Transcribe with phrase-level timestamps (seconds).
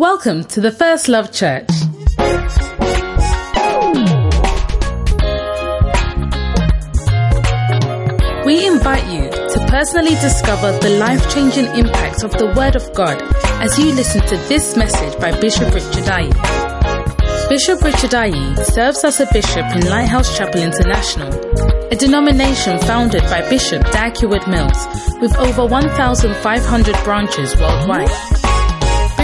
[0.00, 1.68] Welcome to the First Love Church.
[8.46, 13.20] We invite you to personally discover the life changing impact of the Word of God
[13.60, 17.50] as you listen to this message by Bishop Richard Ayi.
[17.50, 21.30] Bishop Richard Ayi serves as a bishop in Lighthouse Chapel International,
[21.92, 24.86] a denomination founded by Bishop Dag Heward-Mills
[25.20, 28.39] with over 1,500 branches worldwide.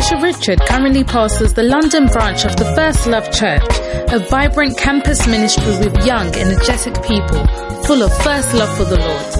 [0.08, 3.66] Bishop Richard currently pastors the London branch of the First Love Church,
[4.12, 7.44] a vibrant campus ministry with young, energetic people
[7.82, 9.32] full of first love for the Lord.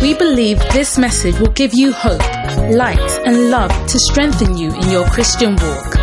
[0.00, 2.22] We believe this message will give you hope,
[2.70, 5.96] light, and love to strengthen you in your Christian walk.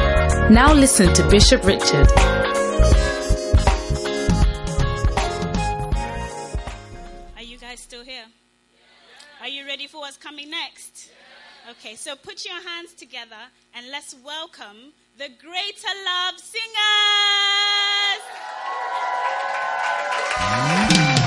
[0.51, 2.09] Now listen to Bishop Richard.
[11.71, 13.37] Okay, so put your hands together
[13.73, 16.37] and let's welcome the Greater Love
[20.77, 21.22] Singers.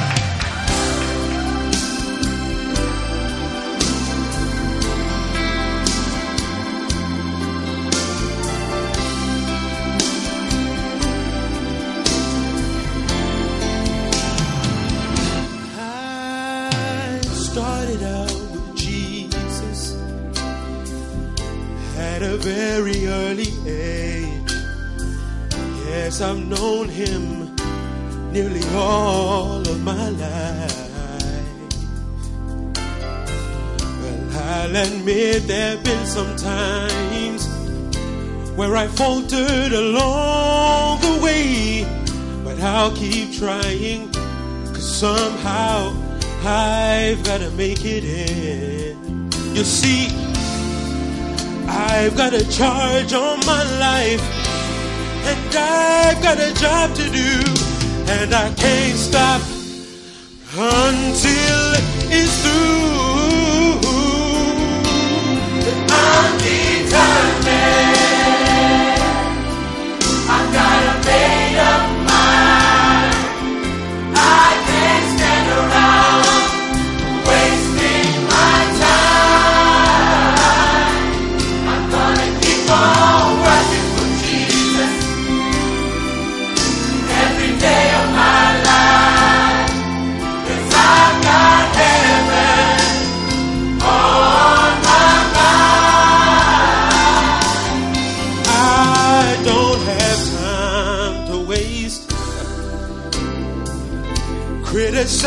[22.16, 24.52] At a very early age.
[25.84, 27.54] Yes, I've known him
[28.32, 31.74] nearly all of my life.
[34.00, 37.46] Well, I'll admit there have been some times
[38.56, 41.84] where I faltered along the way,
[42.42, 44.10] but I'll keep trying.
[44.72, 45.94] Cause somehow
[46.42, 49.30] I've gotta make it in.
[49.54, 50.08] You see,
[51.68, 54.22] I've got a charge on my life,
[55.26, 57.42] and I've got a job to do,
[58.12, 59.42] and I can't stop
[60.58, 61.74] until
[62.10, 62.66] it's through.
[65.88, 67.76] I'm determined.
[70.28, 71.95] I've got a made up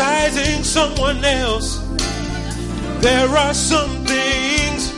[0.00, 1.78] criticizing someone else.
[3.00, 4.92] There are some things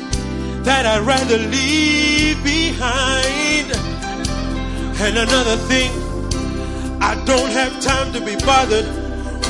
[0.64, 3.72] that I'd rather leave behind.
[5.02, 5.90] And another thing,
[7.02, 8.86] I don't have time to be bothered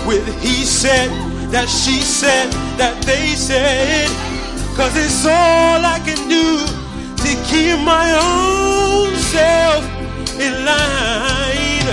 [0.07, 1.11] with he said,
[1.51, 4.09] that she said, that they said.
[4.75, 6.65] Cause it's all I can do
[7.25, 9.85] to keep my own self
[10.41, 11.89] in line.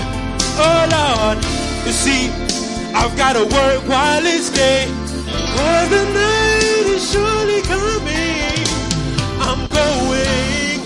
[0.62, 1.38] Oh Lord,
[1.86, 2.49] you see,
[2.96, 4.88] I've got to work while it's day.
[5.56, 8.66] Cause the night is surely coming.
[9.40, 10.82] I'm going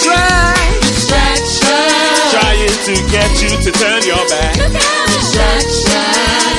[0.00, 0.54] try.
[0.96, 1.42] Strike.
[2.32, 4.54] Trying to get you to turn your back.
[4.56, 6.00] Distraction,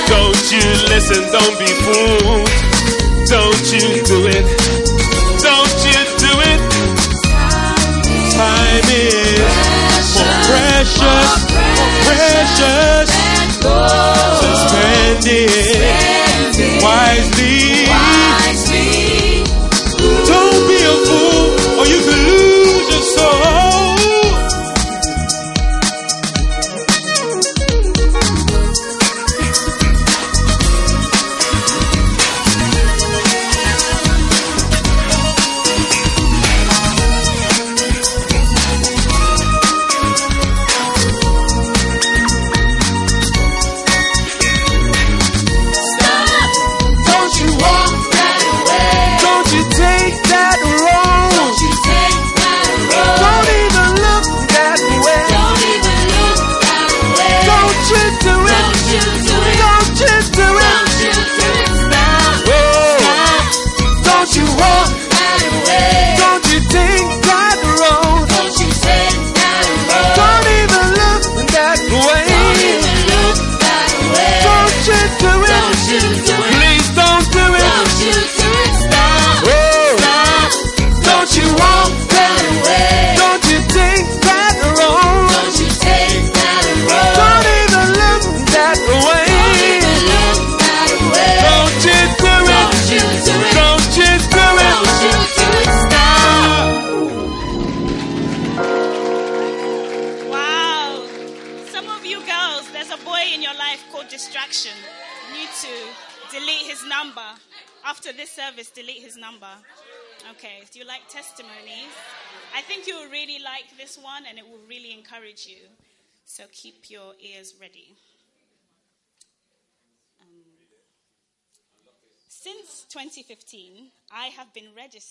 [0.08, 2.50] Don't you listen, don't be fooled.
[3.28, 4.46] Don't you do it.
[5.42, 6.62] Don't you do it.
[8.34, 9.40] Time is
[10.16, 11.30] more precious,
[11.78, 13.10] more precious.
[14.40, 17.73] So spend it wisely.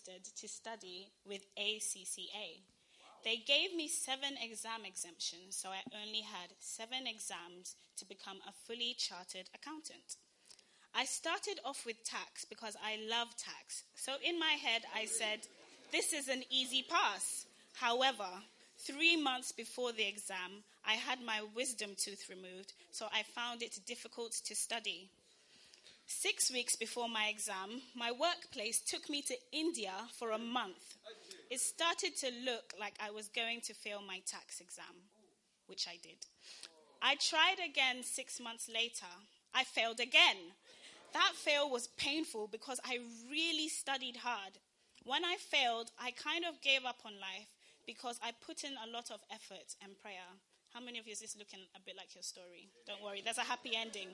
[0.04, 2.60] to study with ACCA.
[3.24, 8.52] They gave me seven exam exemptions, so I only had seven exams to become a
[8.66, 10.16] fully chartered accountant.
[10.94, 13.84] I started off with tax because I love tax.
[13.94, 15.46] So in my head, I said,
[15.92, 17.46] this is an easy pass.
[17.74, 18.28] However,
[18.78, 23.78] three months before the exam, I had my wisdom tooth removed, so I found it
[23.86, 25.10] difficult to study.
[26.20, 30.96] Six weeks before my exam, my workplace took me to India for a month.
[31.50, 35.08] It started to look like I was going to fail my tax exam,
[35.66, 36.20] which I did.
[37.00, 39.10] I tried again six months later.
[39.54, 40.52] I failed again.
[41.14, 42.98] That fail was painful because I
[43.30, 44.52] really studied hard.
[45.04, 47.48] When I failed, I kind of gave up on life
[47.86, 50.28] because I put in a lot of effort and prayer.
[50.72, 52.68] How many of you is this looking a bit like your story?
[52.86, 54.08] Don't worry, there's a happy ending.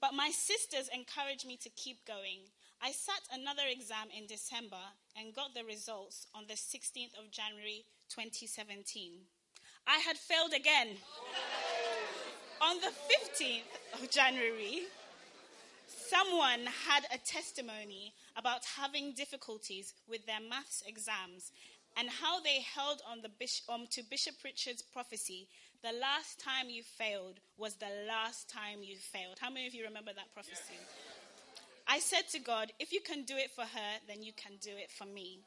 [0.00, 2.40] But my sisters encouraged me to keep going.
[2.82, 4.80] I sat another exam in December
[5.16, 9.12] and got the results on the 16th of January 2017.
[9.86, 10.96] I had failed again.
[12.62, 14.84] on the 15th of January,
[15.86, 21.52] someone had a testimony about having difficulties with their maths exams
[21.96, 23.30] and how they held on the
[23.68, 25.48] um, to Bishop Richard's prophecy
[25.82, 29.38] the last time you failed was the last time you failed.
[29.40, 30.76] How many of you remember that prophecy?
[31.88, 34.70] I said to God, if you can do it for her, then you can do
[34.70, 35.40] it for me.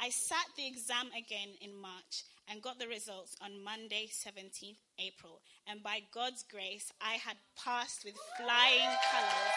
[0.00, 5.40] I sat the exam again in March and got the results on Monday, 17th April.
[5.66, 9.54] And by God's grace, I had passed with flying colors.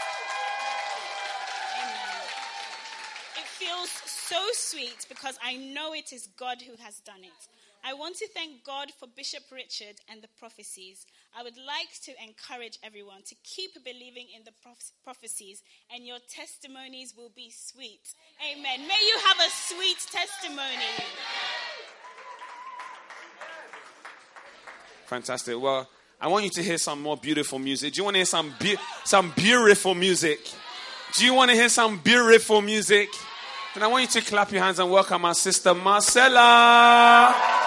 [3.37, 7.47] It feels so sweet because I know it is God who has done it.
[7.87, 11.05] I want to thank God for Bishop Richard and the prophecies.
[11.33, 15.61] I would like to encourage everyone to keep believing in the proph- prophecies,
[15.93, 18.01] and your testimonies will be sweet.
[18.43, 18.85] Amen.
[18.85, 20.83] May you have a sweet testimony.
[25.05, 25.57] Fantastic.
[25.57, 25.87] Well,
[26.19, 27.93] I want you to hear some more beautiful music.
[27.93, 30.39] Do you want to hear some be- some beautiful music?
[31.15, 33.07] Do you want to hear some beautiful music?
[33.75, 37.66] And I want you to clap your hands and welcome our sister Marcella.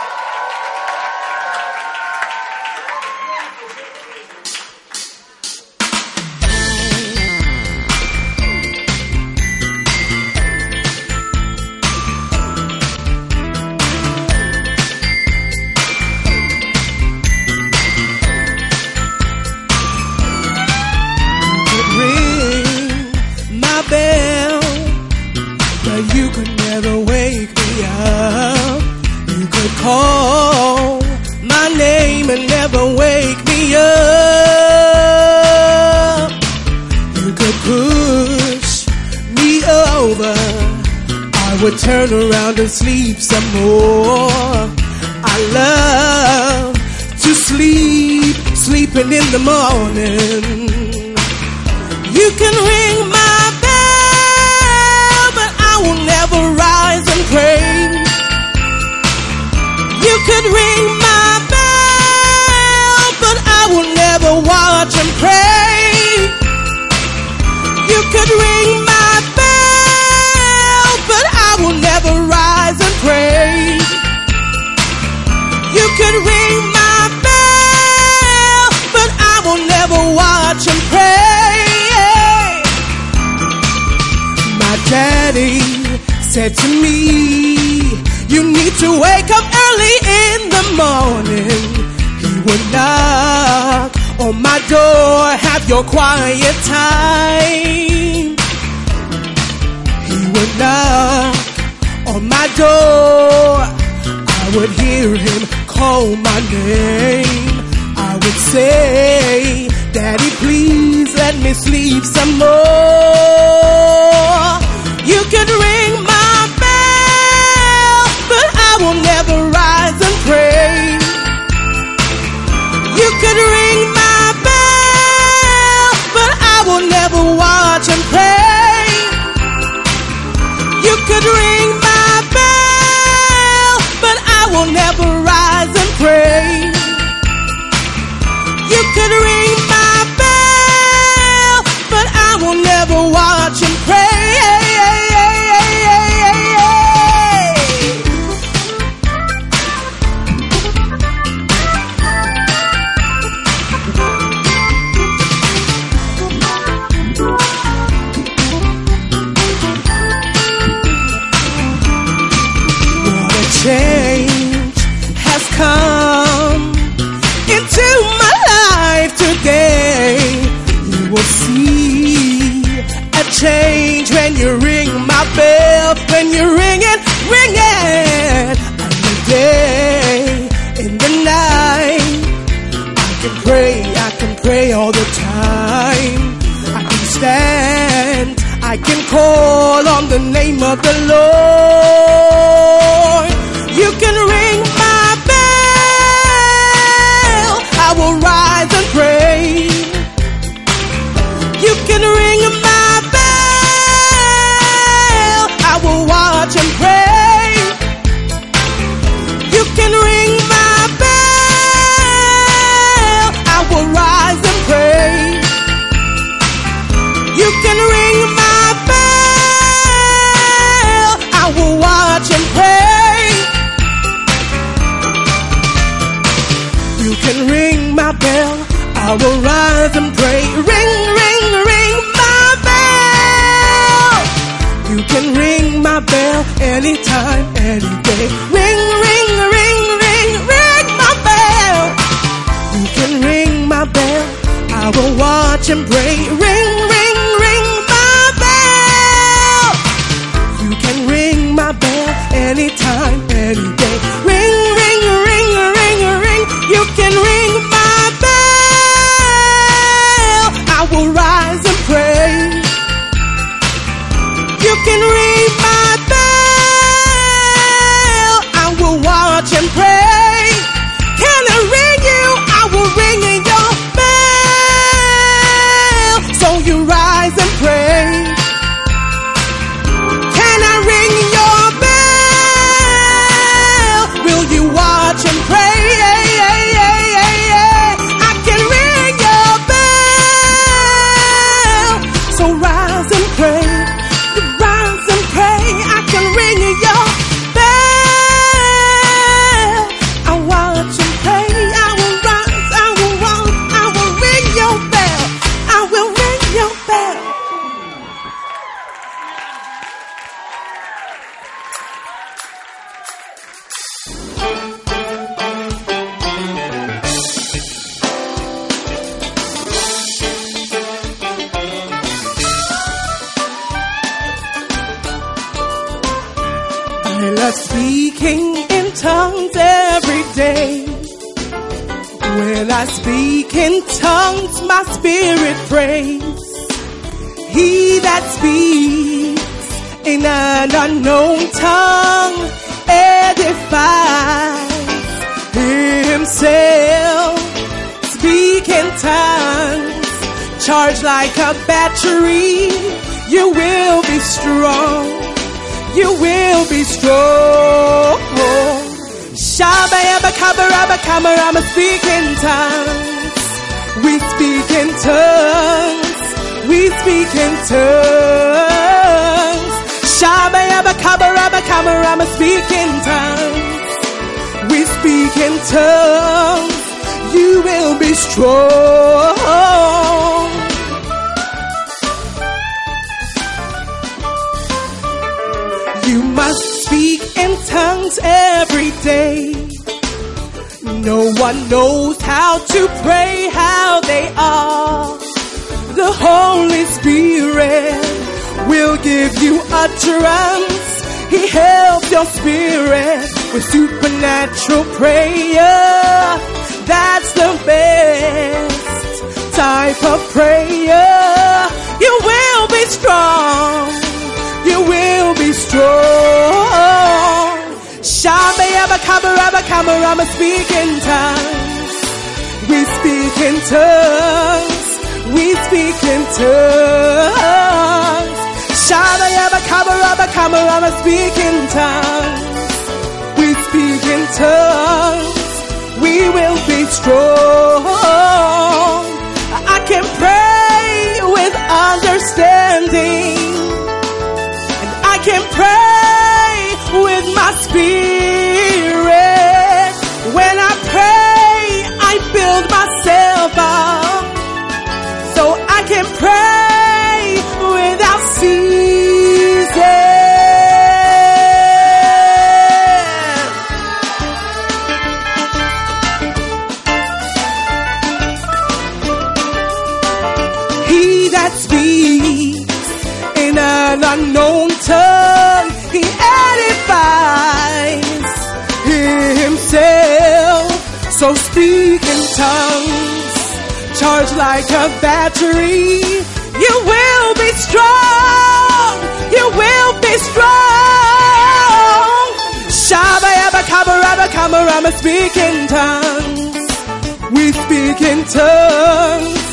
[498.32, 499.44] Tongues.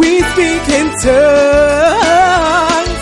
[0.00, 3.00] We speak in tongues.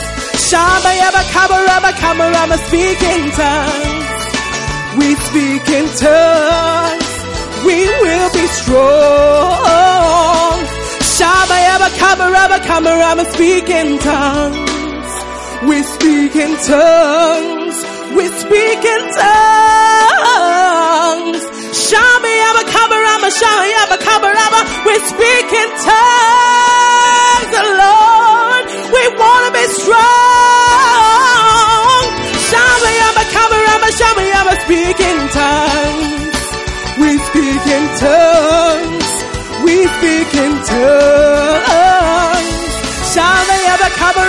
[0.48, 4.24] Shaba yaba kaba raba kama rama speak in tongues.
[4.98, 7.08] We speak in tongues.
[7.66, 10.58] We will be strong.
[11.16, 15.12] Shaba yaba kaba raba kama rama speak in tongues.
[15.68, 17.76] We speak in tongues.
[18.16, 19.02] We speak in
[20.08, 21.44] tongues.
[21.86, 24.60] Shama yaba kaba rama shama yaba kaba rama.
[24.86, 28.64] We speak in tongues, Lord.
[28.94, 29.98] We wanna be strong.
[32.50, 36.44] Shama yaba kaba rama shama yaba speak in tongues.
[37.00, 39.10] We speak in tongues.
[39.64, 42.48] We speak in tongues.
[43.14, 44.22] Shama yaba kaba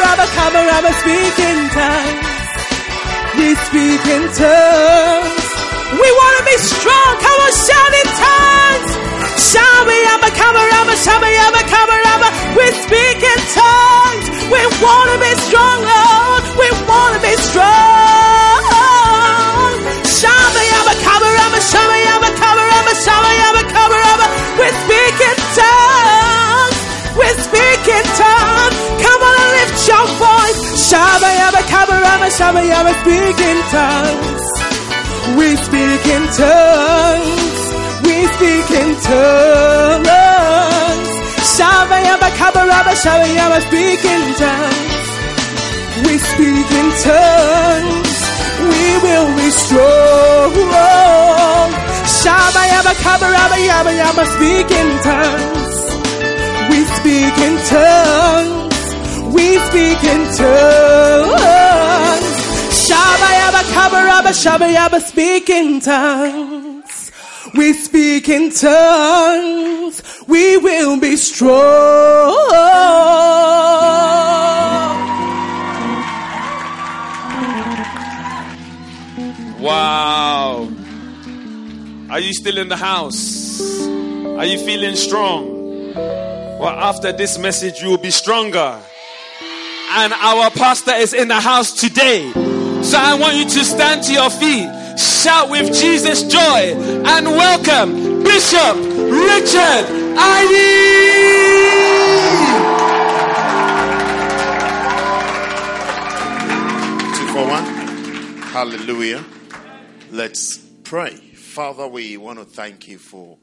[0.69, 2.27] rama speak in tongues.
[3.37, 5.48] We speak in tongues.
[5.97, 7.11] We want to be strong.
[7.25, 8.91] Come on, shout in tongues.
[10.39, 12.29] Kaba rama shama yaba kaba rama.
[12.57, 14.25] We speak in tongues.
[14.53, 16.43] We want to be strong, Lord.
[16.61, 17.69] We want to be strong.
[21.03, 24.25] Kaba rama shama yaba kaba rama shama yaba kaba rama.
[24.59, 26.77] We speak in tongues.
[27.19, 28.77] We speak in tongues.
[29.03, 30.59] Come on lift your voice.
[30.89, 34.48] Shama yaba kaba rama shama yaba speak in tongues.
[35.37, 37.59] We speak in tongues.
[38.05, 40.09] We speak in tongues.
[41.55, 45.09] Shama yaba kaba rama shama yaba speak in tongues.
[46.05, 48.17] We speak in tongues.
[48.71, 50.53] We will be strong.
[52.21, 53.27] Shama yaba kaba
[53.69, 55.77] yaba yaba speak in tongues.
[56.69, 58.79] We speak in tongues.
[59.35, 62.08] We speak in tongues.
[62.89, 67.11] Shaba yaba kaba raba shaba yaba speak in tongues.
[67.55, 70.01] We speak in tongues.
[70.27, 71.49] We will be strong.
[79.59, 80.67] Wow.
[82.09, 83.61] Are you still in the house?
[84.39, 85.93] Are you feeling strong?
[85.93, 88.79] Well, after this message, you will be stronger.
[89.91, 92.31] And our pastor is in the house today.
[92.83, 96.73] So I want you to stand to your feet, shout with Jesus joy,
[97.05, 99.85] and welcome Bishop Richard
[100.17, 101.09] Ayi.
[107.15, 107.65] Two for one.
[108.51, 109.23] Hallelujah.
[110.11, 111.15] Let's pray.
[111.15, 113.37] Father, we want to thank you for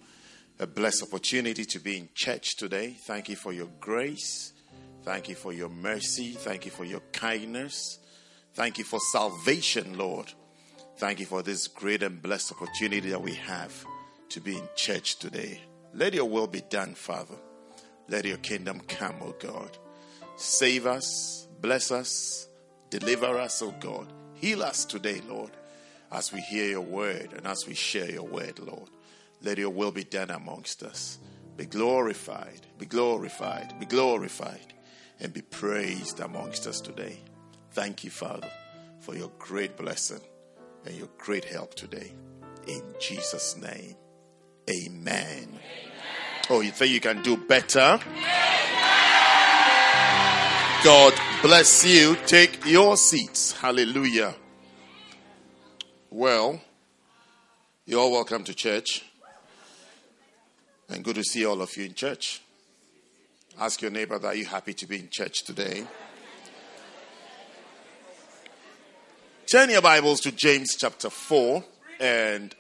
[0.59, 2.97] a blessed opportunity to be in church today.
[3.01, 4.53] Thank you for your grace.
[5.05, 6.33] Thank you for your mercy.
[6.33, 7.99] Thank you for your kindness.
[8.57, 10.33] Thank you for salvation, Lord.
[10.97, 13.85] Thank you for this great and blessed opportunity that we have
[14.31, 15.61] to be in church today.
[15.93, 17.35] Let your will be done, Father.
[18.09, 19.77] Let your kingdom come, O God.
[20.37, 22.49] Save us, bless us,
[22.89, 24.11] deliver us, O God.
[24.33, 25.51] Heal us today, Lord,
[26.11, 28.89] as we hear your word and as we share your word, Lord.
[29.43, 31.19] Let your will be done amongst us.
[31.59, 34.73] Be glorified, be glorified, be glorified,
[35.21, 37.19] and be praised amongst us today.
[37.77, 38.51] Thank you, Father,
[39.01, 40.23] for your great blessing
[40.87, 42.11] and your great help today.
[42.67, 43.95] In Jesus' name,
[44.71, 45.61] amen.
[46.49, 48.01] Oh, you think you can do better?
[50.83, 51.13] God
[51.43, 52.17] bless you.
[52.25, 53.53] Take your seats.
[53.53, 54.35] Hallelujah.
[56.11, 56.59] Well,
[57.85, 59.05] you're all welcome to church.
[60.89, 62.41] And good to see all of you in church.
[63.61, 65.87] Ask your neighbor, are you happy to be in church today?
[69.47, 71.63] Turn your Bibles to James chapter 4,
[72.01, 72.53] and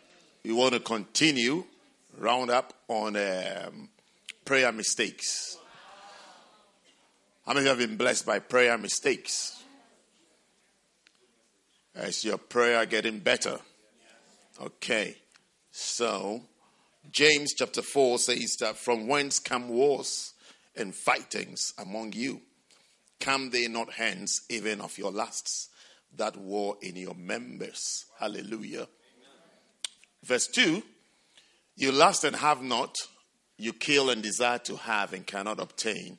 [0.44, 1.64] we want to continue,
[2.16, 3.88] round up on um,
[4.44, 5.58] prayer mistakes.
[7.44, 9.64] How many have been blessed by prayer mistakes?
[11.96, 13.58] Is your prayer getting better?
[14.62, 15.16] Okay.
[15.72, 16.42] So,
[17.10, 20.34] James chapter 4 says that from whence come wars
[20.76, 22.42] and fightings among you?
[23.18, 25.70] Come they not hence even of your lusts
[26.16, 28.06] that war in your members?
[28.18, 28.88] Hallelujah.
[30.24, 30.82] Verse 2
[31.76, 32.96] You lust and have not,
[33.58, 36.18] you kill and desire to have and cannot obtain.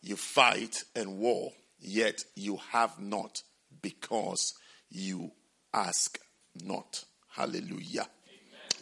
[0.00, 3.42] You fight and war, yet you have not
[3.80, 4.54] because
[4.90, 5.30] you
[5.72, 6.18] ask
[6.64, 7.04] not.
[7.30, 8.08] Hallelujah.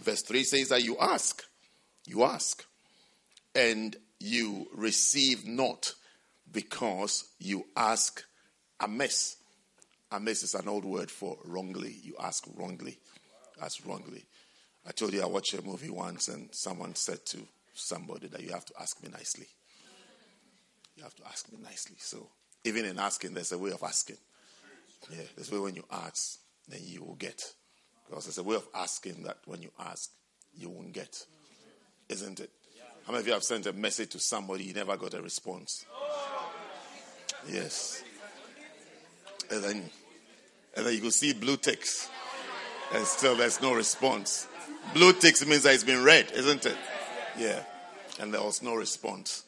[0.03, 1.44] Verse 3 says that you ask,
[2.07, 2.64] you ask,
[3.55, 5.92] and you receive not
[6.51, 8.25] because you ask
[8.81, 9.37] amiss.
[10.12, 11.96] Amiss is an old word for wrongly.
[12.03, 12.99] You ask wrongly.
[13.62, 14.25] Ask wrongly.
[14.87, 17.38] I told you I watched a movie once, and someone said to
[17.75, 19.46] somebody that you have to ask me nicely.
[20.96, 21.96] You have to ask me nicely.
[21.99, 22.29] So,
[22.64, 24.16] even in asking, there's a way of asking.
[25.11, 27.42] Yeah, there's a way when you ask, then you will get.
[28.09, 30.11] Because there's a way of asking that when you ask,
[30.57, 31.25] you won't get.
[32.09, 32.51] Isn't it?
[33.07, 35.85] How many of you have sent a message to somebody, you never got a response?
[37.49, 38.03] Yes.
[39.50, 39.90] And then,
[40.76, 42.08] and then you can see blue ticks,
[42.94, 44.46] and still there's no response.
[44.94, 46.76] Blue ticks means that it's been read, isn't it?
[47.38, 47.62] Yeah.
[48.20, 49.44] And there was no response.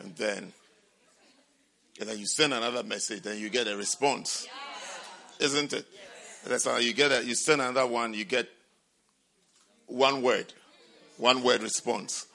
[0.00, 0.52] And then,
[1.98, 4.46] and then you send another message, and you get a response,
[5.40, 5.86] isn't it?
[6.44, 7.24] And that's how you get it.
[7.24, 8.48] You send another one, you get
[9.86, 10.52] one word,
[11.16, 12.26] one word response.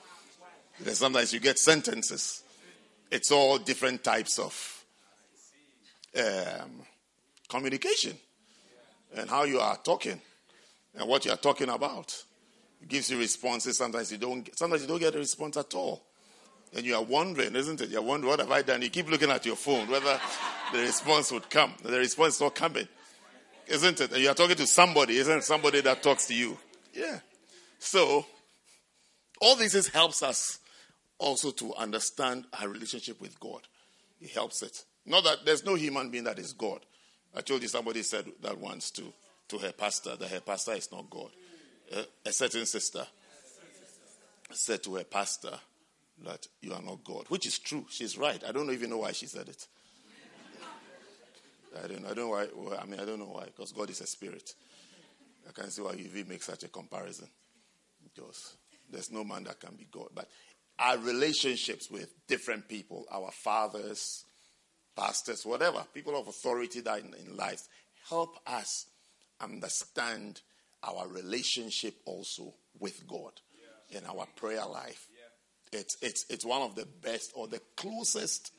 [0.80, 2.44] Then sometimes you get sentences.
[3.12, 4.71] It's all different types of
[6.18, 6.84] um,
[7.48, 8.18] communication
[9.16, 10.20] and how you are talking
[10.96, 12.24] and what you are talking about.
[12.82, 13.78] It gives you responses.
[13.78, 14.50] Sometimes you don't.
[14.58, 16.04] Sometimes you don't get a response at all,
[16.76, 17.90] and you are wondering, isn't it?
[17.90, 18.82] You're wondering what have I done.
[18.82, 20.20] You keep looking at your phone whether
[20.74, 21.74] the response would come.
[21.84, 22.88] The response is not coming,
[23.68, 24.12] isn't it?
[24.12, 25.44] And you are talking to somebody, isn't it?
[25.44, 26.58] Somebody that talks to you.
[26.94, 27.20] Yeah.
[27.78, 28.26] So
[29.40, 30.60] all this is helps us
[31.18, 33.62] also to understand our relationship with God.
[34.20, 34.84] It helps it.
[35.06, 36.80] Not that there's no human being that is God.
[37.36, 39.04] I told you somebody said that once to,
[39.50, 41.30] to her pastor, that her pastor is not God.
[41.96, 43.06] Uh, a certain sister
[44.52, 45.54] said to her pastor
[46.26, 47.86] that you are not God, which is true.
[47.90, 48.42] She's right.
[48.48, 49.68] I don't even know why she said it.
[51.84, 52.48] I don't, I don't know why.
[52.78, 54.54] I mean, I don't know why, because God is a spirit.
[55.48, 57.28] I can't see why you even make such a comparison.
[58.04, 58.56] Because
[58.90, 60.10] there's no man that can be God.
[60.14, 60.28] But
[60.78, 64.26] our relationships with different people, our fathers,
[64.96, 67.68] pastors, whatever, people of authority that in, in life,
[68.10, 68.88] help us
[69.40, 70.42] understand
[70.84, 73.34] our relationship also with God
[73.90, 75.08] in our prayer life.
[75.72, 78.52] It's, it's, it's one of the best or the closest,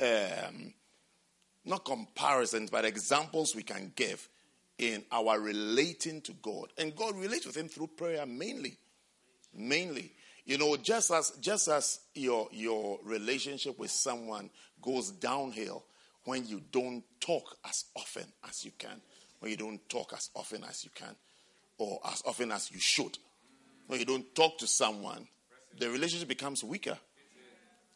[0.00, 0.74] um,
[1.64, 4.28] not comparisons, but examples we can give
[4.78, 6.68] in our relating to God.
[6.78, 8.76] And God relates with Him through prayer mainly.
[9.54, 10.12] Mainly.
[10.44, 14.50] You know, just as just as your your relationship with someone
[14.82, 15.84] goes downhill
[16.24, 19.00] when you don't talk as often as you can,
[19.40, 21.14] when you don't talk as often as you can,
[21.78, 23.18] or as often as you should.
[23.86, 25.26] When you don't talk to someone,
[25.78, 26.98] the relationship becomes weaker.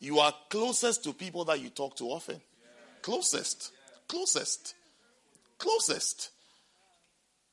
[0.01, 2.41] You are closest to people that you talk to often.
[3.03, 3.73] Closest.
[4.09, 4.75] Closest.
[5.59, 6.31] Closest.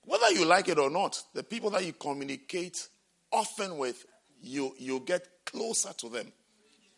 [0.06, 2.88] Whether you like it or not, the people that you communicate
[3.32, 4.06] often with,
[4.42, 6.32] you, you get closer to them.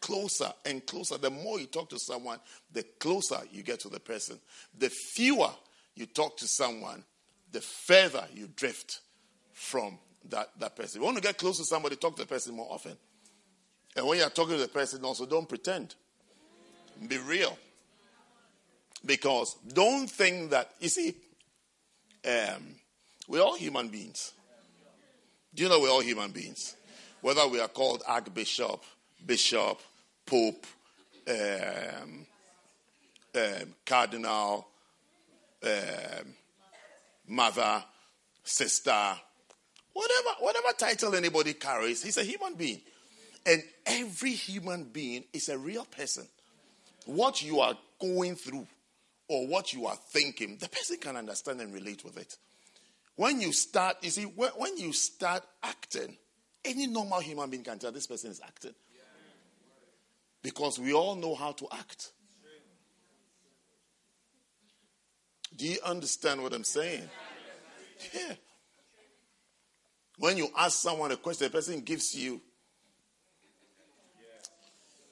[0.04, 1.18] Closer and closer.
[1.18, 2.38] The more you talk to someone,
[2.74, 4.38] the closer you get to the person.
[4.78, 5.50] The fewer
[5.96, 7.06] you talk to someone,
[7.54, 9.00] the further you drift
[9.54, 9.98] from
[10.30, 10.98] that, that person.
[10.98, 12.98] If you want to get close to somebody, talk to the person more often.
[13.96, 15.96] And when you're talking to the person, also don't pretend.
[17.08, 17.58] Be real.
[19.06, 21.16] Because don't think that, you see,
[22.28, 22.76] um,
[23.30, 24.34] we're all human beings.
[25.56, 26.76] Do you know we're all human beings?
[27.22, 28.84] Whether we are called archbishop,
[29.26, 29.80] bishop,
[30.26, 30.66] pope,
[31.28, 32.26] um,
[33.36, 34.68] um, cardinal,
[35.64, 36.34] um,
[37.28, 37.84] mother,
[38.44, 39.14] sister,
[39.94, 42.82] whatever, whatever title anybody carries, he's a human being.
[43.46, 46.28] And every human being is a real person.
[47.06, 48.68] What you are going through
[49.28, 52.38] or what you are thinking, the person can understand and relate with it.
[53.16, 56.18] When you start, you see, when, when you start acting,
[56.66, 58.74] any normal human being can tell this person is acting.
[60.44, 62.12] Because we all know how to act.
[65.56, 67.10] Do you understand what I'm saying?
[68.14, 68.34] Yeah.
[70.18, 72.42] When you ask someone a question, the person gives you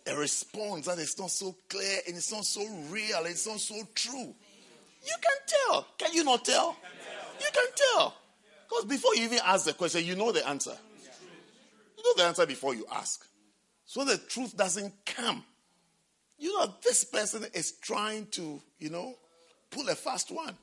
[0.05, 3.59] a response that is not so clear and it's not so real, and it's not
[3.59, 4.35] so true.
[5.03, 5.87] You can tell.
[5.97, 6.75] Can you not tell?
[7.39, 8.15] You can tell.
[8.67, 10.75] Because before you even ask the question, you know the answer.
[11.97, 13.25] You know the answer before you ask.
[13.85, 15.43] So the truth doesn't come.
[16.37, 19.15] You know, this person is trying to, you know,
[19.69, 20.55] pull a fast one.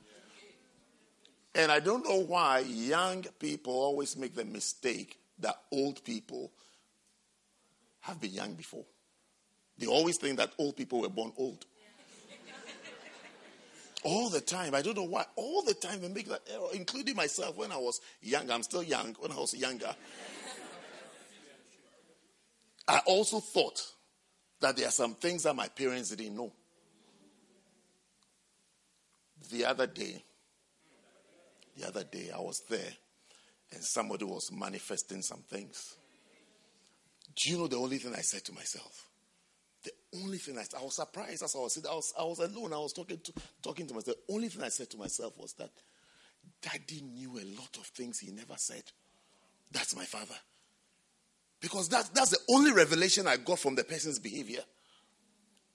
[1.55, 6.51] And I don't know why young people always make the mistake that old people
[8.01, 8.85] have been young before.
[9.77, 11.65] They always think that old people were born old.
[14.03, 14.75] All the time.
[14.75, 15.25] I don't know why.
[15.35, 18.49] All the time they make that error, including myself when I was young.
[18.49, 19.13] I'm still young.
[19.19, 19.93] When I was younger,
[22.89, 23.79] I also thought
[24.61, 26.51] that there are some things that my parents didn't know.
[29.51, 30.23] The other day,
[31.77, 32.91] the other day I was there
[33.71, 35.95] and somebody was manifesting some things.
[37.35, 39.05] Do you know the only thing I said to myself?
[39.83, 39.91] The
[40.23, 42.73] only thing I, I was surprised as I was sitting, I was, I was alone.
[42.73, 44.17] I was talking to, talking to myself.
[44.27, 45.69] The only thing I said to myself was that
[46.61, 48.83] Daddy knew a lot of things he never said.
[49.71, 50.35] That's my father.
[51.61, 54.61] Because that, that's the only revelation I got from the person's behavior.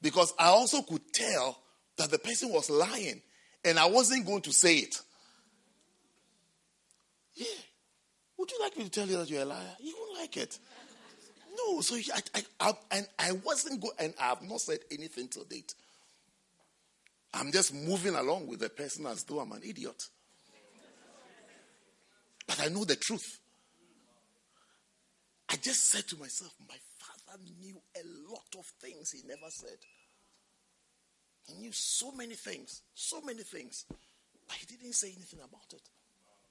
[0.01, 1.59] Because I also could tell
[1.97, 3.20] that the person was lying
[3.64, 4.97] and I wasn't going to say it.
[7.35, 7.47] Yeah.
[8.39, 9.76] Would you like me to tell you that you're a liar?
[9.80, 10.59] You won't like it.
[11.57, 15.28] No, so I, I, I, and I wasn't going, and I have not said anything
[15.28, 15.74] till date.
[17.32, 20.03] I'm just moving along with the person as though I'm an idiot.
[22.47, 23.41] But I know the truth.
[25.55, 29.79] I just said to myself, my father knew a lot of things he never said.
[31.47, 33.85] He knew so many things, so many things,
[34.49, 35.83] but he didn't say anything about it.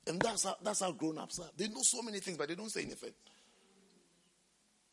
[0.08, 1.50] And that's how, that's how grown ups are.
[1.58, 3.12] They know so many things, but they don't say anything.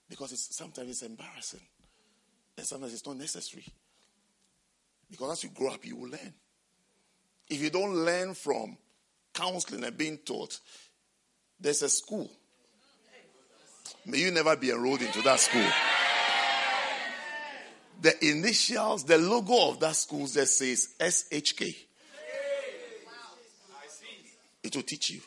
[0.09, 1.61] Because it's, sometimes it's embarrassing.
[2.59, 3.65] And sometimes it's not necessary.
[5.09, 6.35] Because as you grow up, you will learn.
[7.49, 8.77] If you don't learn from
[9.33, 10.59] counseling and being taught,
[11.61, 12.29] there's a school.
[14.07, 15.66] May you never be enrolled into that school.
[18.03, 21.76] The initials, the logo of that school just says SHK.
[24.62, 25.20] It will teach you.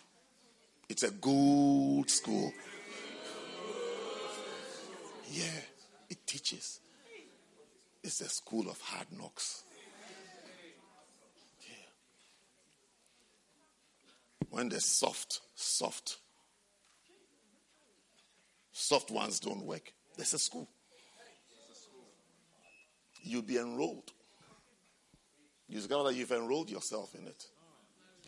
[0.90, 2.54] It's a good school.
[5.32, 5.46] Yeah,
[6.10, 6.80] it teaches.
[8.04, 9.64] It's a school of hard knocks.
[11.62, 11.76] Yeah.
[14.50, 16.18] When the soft, soft,
[18.74, 20.68] soft ones don't work, there's a school.
[23.22, 24.12] You'll be enrolled.
[25.70, 27.46] You discover that you've enrolled yourself in it.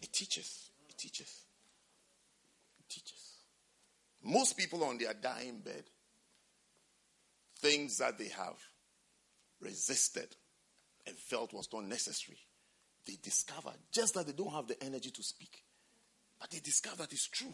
[0.02, 0.70] It teaches.
[0.90, 1.42] It teaches.
[2.80, 3.34] It teaches.
[4.24, 5.84] Most people on their dying bed,
[7.60, 8.58] things that they have
[9.60, 10.36] resisted
[11.06, 12.40] and felt was not necessary,
[13.06, 15.64] they discover just that they don't have the energy to speak.
[16.40, 17.54] But they discover that it's true.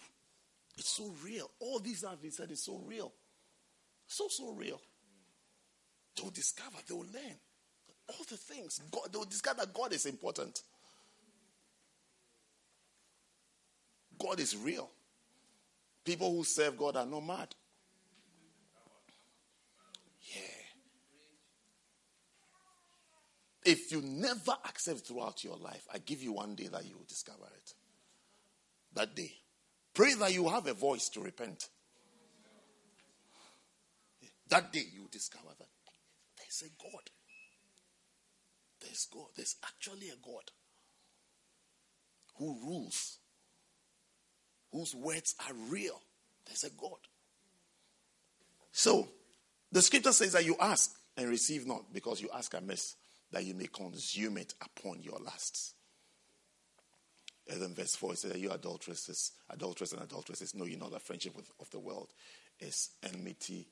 [0.82, 1.48] It's so real.
[1.60, 3.14] All these that been said is so real.
[4.08, 4.82] So, so real.
[6.16, 7.38] They'll discover, they'll learn
[8.08, 8.82] all the things.
[8.90, 10.64] God, they'll discover God is important.
[14.18, 14.90] God is real.
[16.04, 17.54] People who serve God are not mad.
[20.34, 20.42] Yeah.
[23.66, 27.06] If you never accept throughout your life, I give you one day that you will
[27.08, 27.74] discover it.
[28.96, 29.32] That day.
[29.94, 31.68] Pray that you have a voice to repent.
[34.50, 35.68] That day you discover that
[36.38, 37.10] there's a God.
[38.82, 39.28] There's God.
[39.36, 40.52] There's actually a God
[42.38, 43.20] who rules,
[44.72, 46.02] whose words are real.
[46.46, 47.00] There's a God.
[48.72, 49.08] So,
[49.72, 52.96] the scripture says that you ask and receive not because you ask amiss,
[53.32, 55.76] that you may consume it upon your lusts.
[57.52, 61.02] And then verse 4 says that you adulteresses, adulteress and adulteresses, know you know that
[61.02, 62.08] friendship with, of the world
[62.62, 63.68] is enmity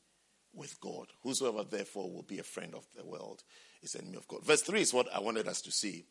[0.53, 1.07] with God.
[1.23, 3.41] Whosoever therefore will be a friend of the world
[3.81, 4.43] is enemy of God.
[4.43, 6.03] Verse 3 is what I wanted us to see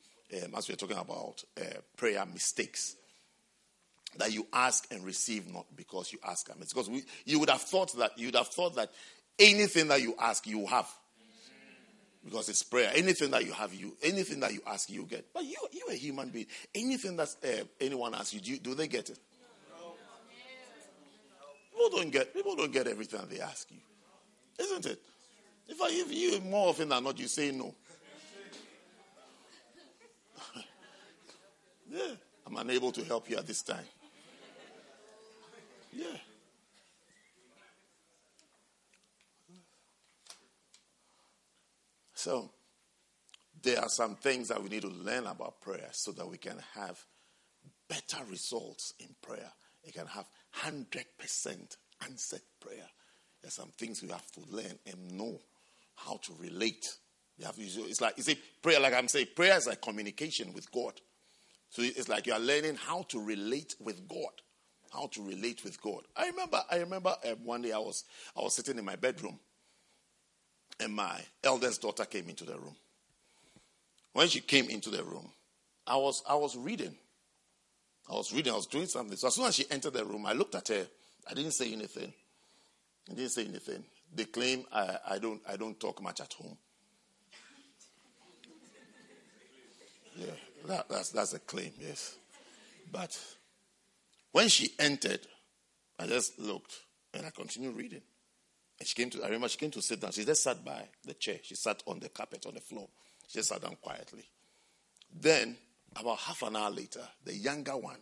[0.43, 2.97] um, as we're talking about uh, prayer mistakes.
[4.16, 6.73] That you ask and receive not because you ask amiss.
[6.73, 8.91] Because we, you would have thought that you would have thought that
[9.39, 10.89] anything that you ask, you have.
[12.25, 12.91] Because it's prayer.
[12.95, 15.33] Anything that you have, you anything that you ask, you get.
[15.33, 16.47] But you you're a human being.
[16.75, 19.19] Anything that uh, anyone asks you, do, you, do they get it?
[21.71, 23.79] People don't get people don't get everything they ask you.
[24.59, 25.01] Isn't it?
[25.69, 27.75] If I give you more often than not, you say no.
[31.91, 32.14] yeah.
[32.47, 33.85] I'm unable to help you at this time.
[35.93, 36.07] Yeah.
[42.19, 42.51] So,
[43.62, 46.57] there are some things that we need to learn about prayer so that we can
[46.75, 46.99] have
[47.89, 49.53] better results in prayer.
[49.87, 50.27] We can have
[50.64, 52.89] 100% answered prayer.
[53.41, 55.39] There's some things we have to learn and know
[55.95, 56.93] how to relate.
[57.37, 60.73] You have it's like you see, prayer, like I'm saying, prayer is like communication with
[60.73, 61.01] God.
[61.71, 64.33] So it's like you are learning how to relate with God.
[64.93, 66.03] How to relate with God.
[66.16, 68.03] I remember, I remember uh, one day I was
[68.37, 69.39] I was sitting in my bedroom,
[70.81, 72.76] and my eldest daughter came into the room.
[74.12, 75.31] When she came into the room,
[75.87, 76.95] I was I was reading.
[78.11, 78.53] I was reading.
[78.53, 79.16] I was doing something.
[79.16, 80.87] So as soon as she entered the room, I looked at her.
[81.31, 82.12] I didn't say anything.
[83.11, 83.85] I didn't say anything.
[84.14, 86.57] They claim I, I don't I don't talk much at home.
[90.16, 90.26] Yeah,
[90.66, 92.16] that, that's that's a claim, yes.
[92.91, 93.18] But
[94.33, 95.20] when she entered,
[95.99, 96.74] I just looked
[97.14, 98.03] and I continued reading.
[98.79, 100.12] And she came to, I remember she came to sit down.
[100.12, 101.39] She just sat by the chair.
[101.43, 102.89] She sat on the carpet on the floor.
[103.26, 104.24] She just sat down quietly.
[105.20, 105.57] Then,
[105.97, 107.99] about half an hour later, the younger one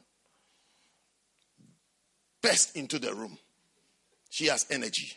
[2.43, 3.39] burst into the room.
[4.29, 5.13] She has energy.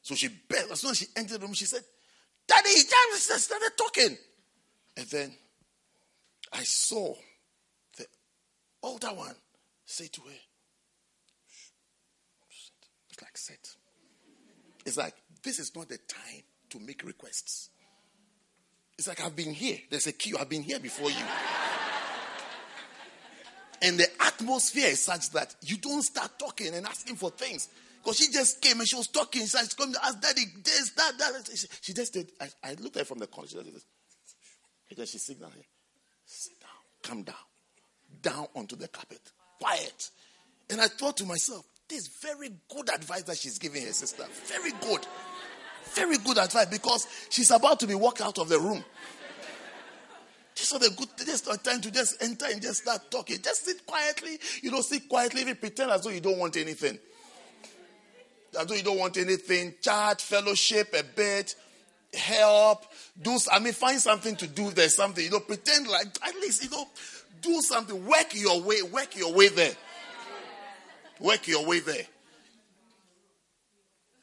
[0.00, 0.70] So she burst.
[0.70, 1.82] As soon as she entered the room, she said,
[2.46, 4.16] Daddy, Daddy started talking.
[4.96, 5.34] And then
[6.52, 7.14] I saw
[7.96, 8.06] the
[8.82, 9.34] older one
[9.84, 10.40] say to her.
[13.10, 13.76] It's like, sit.
[14.84, 17.70] It's like, this is not the time to make requests.
[18.98, 19.78] It's like, I've been here.
[19.90, 20.36] There's a queue.
[20.38, 21.24] I've been here before you.
[23.82, 27.68] and the atmosphere is such that you don't start talking and asking for things.
[28.02, 29.40] Because she just came and she was talking.
[29.42, 31.48] She said, come to ask daddy this, that, that.
[31.54, 32.30] She, she just did.
[32.40, 33.48] I, I looked at her from the corner.
[33.48, 33.84] She just did this.
[34.90, 35.64] And then she down here.
[36.26, 36.70] Sit down.
[37.02, 37.34] Come down.
[38.22, 39.20] Down onto the carpet.
[39.58, 40.10] Quiet.
[40.70, 44.24] And I thought to myself, this is very good advice that she's giving her sister.
[44.46, 45.06] Very good.
[45.94, 48.84] Very good advice because she's about to be walked out of the room.
[50.56, 53.38] This is the good just a time to just enter and just start talking.
[53.42, 54.38] Just sit quietly.
[54.62, 56.98] You know, sit quietly, even pretend as though you don't want anything.
[58.58, 59.74] As though you don't want anything.
[59.80, 61.56] Chat, fellowship, a bit,
[62.14, 62.84] help.
[63.20, 64.70] Do I mean find something to do.
[64.70, 66.86] There's something, you know, pretend like at least, you know,
[67.42, 68.06] do something.
[68.06, 69.74] Work your way, work your way there.
[71.20, 72.06] Work your way there.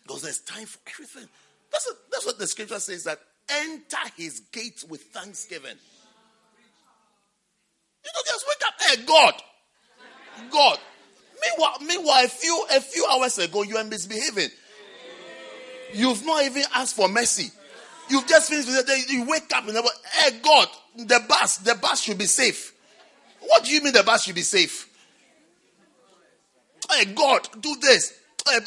[0.03, 1.27] Because there's time for everything.
[1.71, 3.19] That's what, that's what the scripture says that
[3.49, 5.77] enter his gates with thanksgiving.
[8.03, 9.33] You don't just wake up, hey, God.
[10.51, 10.79] God.
[11.41, 14.49] Meanwhile, meanwhile, a few a few hours ago, you are misbehaving.
[15.93, 17.51] You've not even asked for mercy.
[18.09, 19.09] You've just finished with it.
[19.09, 19.81] You wake up and say,
[20.13, 20.67] hey, God,
[20.97, 22.73] the bus, the bus should be safe.
[23.39, 24.87] What do you mean the bus should be safe?
[26.89, 28.13] Hey, God, do this.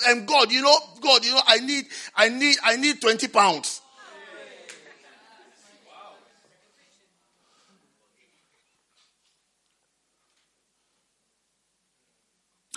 [0.06, 3.80] And God, you know, God, you know, I need, I need, I need 20 pounds.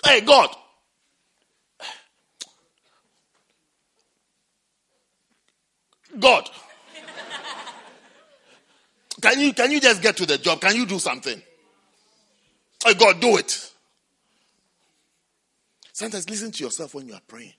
[0.04, 0.50] Hey, God.
[6.18, 6.48] God.
[9.20, 10.60] Can you can you just get to the job?
[10.60, 11.42] Can you do something?
[12.84, 13.72] Hey, God, do it.
[15.98, 17.54] Sometimes listen to yourself when you are praying.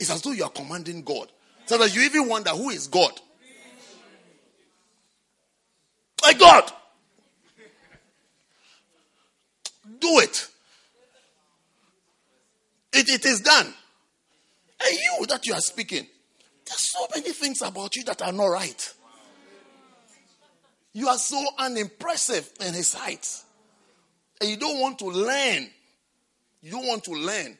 [0.00, 1.30] It's as though you are commanding God.
[1.66, 3.12] Sometimes you even wonder who is God.
[6.24, 6.64] Hey, God.
[10.00, 10.48] Do it.
[12.92, 13.66] It, it is done.
[13.66, 16.08] And you that you are speaking,
[16.66, 18.94] there's so many things about you that are not right.
[20.92, 23.28] You are so unimpressive in his sight.
[24.40, 25.70] And you don't want to learn.
[26.62, 27.56] You don't want to learn.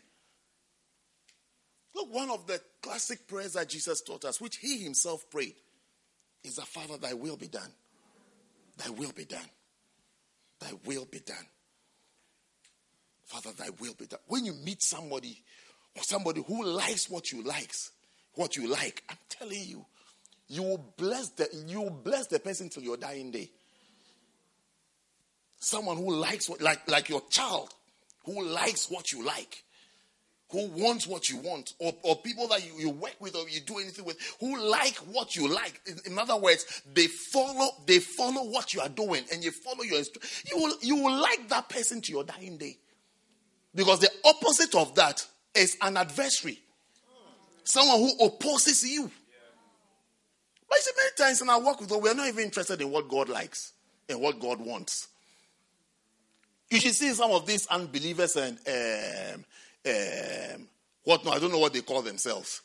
[1.96, 5.54] Look, one of the classic prayers that Jesus taught us, which he himself prayed,
[6.44, 7.70] is that Father, thy will be done.
[8.76, 9.48] Thy will be done.
[10.60, 11.46] Thy will be done.
[13.24, 14.20] Father, thy will be done.
[14.26, 15.42] When you meet somebody,
[16.02, 17.92] somebody who likes what you likes,
[18.34, 19.86] what you like, I'm telling you,
[20.48, 23.50] you will bless the you will bless the person till your dying day.
[25.58, 27.70] Someone who likes what like like your child,
[28.24, 29.64] who likes what you like,
[30.50, 33.60] who wants what you want, or, or people that you, you work with or you
[33.60, 35.80] do anything with, who like what you like.
[35.86, 39.82] In, in other words, they follow they follow what you are doing and you follow
[39.82, 42.78] your you will you will like that person to your dying day.
[43.74, 46.60] Because the opposite of that is an adversary.
[47.64, 49.10] Someone who opposes you.
[50.68, 52.80] But you see, many times in our work with God, we are not even interested
[52.80, 53.72] in what God likes
[54.08, 55.08] and what God wants.
[56.70, 59.44] You should see some of these unbelievers and um,
[59.86, 60.68] um,
[61.04, 62.62] what no, I don't know what they call themselves.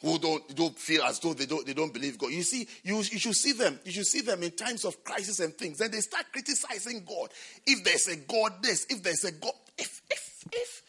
[0.00, 2.30] Who don't don't feel as though they don't they don't believe God.
[2.30, 3.78] You see, you, you should see them.
[3.84, 5.78] You should see them in times of crisis and things.
[5.78, 7.30] Then they start criticizing God.
[7.66, 8.86] If there's a God, this.
[8.88, 10.82] If there's a God, if if if.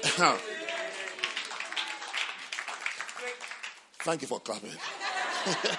[4.00, 4.70] Thank you for clapping.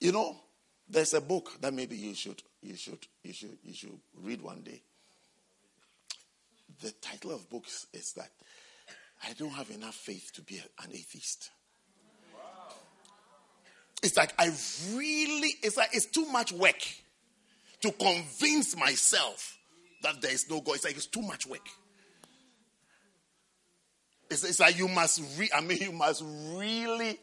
[0.00, 0.36] you know,
[0.88, 4.62] there's a book that maybe you should you should you should you should read one
[4.62, 4.82] day.
[6.82, 8.30] The title of books is that
[9.26, 11.50] I don't have enough faith to be an atheist.
[14.02, 14.50] It's like I
[14.94, 16.80] really it's like it's too much work
[17.82, 19.58] to convince myself
[20.02, 20.76] that there is no God.
[20.76, 21.66] It's like it's too much work.
[24.30, 27.18] It's, it's like you must re- I mean you must really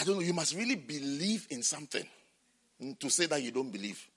[0.00, 2.06] I don't know, you must really believe in something.
[3.00, 4.08] To say that you don't believe.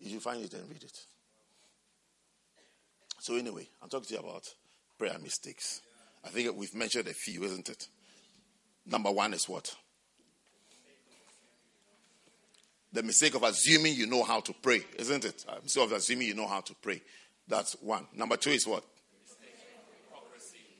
[0.00, 0.98] If you find it and read it.
[3.18, 4.44] So, anyway, I'm talking to you about
[4.98, 5.80] prayer mistakes.
[6.24, 7.88] I think we've mentioned a few, isn't it?
[8.86, 9.74] Number one is what?
[12.92, 15.44] The mistake of assuming you know how to pray, isn't it?
[15.48, 17.02] Uh, mistake of assuming you know how to pray.
[17.48, 18.06] That's one.
[18.14, 18.84] Number two is what?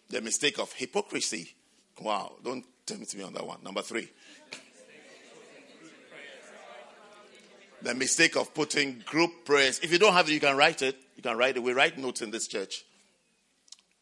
[0.09, 1.56] The mistake of hypocrisy.
[2.01, 3.63] Wow, don't tempt me on that one.
[3.63, 4.11] Number three.
[7.83, 9.81] The mistake of putting group prayers.
[9.83, 10.97] If you don't have it, you can write it.
[11.17, 11.63] You can write it.
[11.63, 12.85] We write notes in this church.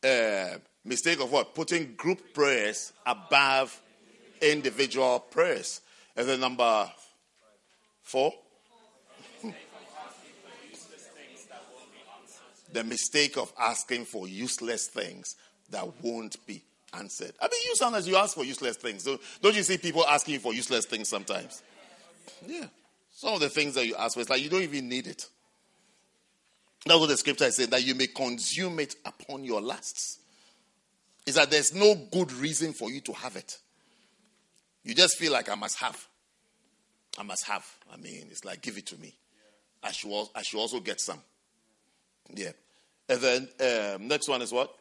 [0.03, 1.55] Uh, mistake of what?
[1.55, 3.81] Putting group prayers above
[4.41, 5.81] individual prayers.
[6.17, 6.91] And then number
[8.03, 8.33] four.
[12.73, 15.37] the mistake of asking for useless things
[15.71, 16.63] that won't be
[16.97, 17.33] answered.
[17.41, 19.05] I mean, you sometimes you ask for useless things.
[19.05, 21.63] Don't, don't you see people asking for useless things sometimes?
[22.47, 22.67] Yeah.
[23.13, 25.27] Some of the things that you ask for, it's like you don't even need it.
[26.87, 30.19] That's what the scripture is saying, that you may consume it upon your lusts.
[31.27, 33.59] Is that there's no good reason for you to have it.
[34.83, 36.07] You just feel like I must have.
[37.19, 37.65] I must have.
[37.93, 39.15] I mean, it's like, give it to me.
[39.83, 41.21] I should, I should also get some.
[42.35, 42.53] Yeah.
[43.09, 44.75] And then, um, next one is what?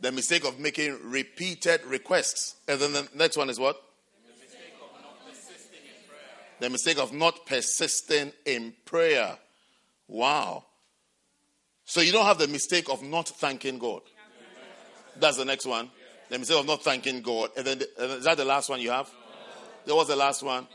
[0.00, 2.56] The mistake of making repeated requests.
[2.66, 3.80] And then the next one is what?
[4.26, 6.60] The mistake of not persisting in prayer.
[6.60, 9.38] The mistake of not persisting in prayer.
[10.08, 10.64] Wow.
[11.84, 14.02] So you don't have the mistake of not thanking God.
[15.18, 15.90] That's the next one.
[16.30, 17.50] The mistake of not thanking God.
[17.56, 19.10] And then, the, is that the last one you have?
[19.84, 20.66] That was the last one.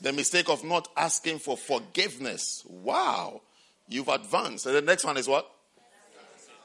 [0.00, 2.62] The mistake of not asking for forgiveness.
[2.66, 3.42] Wow.
[3.88, 4.66] You've advanced.
[4.66, 5.50] And the next one is what?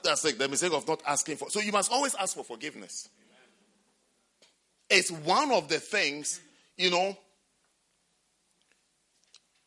[0.03, 0.37] That's it.
[0.37, 1.49] The mistake of not asking for.
[1.49, 3.09] So you must always ask for forgiveness.
[4.89, 6.41] It's one of the things,
[6.77, 7.17] you know,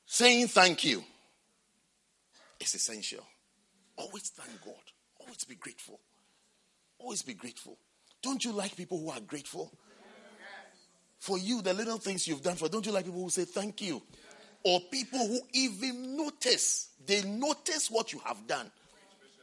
[0.04, 1.02] saying thank you
[2.60, 3.26] is essential.
[3.96, 4.74] Always thank God.
[5.20, 6.00] Always be grateful.
[6.98, 7.78] Always be grateful.
[8.22, 9.72] Don't you like people who are grateful?
[11.18, 13.80] For you, the little things you've done for, don't you like people who say thank
[13.80, 14.02] you?
[14.64, 18.70] Or people who even notice, they notice what you have done.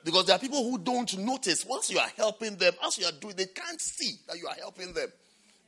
[0.04, 3.12] Because there are people who don't notice once you are helping them, as you are
[3.12, 5.08] doing, they can't see that you are helping them.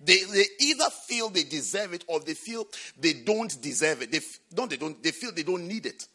[0.04, 2.68] They, they either feel they deserve it or they feel
[3.00, 4.12] they don't deserve it.
[4.12, 6.08] They f- don't they don't they feel they don't need it.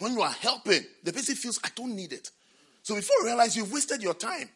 [0.00, 2.30] When you are helping, the person feels I don't need it.
[2.82, 4.48] So before you realize you've wasted your time.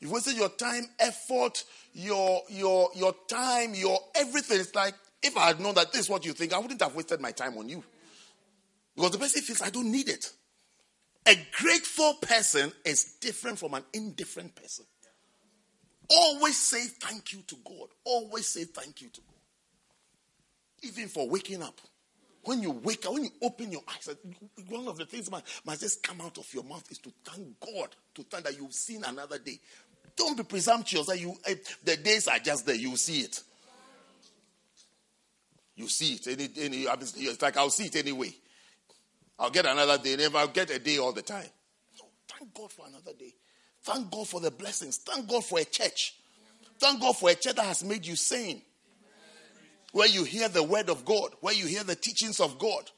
[0.00, 4.60] You've wasted your time, effort, your your your time, your everything.
[4.60, 6.94] It's like if I had known that this is what you think, I wouldn't have
[6.94, 7.82] wasted my time on you.
[8.94, 10.30] Because the person feels I don't need it.
[11.28, 14.86] A grateful person is different from an indifferent person.
[16.08, 17.88] Always say thank you to God.
[18.04, 20.88] Always say thank you to God.
[20.88, 21.78] Even for waking up.
[22.44, 24.08] When you wake up, when you open your eyes,
[24.68, 27.60] one of the things that must just come out of your mouth is to thank
[27.60, 29.60] God, to thank that you've seen another day.
[30.16, 32.74] Don't be presumptuous that you eh, the days are just there.
[32.74, 33.42] You see it.
[35.76, 36.26] You see it.
[36.26, 38.34] Any, any, it's like I'll see it anyway.
[39.38, 40.16] I'll get another day.
[40.16, 41.48] Never I'll get a day all the time.
[41.98, 43.34] No, thank God for another day.
[43.82, 44.98] Thank God for the blessings.
[44.98, 46.16] Thank God for a church.
[46.78, 48.62] Thank God for a church that has made you sane.
[49.92, 52.90] Where you hear the word of God, where you hear the teachings of God.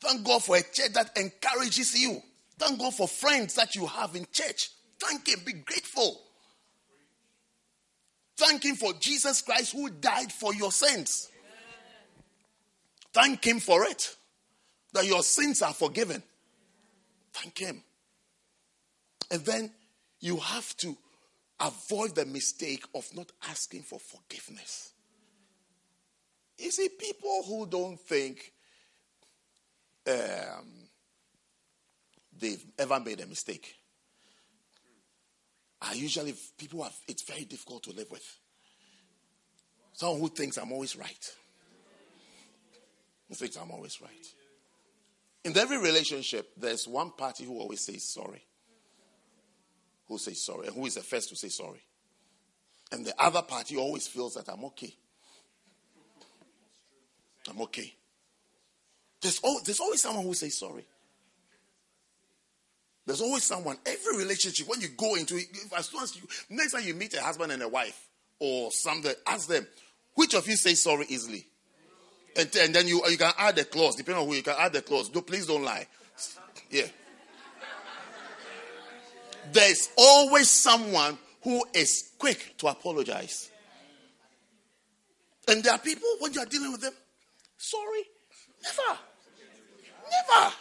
[0.00, 2.20] Thank God for a church that encourages you.
[2.58, 4.70] Thank God for friends that you have in church.
[5.00, 5.40] Thank Him.
[5.44, 6.20] Be grateful.
[8.36, 11.30] Thank Him for Jesus Christ who died for your sins.
[13.12, 14.16] Thank Him for it.
[14.92, 16.22] That your sins are forgiven.
[17.32, 17.82] Thank Him.
[19.30, 19.70] And then
[20.20, 20.96] you have to
[21.60, 24.92] avoid the mistake of not asking for forgiveness.
[26.58, 28.52] You see, people who don't think
[30.06, 30.88] um,
[32.38, 33.74] they've ever made a mistake
[35.80, 38.38] are usually people have, it's very difficult to live with.
[39.94, 41.34] Someone who thinks I'm always right.
[43.28, 44.26] Who thinks I'm always right.
[45.44, 48.44] In every relationship, there's one party who always says sorry.
[50.06, 51.82] Who says sorry, and who is the first to say sorry.
[52.92, 54.94] And the other party always feels that I'm okay.
[57.48, 57.92] I'm okay.
[59.20, 60.86] There's, al- there's always someone who says sorry.
[63.06, 63.78] There's always someone.
[63.84, 67.14] Every relationship, when you go into it, as soon as you, next time you meet
[67.14, 69.66] a husband and a wife or something, ask them,
[70.14, 71.46] which of you says sorry easily?
[72.36, 74.72] And, and then you, you can add a clause, depending on who you can add
[74.72, 75.14] the clause.
[75.14, 75.86] No, please don't lie.
[76.70, 76.86] Yeah.
[79.52, 83.50] there's always someone who is quick to apologize.
[85.48, 86.94] And there are people when you are dealing with them,
[87.56, 88.04] sorry,
[88.62, 88.98] never,
[90.10, 90.52] never,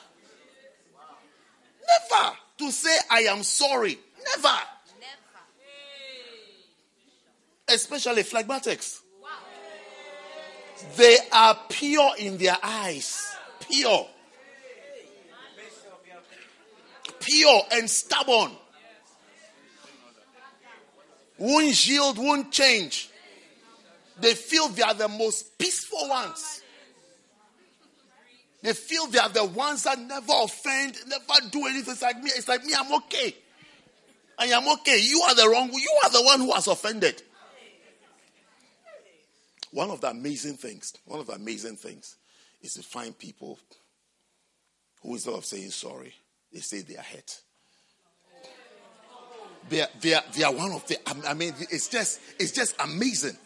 [1.87, 3.97] never to say I am sorry,
[4.35, 4.47] Never.
[4.47, 4.59] never.
[7.69, 9.01] Especially phlegmatics.
[10.95, 13.35] They are pure in their eyes,
[13.69, 14.07] pure,
[17.19, 18.51] pure and stubborn.
[21.37, 23.09] Won't yield, won't change.
[24.19, 26.61] They feel they are the most peaceful ones.
[28.61, 31.93] They feel they are the ones that never offend, never do anything.
[31.93, 32.29] It's like me.
[32.35, 32.73] It's like me.
[32.77, 33.35] I'm okay.
[34.37, 34.99] I am okay.
[34.99, 35.71] You are the wrong.
[35.73, 37.23] You are the one who has offended.
[39.71, 42.17] One of the amazing things, one of the amazing things,
[42.61, 43.57] is to find people
[45.01, 46.13] who instead of saying sorry,
[46.51, 47.41] they say they are hurt.
[49.69, 50.97] They are, they are, they are one of the.
[51.27, 53.37] I mean, it's just it's just amazing.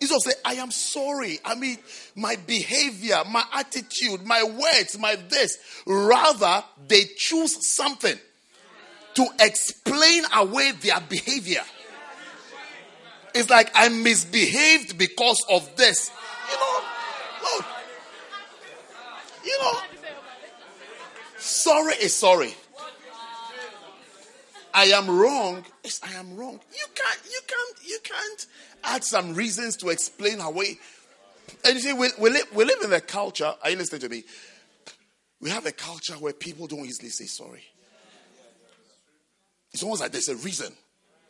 [0.00, 1.38] Jesus said, I am sorry.
[1.44, 1.76] I mean,
[2.16, 5.58] my behavior, my attitude, my words, my this.
[5.86, 8.18] Rather, they choose something
[9.14, 11.62] to explain away their behavior.
[13.34, 16.10] It's like I misbehaved because of this.
[16.50, 16.80] You know.
[19.44, 19.72] You know,
[21.38, 22.54] sorry is sorry.
[24.72, 25.64] I am wrong.
[25.82, 26.60] Yes, I am wrong.
[26.72, 28.46] You can't, you can't, you can't
[28.84, 30.78] add some reasons to explain away.
[31.64, 34.08] And you see, we, we, live, we live in a culture, are you listening to
[34.08, 34.22] me?
[35.40, 37.64] We have a culture where people don't easily say sorry.
[39.72, 40.72] It's almost like there's a reason.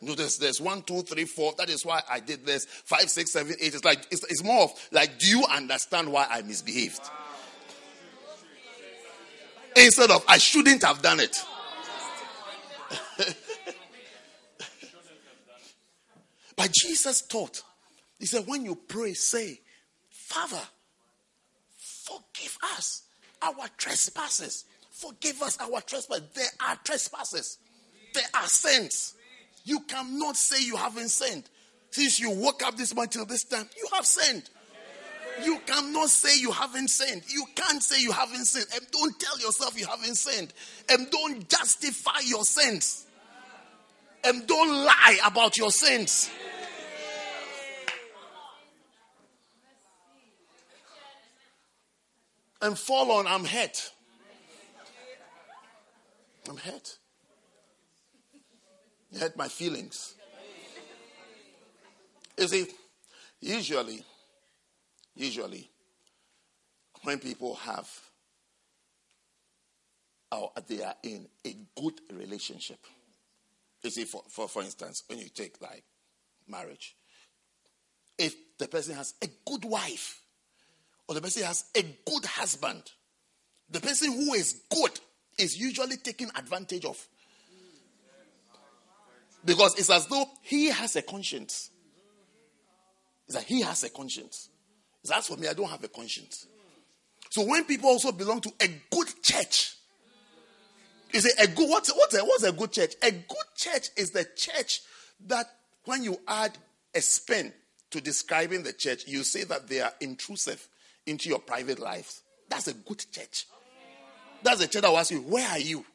[0.01, 1.53] There's, there's one, two, three, four.
[1.57, 2.65] That is why I did this.
[2.65, 3.75] Five, six, seven, eight.
[3.75, 7.01] It's like, it's, it's more of like, do you understand why I misbehaved?
[9.75, 11.37] Instead of, I shouldn't have done it.
[16.55, 17.61] but Jesus taught.
[18.19, 19.61] He said, when you pray, say,
[20.09, 20.61] Father,
[21.77, 23.03] forgive us
[23.41, 24.65] our trespasses.
[24.91, 26.27] Forgive us our trespasses.
[26.33, 27.59] There are trespasses.
[28.13, 29.15] There are sins.
[29.63, 31.43] You cannot say you haven't sinned.
[31.91, 34.49] Since you woke up this morning till this time, you have sinned.
[35.43, 37.23] You cannot say you haven't sinned.
[37.27, 38.67] You can't say you haven't sinned.
[38.75, 40.53] And don't tell yourself you haven't sinned.
[40.89, 43.05] And don't justify your sins.
[44.23, 46.29] And don't lie about your sins.
[52.61, 53.91] And fall on, I'm hurt.
[56.47, 56.97] I'm hurt.
[59.19, 60.15] Hurt my feelings.
[62.37, 62.67] You see,
[63.39, 64.03] usually,
[65.15, 65.69] usually,
[67.03, 67.89] when people have,
[70.31, 72.79] or they are in a good relationship,
[73.83, 75.83] you see, for, for, for instance, when you take like
[76.47, 76.95] marriage,
[78.17, 80.21] if the person has a good wife,
[81.07, 82.83] or the person has a good husband,
[83.69, 84.99] the person who is good
[85.37, 87.07] is usually taken advantage of.
[89.43, 91.71] Because it's as though he has a conscience.
[93.27, 94.49] It's like he has a conscience.
[95.03, 96.47] It's as for me, I don't have a conscience.
[97.29, 99.75] So when people also belong to a good church,
[101.13, 102.93] is it a good what's what's a, what's a good church?
[103.01, 104.81] A good church is the church
[105.27, 105.45] that
[105.85, 106.51] when you add
[106.93, 107.53] a spin
[107.91, 110.67] to describing the church, you say that they are intrusive
[111.05, 112.21] into your private lives.
[112.49, 113.47] That's a good church.
[114.43, 115.85] That's a church that will ask you, Where are you?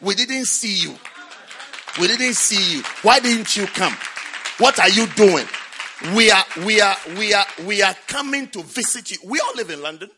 [0.00, 0.94] We didn't see you.
[2.00, 2.82] We didn't see you.
[3.02, 3.96] Why didn't you come?
[4.58, 5.46] What are you doing?
[6.14, 9.18] We are we are we are we are coming to visit you.
[9.24, 10.10] We all live in London.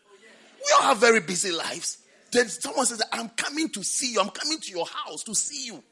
[0.59, 1.99] We all have very busy lives.
[2.33, 4.21] Then someone says, I'm coming to see you.
[4.21, 5.83] I'm coming to your house to see you.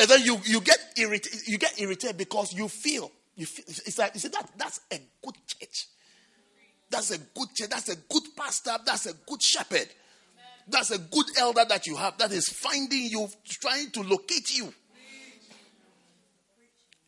[0.00, 3.98] And then you, you get irritated, you get irritated because you feel you feel it's
[3.98, 5.86] like you see that that's a good church.
[6.90, 9.88] That's a good church, that's a good pastor, that's a good shepherd.
[10.68, 14.72] That's a good elder that you have that is finding you, trying to locate you.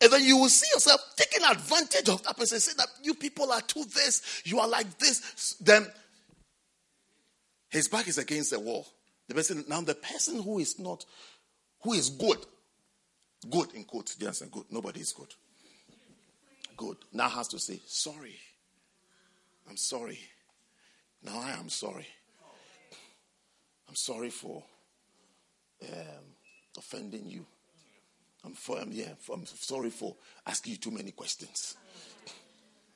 [0.02, 3.52] And then you will see yourself taking advantage of that person, say that you people
[3.52, 5.56] are too this, you are like this.
[5.60, 5.86] Then
[7.68, 8.86] his back is against the wall.
[9.28, 11.04] The person now the person who is not,
[11.82, 12.38] who is good,
[13.50, 14.64] good in quotes, yes, good.
[14.70, 15.32] Nobody is good.
[16.76, 16.96] Good.
[17.12, 18.36] Now has to say, sorry.
[19.68, 20.18] I'm sorry.
[21.22, 22.06] Now I am sorry.
[23.90, 24.62] I'm sorry for
[25.82, 26.24] um,
[26.78, 27.44] offending you.
[28.44, 30.14] I'm, for, um, yeah, for, I'm sorry for
[30.46, 31.76] asking you too many questions.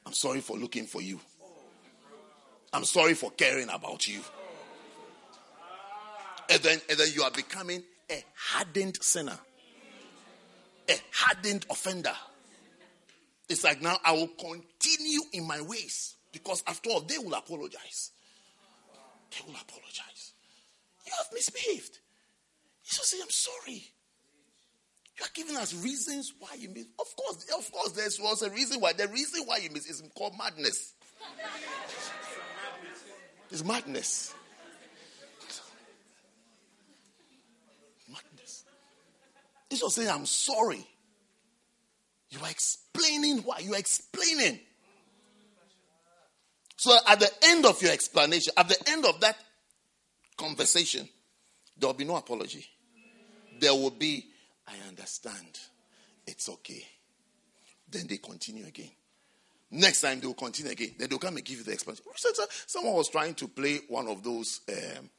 [0.07, 1.19] I'm sorry for looking for you.
[2.73, 4.21] I'm sorry for caring about you.
[6.49, 9.39] And then, and then you are becoming a hardened sinner,
[10.89, 12.15] a hardened offender.
[13.49, 18.13] It's like now I will continue in my ways because after all, they will apologize.
[19.33, 20.14] They will apologize.
[21.07, 21.99] You have misbehaved.
[22.83, 23.83] Should say, I'm sorry.
[25.17, 26.87] You are giving us reasons why you miss.
[26.99, 28.93] Of course, of course, there was a reason why.
[28.93, 30.95] The reason why you miss is called madness.
[33.51, 34.35] It's madness.
[38.09, 38.65] Madness.
[39.71, 40.85] He's just saying, I'm sorry.
[42.31, 43.61] You are explaining why.
[43.61, 44.59] You are explaining.
[46.77, 49.37] So at the end of your explanation, at the end of that
[50.37, 51.09] conversation,
[51.77, 52.67] there will be no apology.
[53.61, 54.27] There will be,
[54.67, 55.59] I understand.
[56.27, 56.85] It's okay.
[57.91, 58.91] Then they continue again.
[59.71, 60.95] Next time they will continue again.
[60.99, 62.05] Then they'll come and give you the explanation.
[62.67, 65.11] Someone was trying to play one of those um,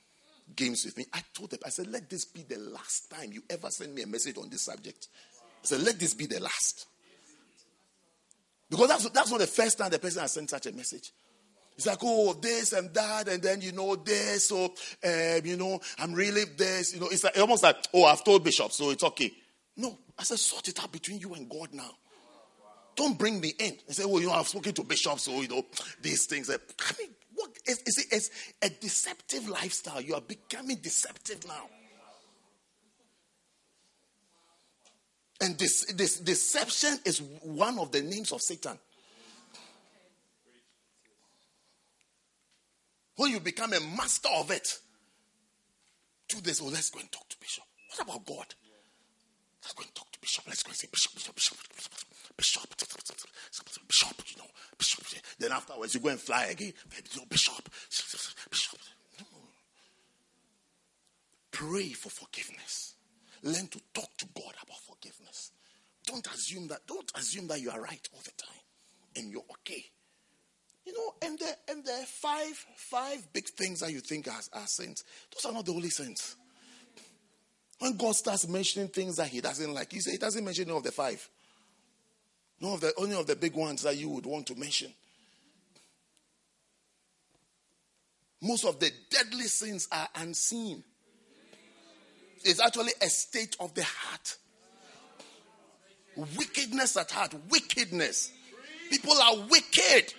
[0.55, 1.05] games with me.
[1.13, 4.03] I told them, I said, let this be the last time you ever send me
[4.03, 5.07] a message on this subject.
[5.63, 6.87] I said, let this be the last.
[8.69, 11.11] Because that's, that's not the first time the person has sent such a message.
[11.75, 15.79] It's like, oh, this and that, and then, you know, this, so, um, you know,
[15.99, 19.03] I'm really this, you know, it's like, almost like, oh, I've told Bishop, so it's
[19.03, 19.31] okay.
[19.75, 21.91] No, I said, sort it out between you and God now.
[22.95, 25.49] Don't bring me in and say, oh, you know, I've spoken to Bishop, so, you
[25.49, 25.65] know,
[26.01, 26.49] these things.
[26.49, 26.53] I
[26.97, 28.29] mean, what is, it's, it's
[28.61, 29.99] a deceptive lifestyle.
[29.99, 31.67] You are becoming deceptive now.
[35.41, 38.79] And this, this deception is one of the names of Satan.
[43.15, 44.77] When you become a master of it,
[46.27, 46.61] do this.
[46.61, 47.63] Oh, let's go and talk to Bishop.
[47.89, 48.53] What about God?
[49.63, 50.43] Let's go and talk to Bishop.
[50.47, 51.57] Let's go and say, Bishop, Bishop, Bishop,
[52.37, 55.03] Bishop, Bishop, Bishop, you know, Bishop.
[55.39, 56.73] Then afterwards, you go and fly again.
[57.17, 57.69] Oh, Bishop,
[58.49, 58.79] Bishop.
[59.19, 59.25] No.
[61.51, 62.95] Pray for forgiveness.
[63.43, 65.51] Learn to talk to God about forgiveness.
[66.05, 66.85] Don't assume that.
[66.85, 68.61] Don't assume that you are right all the time
[69.15, 69.85] and you're okay.
[70.85, 74.67] You know, and there and are five five big things that you think are, are
[74.67, 75.03] sins.
[75.33, 76.35] Those are not the only sins.
[77.79, 80.77] When God starts mentioning things that He doesn't like, He says He doesn't mention any
[80.77, 81.27] of the five.
[82.61, 84.93] None of the only of the big ones that you would want to mention.
[88.41, 90.83] Most of the deadly sins are unseen.
[92.43, 94.37] It's actually a state of the heart.
[96.37, 97.33] Wickedness at heart.
[97.49, 98.31] Wickedness.
[98.89, 100.13] People are wicked.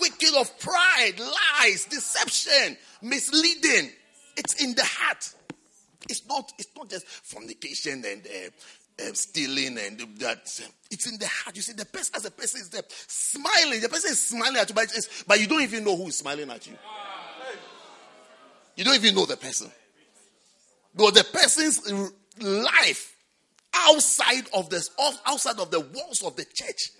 [0.00, 3.90] Wicked of pride, lies, deception, misleading.
[4.36, 5.34] It's in the heart.
[6.08, 6.52] It's not.
[6.58, 10.60] It's not just fornication and uh, uh, stealing and that.
[10.90, 11.56] It's in the heart.
[11.56, 13.80] You see, the person as a person is there smiling.
[13.80, 14.88] The person is smiling at you, but,
[15.26, 16.74] but you don't even know who is smiling at you.
[18.76, 19.70] You don't even know the person.
[20.94, 21.92] But the person's
[22.40, 23.16] life
[23.74, 24.90] outside of this,
[25.26, 26.90] outside of the walls of the church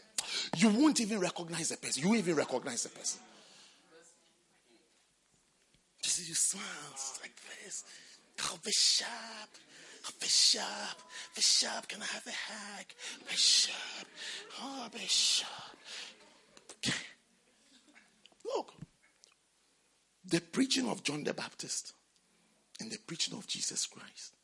[0.57, 2.03] you won't even recognize the person.
[2.03, 3.21] You won't even recognize the person.
[6.03, 6.63] You you smile
[7.23, 7.33] like
[7.65, 7.85] this.
[8.43, 9.07] Oh, Bishop.
[10.07, 10.63] Oh, Bishop.
[11.35, 12.87] Bishop, can I have a hug?
[13.29, 14.07] Bishop.
[14.61, 15.49] Oh, Bishop.
[18.45, 18.75] Look,
[20.27, 21.95] the preaching of John the Baptist
[22.81, 24.35] and the preaching of Jesus Christ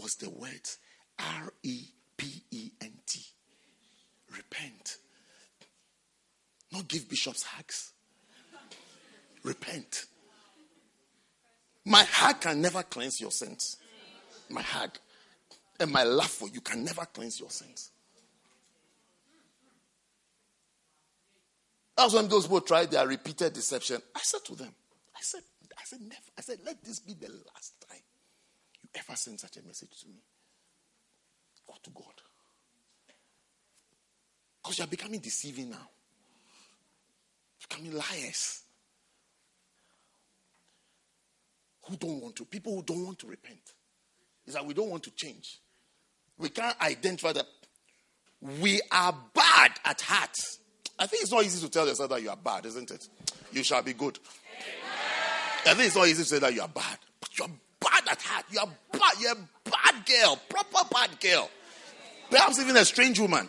[0.00, 0.78] was the words
[1.18, 3.20] R E P E N T.
[4.36, 4.98] Repent
[6.72, 7.92] not give bishops hugs.
[9.42, 10.06] Repent.
[11.84, 13.78] My hug can never cleanse your sins.
[14.50, 14.98] My hug
[15.80, 17.90] and my love for you can never cleanse your sins.
[21.96, 24.00] That's when those people tried their repeated deception.
[24.14, 24.72] I said to them,
[25.16, 25.40] I said,
[25.76, 26.14] I said, never.
[26.36, 28.00] I said, let this be the last time
[28.82, 30.20] you ever send such a message to me
[31.66, 32.04] or to God.
[34.62, 35.88] Because you are becoming deceiving now
[37.68, 38.62] becoming liars.
[41.88, 42.44] Who don't want to?
[42.44, 43.60] People who don't want to repent.
[44.46, 45.58] Is that we don't want to change.
[46.38, 47.46] We can't identify that
[48.60, 50.36] we are bad at heart.
[50.98, 53.08] I think it's not easy to tell yourself that you are bad, isn't it?
[53.52, 54.18] You shall be good.
[55.66, 57.48] I think it's not easy to say that you are bad, but you're
[57.80, 58.44] bad at heart.
[58.50, 59.20] You are bad.
[59.20, 61.50] You're a bad girl, proper bad girl.
[62.30, 63.48] Perhaps even a strange woman.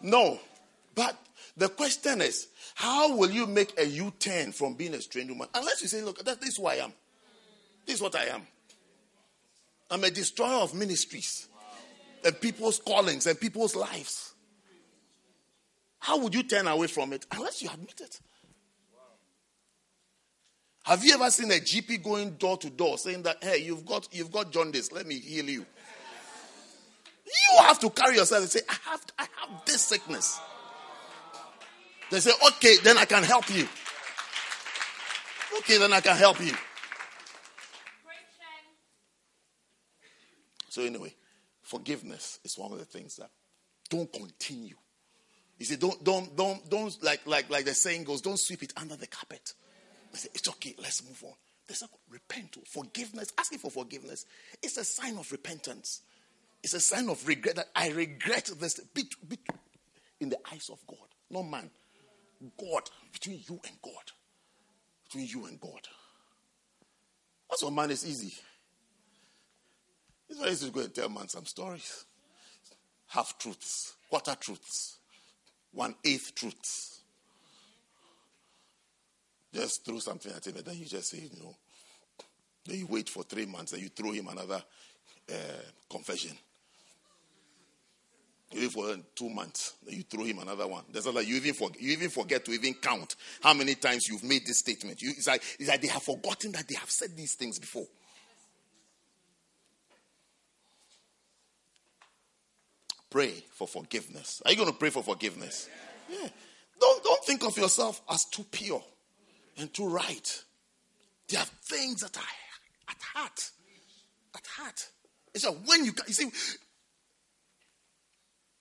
[0.00, 0.38] No.
[0.94, 1.16] But
[1.56, 5.48] the question is, how will you make a U turn from being a strange woman?
[5.54, 6.92] Unless you say, look, this is who I am.
[7.86, 8.42] This is what I am.
[9.90, 11.48] I'm a destroyer of ministries
[12.24, 14.34] and people's callings and people's lives.
[15.98, 18.20] How would you turn away from it unless you admit it?
[20.84, 24.08] Have you ever seen a GP going door to door saying that, hey, you've got
[24.10, 25.66] you've got jaundice, let me heal you?
[27.28, 30.40] You have to carry yourself and say, I have I have this sickness.
[32.10, 33.68] They say, okay, then I can help you.
[35.58, 36.52] Okay, then I can help you.
[40.68, 41.14] So anyway,
[41.62, 43.30] forgiveness is one of the things that
[43.90, 44.76] don't continue.
[45.58, 48.72] You see, don't don't don't don't like like like the saying goes, don't sweep it
[48.76, 49.54] under the carpet.
[50.12, 51.34] They say, it's okay, let's move on.
[51.66, 54.24] There's a repent, forgiveness, asking for forgiveness.
[54.62, 56.02] It's a sign of repentance.
[56.62, 59.40] It's a sign of regret that I regret this bit, bit,
[60.20, 61.70] in the eyes of God, not man.
[62.58, 62.82] God,
[63.12, 64.12] between you and God.
[65.04, 65.88] Between you and God.
[67.46, 68.34] What's for man is easy.
[70.28, 72.04] It's very easy to go and tell man some stories.
[73.08, 74.98] Half truths, quarter truths,
[75.72, 77.00] one eighth truths.
[79.54, 81.56] Just throw something at him and then you just say, you know.
[82.66, 84.62] Then you wait for three months and you throw him another
[85.32, 86.36] uh, confession.
[88.50, 90.84] You wait for two months, you throw him another one.
[90.90, 94.24] There's like you even forget, you even forget to even count how many times you've
[94.24, 95.02] made this statement.
[95.02, 97.86] You, it's, like, it's like they have forgotten that they have said these things before.
[103.10, 104.42] Pray for forgiveness.
[104.44, 105.68] Are you going to pray for forgiveness?
[106.10, 106.28] Yeah.
[106.80, 108.82] Don't, don't think of yourself as too pure
[109.58, 110.42] and too right.
[111.28, 112.22] There are things that are
[112.88, 113.50] at heart.
[114.34, 114.88] At heart.
[115.34, 116.30] It's like when you, you see,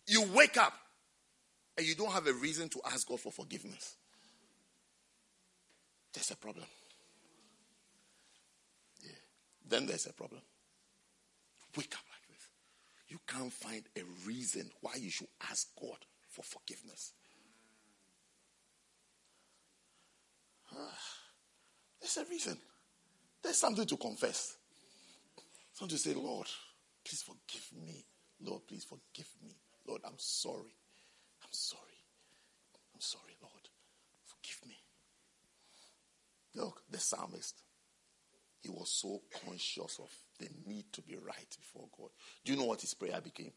[0.07, 0.73] you wake up
[1.77, 3.95] and you don't have a reason to ask God for forgiveness.
[6.13, 6.65] There's a problem.
[9.03, 9.11] Yeah.
[9.67, 10.41] Then there's a problem.
[11.77, 12.47] Wake up like this.
[13.09, 15.97] You can't find a reason why you should ask God
[16.29, 17.13] for forgiveness.
[22.01, 22.57] There's a reason.
[23.43, 24.57] There's something to confess.
[25.73, 26.47] Something to say, Lord,
[27.05, 28.05] please forgive me.
[28.41, 29.55] Lord, please forgive me.
[29.87, 30.75] Lord, I'm sorry.
[31.43, 31.81] I'm sorry.
[32.93, 33.69] I'm sorry, Lord.
[34.25, 34.77] Forgive me.
[36.55, 37.61] Look, the psalmist,
[38.61, 40.09] he was so conscious of
[40.39, 42.09] the need to be right before God.
[42.43, 43.51] Do you know what his prayer became?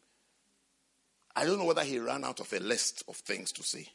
[1.35, 3.87] I don't know whether he ran out of a list of things to say.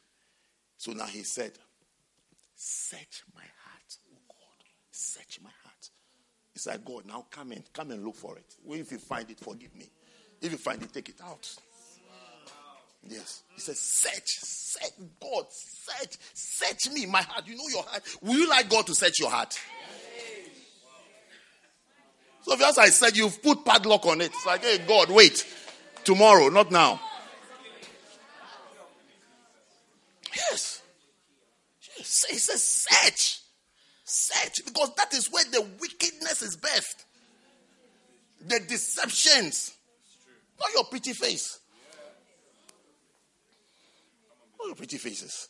[0.77, 1.53] So now he said,
[2.55, 4.65] Search my heart, oh God.
[4.91, 5.89] Search my heart.
[6.55, 8.55] It's like, God, now come and come and look for it.
[8.67, 9.89] If you find it, forgive me.
[10.41, 11.53] If you find it, take it out.
[13.07, 13.43] Yes.
[13.53, 14.91] He says, search, search,
[15.21, 17.47] God, search, search me, my heart.
[17.47, 18.03] You know your heart.
[18.21, 19.57] Will you like God to search your heart?
[22.41, 24.27] So as I said, you've put padlock on it.
[24.27, 25.45] It's like, hey, God, wait.
[26.03, 26.99] Tomorrow, not now.
[30.35, 30.81] Yes.
[31.97, 32.25] Yes.
[32.29, 33.39] He says, search.
[34.03, 34.65] Search.
[34.65, 37.05] Because that is where the wickedness is birthed.
[38.47, 39.73] The deceptions.
[40.59, 41.59] Not your pretty face.
[44.65, 45.49] Your pretty faces.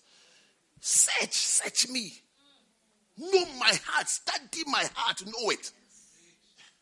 [0.80, 2.12] Search, search me.
[3.18, 4.10] Know my heart.
[4.10, 5.26] Study my heart.
[5.26, 5.72] Know it.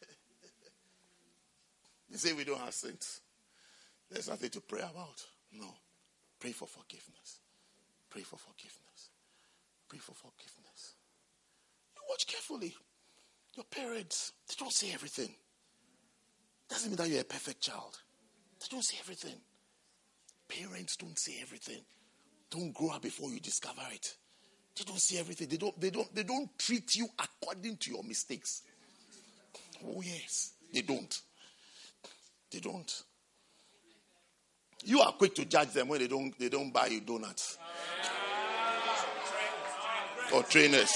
[2.10, 3.22] they say we don't have sins.
[4.10, 5.24] There's nothing to pray about.
[5.52, 5.74] No.
[6.40, 7.40] Pray for forgiveness.
[8.10, 9.10] Pray for forgiveness.
[9.88, 10.96] Pray for forgiveness.
[11.96, 12.76] You watch carefully.
[13.56, 15.30] Your parents, they don't say everything.
[16.70, 18.00] Doesn't mean that you're a perfect child.
[18.60, 19.40] They don't say everything.
[20.50, 21.82] Parents don't say everything.
[22.54, 24.16] Don't grow up before you discover it.
[24.78, 25.48] They don't see everything.
[25.48, 28.62] They don't, they don't, they don't treat you according to your mistakes.
[29.84, 30.52] Oh, yes.
[30.72, 31.20] They don't.
[32.52, 33.04] They don't.
[34.86, 37.58] You are quick to judge them when they don't they don't buy you donuts.
[40.34, 40.92] Or trainers.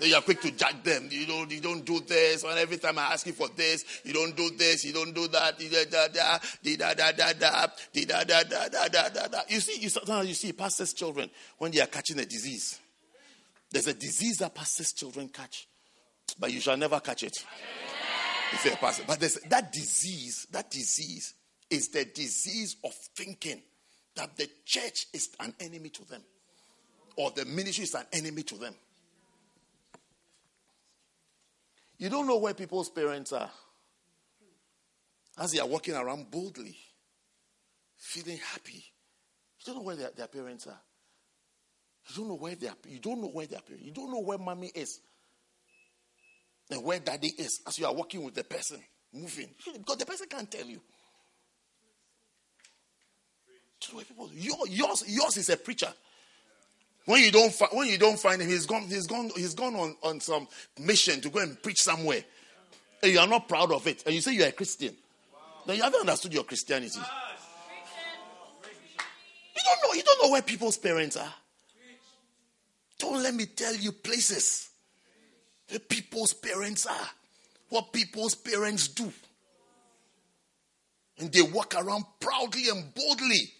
[0.00, 1.08] You are quick to judge them.
[1.10, 2.44] You don't, you don't do this.
[2.44, 5.26] And every time I ask you for this, you don't do this, you don't do
[5.28, 5.58] that.
[5.58, 9.40] Da, da, da, da, da, da, da, da, da, da, da, da, da.
[9.48, 12.78] You see, you, sometimes you see pastors' children when they are catching a disease.
[13.70, 15.66] There's a disease that pastors' children catch,
[16.38, 17.36] but you shall never catch it.
[18.52, 19.04] If you're a pastor.
[19.06, 21.34] But that disease, that disease
[21.70, 23.60] is the disease of thinking
[24.14, 26.22] that the church is an enemy to them
[27.16, 28.74] or the ministry is an enemy to them.
[31.98, 33.50] You don't know where people's parents are
[35.38, 36.76] as they are walking around boldly,
[37.96, 38.84] feeling happy.
[39.58, 40.80] You don't know where their, their parents are.
[42.08, 42.76] You don't know where they are.
[42.86, 43.62] You don't know where they are.
[43.78, 45.00] You don't know where mommy is
[46.70, 48.80] and where daddy is as you are walking with the person
[49.12, 50.80] moving because the person can't tell you.
[53.80, 54.30] Do you know where people?
[54.34, 55.92] Your, yours, yours is a preacher.
[57.06, 58.82] When you don't fi- when you don't find him, he's gone.
[58.82, 59.30] He's gone.
[59.36, 60.48] He's gone on, on some
[60.78, 62.24] mission to go and preach somewhere,
[63.02, 64.94] and you are not proud of it, and you say you are a Christian.
[65.64, 66.98] Then you haven't understood your Christianity.
[69.54, 69.94] You don't know.
[69.94, 71.32] You don't know where people's parents are.
[72.98, 74.68] Don't let me tell you places
[75.68, 77.08] where people's parents are,
[77.68, 79.12] what people's parents do,
[81.18, 83.52] and they walk around proudly and boldly.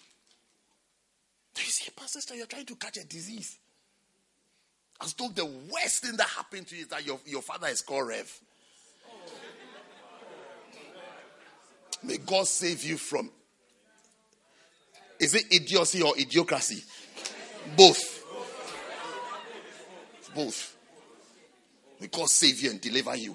[1.56, 3.58] You see, Pastor, you're trying to catch a disease.
[5.02, 7.82] As though the worst thing that happened to you is that your, your father is
[7.82, 8.40] called Rev.
[12.02, 13.30] May God save you from.
[15.18, 16.84] Is it idiocy or idiocracy?
[17.76, 18.24] Both.
[20.34, 20.76] Both.
[22.00, 23.34] May God save you and deliver you.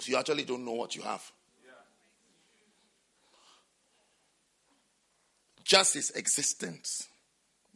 [0.00, 1.30] So you actually don't know what you have.
[5.72, 7.08] Just his existence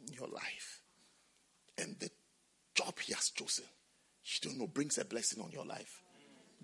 [0.05, 0.83] in your life
[1.79, 2.11] and the
[2.75, 3.65] job he has chosen,
[4.23, 6.03] you don't know, brings a blessing on your life.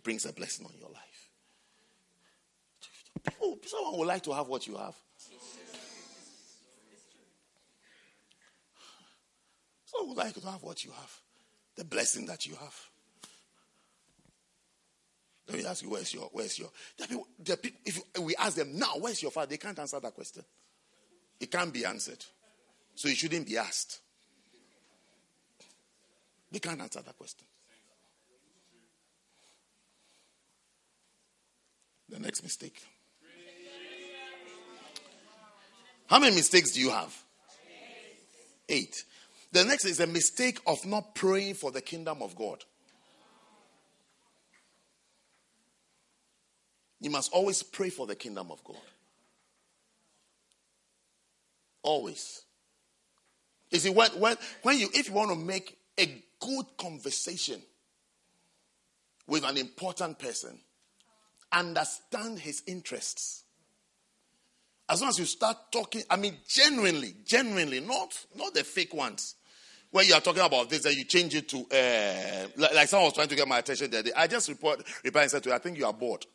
[0.04, 1.30] Brings a blessing on your life.
[3.26, 4.94] People, someone would like to have what you have.
[9.86, 11.20] Someone would like to have what you have.
[11.78, 12.80] The blessing that you have.
[15.48, 18.56] Let me ask you, where's your, where's your, the people, the people, if we ask
[18.56, 19.48] them now, where's your father?
[19.50, 20.44] They can't answer that question.
[21.40, 22.24] It can't be answered.
[22.96, 24.00] So it shouldn't be asked.
[26.52, 27.48] They can't answer that question.
[32.10, 32.80] The next mistake.
[36.08, 37.16] How many mistakes do you have?
[38.70, 39.04] Eight.
[39.52, 42.64] The next is a mistake of not praying for the kingdom of God.
[47.00, 48.78] You must always pray for the kingdom of God.
[51.84, 52.42] Always.
[53.70, 57.62] You see, when, when, when you, if you want to make a good conversation
[59.28, 60.60] with an important person,
[61.52, 63.44] understand his interests.
[64.90, 69.36] As long as you start talking, I mean, genuinely, genuinely, not, not the fake ones.
[69.92, 73.06] When you are talking about this, then you change it to, uh, like, like someone
[73.06, 74.14] was trying to get my attention the other day.
[74.16, 76.26] I just report, replied and said to I think you are bored.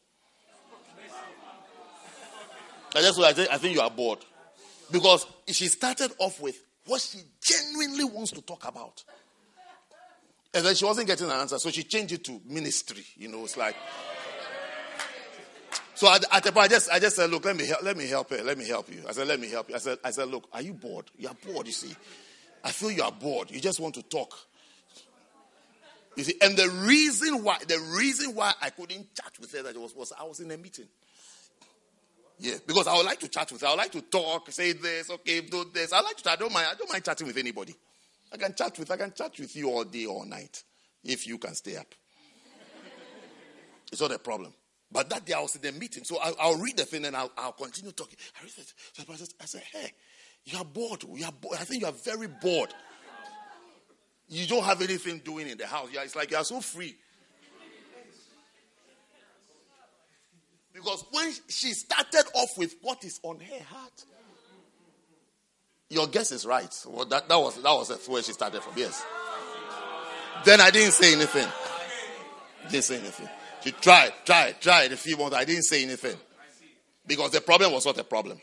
[2.94, 4.24] I just I I think you are bored.
[4.90, 9.04] Because she started off with what she genuinely wants to talk about.
[10.54, 13.04] And then she wasn't getting an answer, so she changed it to ministry.
[13.16, 13.76] You know, it's like.
[15.94, 17.96] So at, at the point, I just, I just said, look, let me help, let
[17.96, 19.02] me help her, let me help you.
[19.08, 19.74] I said, let me help you.
[19.74, 21.06] I said, I said, look, are you bored?
[21.18, 21.94] You are bored, you see.
[22.62, 23.50] I feel you are bored.
[23.50, 24.32] You just want to talk.
[26.16, 29.76] You see, and the reason why, the reason why I couldn't chat with her that
[29.76, 30.88] was, was I was in a meeting.
[32.40, 33.66] Yeah, because I would like to chat with her.
[33.66, 35.92] I would like to talk, say this, okay, do this.
[35.92, 36.30] I like to.
[36.30, 36.68] I don't mind.
[36.70, 37.74] I don't mind chatting with anybody.
[38.32, 38.90] I can chat with.
[38.90, 40.62] I can chat with you all day, all night,
[41.02, 41.92] if you can stay up.
[43.90, 44.52] It's not a problem.
[44.90, 47.16] But that day I was in the meeting, so I'll, I'll read the thing and
[47.16, 48.18] I'll, I'll continue talking.
[48.40, 48.72] I read it.
[48.92, 49.92] So I said, I said, "Hey,
[50.44, 51.02] you are bored.
[51.02, 51.58] You are bored.
[51.60, 52.72] I think you are very bored.
[54.28, 55.88] You don't have anything doing in the house.
[55.92, 56.96] Yeah, it's like you are so free."
[60.78, 64.04] Because when she started off with what is on her heart,
[65.90, 66.72] your guess is right.
[66.86, 68.74] Well, that, that was that was where she started from.
[68.76, 69.04] Yes.
[70.44, 71.48] Then I didn't say anything.
[72.70, 73.28] Didn't say anything.
[73.64, 75.34] She tried, tried, tried a few months.
[75.34, 76.16] I didn't say anything
[77.06, 78.40] because the problem was not a problem.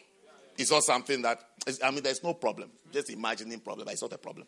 [0.58, 1.40] It's not something that
[1.82, 2.04] I mean.
[2.04, 2.70] There's no problem.
[2.92, 3.88] Just imagining problem.
[3.90, 4.48] It's not a problem.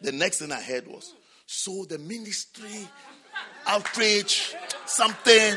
[0.00, 1.14] The next thing I heard was
[1.46, 2.88] so the ministry
[3.66, 4.54] outreach
[4.86, 5.56] something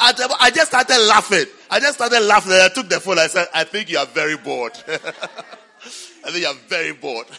[0.00, 1.44] I, just started laughing.
[1.70, 2.52] I just started laughing.
[2.52, 3.18] I took the phone.
[3.18, 4.72] I said, I think you are very bored.
[4.88, 7.26] I think you are very bored.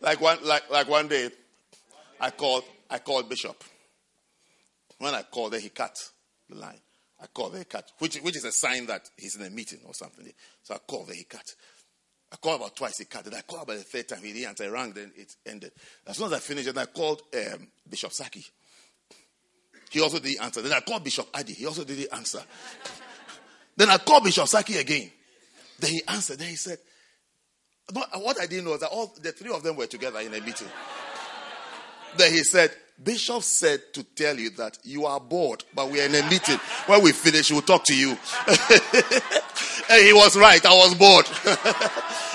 [0.00, 1.30] like one like like one day
[2.20, 3.64] I called I called Bishop.
[4.98, 6.10] When I called he cut
[6.48, 6.80] the line.
[7.22, 9.94] I called he cut, which which is a sign that he's in a meeting or
[9.94, 10.30] something.
[10.62, 11.54] So I called he cut.
[12.34, 13.24] I called about twice, he cut.
[13.24, 14.64] Then I called about the third time, he didn't answer.
[14.64, 15.70] I rang, then it ended.
[16.04, 18.44] As soon as I finished, then I called um, Bishop Saki.
[19.88, 20.60] He also didn't answer.
[20.60, 21.52] Then I called Bishop Adi.
[21.52, 22.40] He also didn't answer.
[23.76, 25.12] then I called Bishop Saki again.
[25.78, 26.40] Then he answered.
[26.40, 26.78] Then he said,
[27.92, 30.40] what I didn't know is that all the three of them were together in a
[30.40, 30.66] meeting.
[32.16, 36.06] then he said, Bishop said to tell you that you are bored, but we are
[36.06, 36.58] in a meeting.
[36.86, 38.16] When we finish, we'll talk to you.
[39.90, 40.64] and he was right.
[40.64, 41.26] I was bored.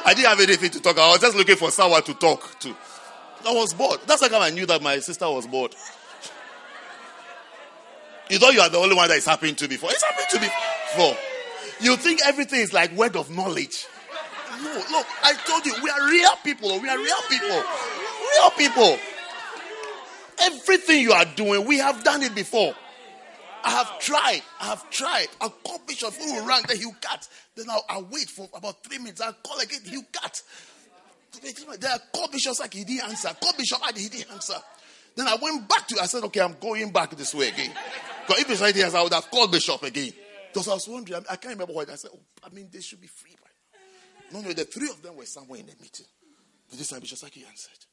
[0.06, 0.94] I didn't have anything to talk.
[0.94, 1.10] About.
[1.10, 2.76] I was just looking for someone to talk to.
[3.46, 4.00] I was bored.
[4.06, 5.76] That's how come I knew that my sister was bored.
[8.30, 9.90] You thought you are the only one that is happening to before.
[9.92, 10.48] It's happened to me
[10.94, 11.18] before.
[11.82, 13.88] You think everything is like word of knowledge.
[14.62, 16.80] No, look, I told you, we are real people.
[16.80, 17.64] We are real people.
[18.36, 18.98] Real people.
[20.42, 22.74] Everything you are doing, we have done it before.
[23.64, 24.42] I have tried.
[24.60, 25.28] I have tried.
[25.42, 27.28] I'll call Bishop who will run, then he'll cut.
[27.56, 29.22] Then I'll, I'll wait for about three minutes.
[29.22, 30.42] I'll call again, he'll cut.
[31.42, 33.30] Then I call Bishop like he didn't answer.
[33.42, 34.56] Call Bishop like he didn't answer.
[35.16, 37.72] Then I went back to I said, okay, I'm going back this way again.
[38.26, 40.12] Because if it's right here, I would have called Bishop again.
[40.52, 42.12] Because I was wondering, I can't remember what I said.
[42.14, 43.36] Oh, I mean, they should be free.
[44.32, 44.40] Now.
[44.40, 46.06] No, no, the three of them were somewhere in the meeting.
[46.70, 47.86] But this time Bishop Saki answered.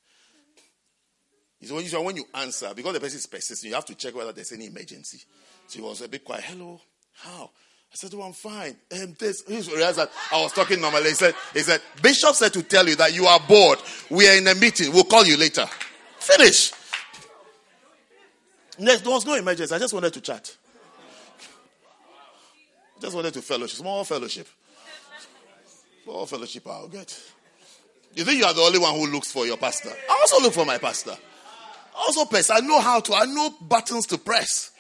[1.60, 4.14] It's when you, when you answer, because the person is persistent, you have to check
[4.14, 5.22] whether there's any emergency.
[5.68, 6.44] So he was a bit quiet.
[6.44, 6.80] Hello,
[7.14, 7.50] how?
[7.92, 8.76] I said, Oh, I'm fine.
[8.92, 11.04] Um, this, he realized that I was talking normally.
[11.08, 13.78] He said, he said, Bishop said to tell you that you are bored.
[14.10, 14.92] We are in a meeting.
[14.92, 15.66] We'll call you later.
[16.18, 16.72] Finish.
[18.78, 19.74] Yes, there was no emergency.
[19.74, 20.54] I just wanted to chat.
[23.00, 23.78] Just wanted to fellowship.
[23.78, 24.48] Small fellowship.
[26.04, 27.18] Small fellowship I'll get.
[28.14, 29.90] You think you are the only one who looks for your pastor?
[29.90, 31.14] I also look for my pastor.
[31.96, 32.50] Also press.
[32.50, 33.14] I know how to.
[33.14, 34.70] I know buttons to press.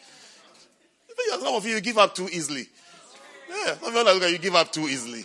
[1.40, 2.68] Some of you, you give up too easily.
[3.48, 5.24] Yeah, some of you, you give up too easily.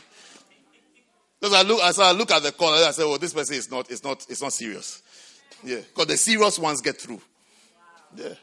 [1.39, 3.89] Because I look, I look at the call, I say, "Well, this person is not,
[3.89, 5.01] it's not, it's not serious."
[5.63, 7.21] Yeah, because the serious ones get through.
[8.15, 8.33] Yeah.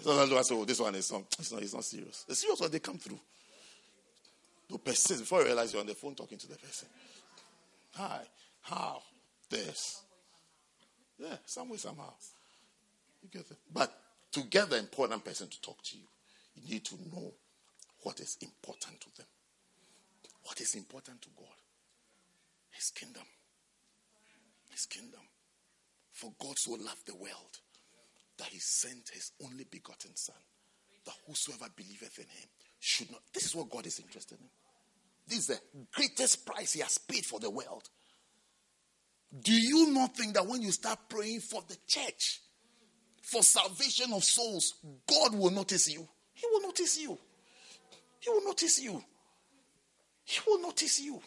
[0.00, 2.60] Sometimes I say, "Oh, this one is not, it's not, it's not serious." The serious
[2.60, 3.20] ones they come through.
[4.70, 6.88] To persist before you realize you're on the phone talking to the person.
[7.94, 8.20] Hi,
[8.62, 9.02] how,
[9.50, 10.02] this,
[11.18, 12.12] yeah, some way somehow.
[13.22, 13.58] You get it.
[13.72, 13.92] But
[14.32, 16.04] to get the important person to talk to you,
[16.54, 17.32] you need to know
[18.02, 19.26] what is important to them.
[20.44, 21.46] What is important to God?
[22.70, 23.22] His kingdom.
[24.70, 25.20] His kingdom.
[26.12, 27.58] For God so loved the world
[28.38, 30.36] that he sent his only begotten Son,
[31.04, 32.48] that whosoever believeth in him
[32.80, 33.20] should not.
[33.32, 34.48] This is what God is interested in.
[35.28, 35.60] This is the
[35.92, 37.88] greatest price he has paid for the world.
[39.40, 42.40] Do you not think that when you start praying for the church,
[43.22, 44.74] for salvation of souls,
[45.08, 46.06] God will notice you?
[46.42, 47.16] He will notice you.
[48.18, 49.02] He will notice you.
[50.24, 51.20] He will notice you.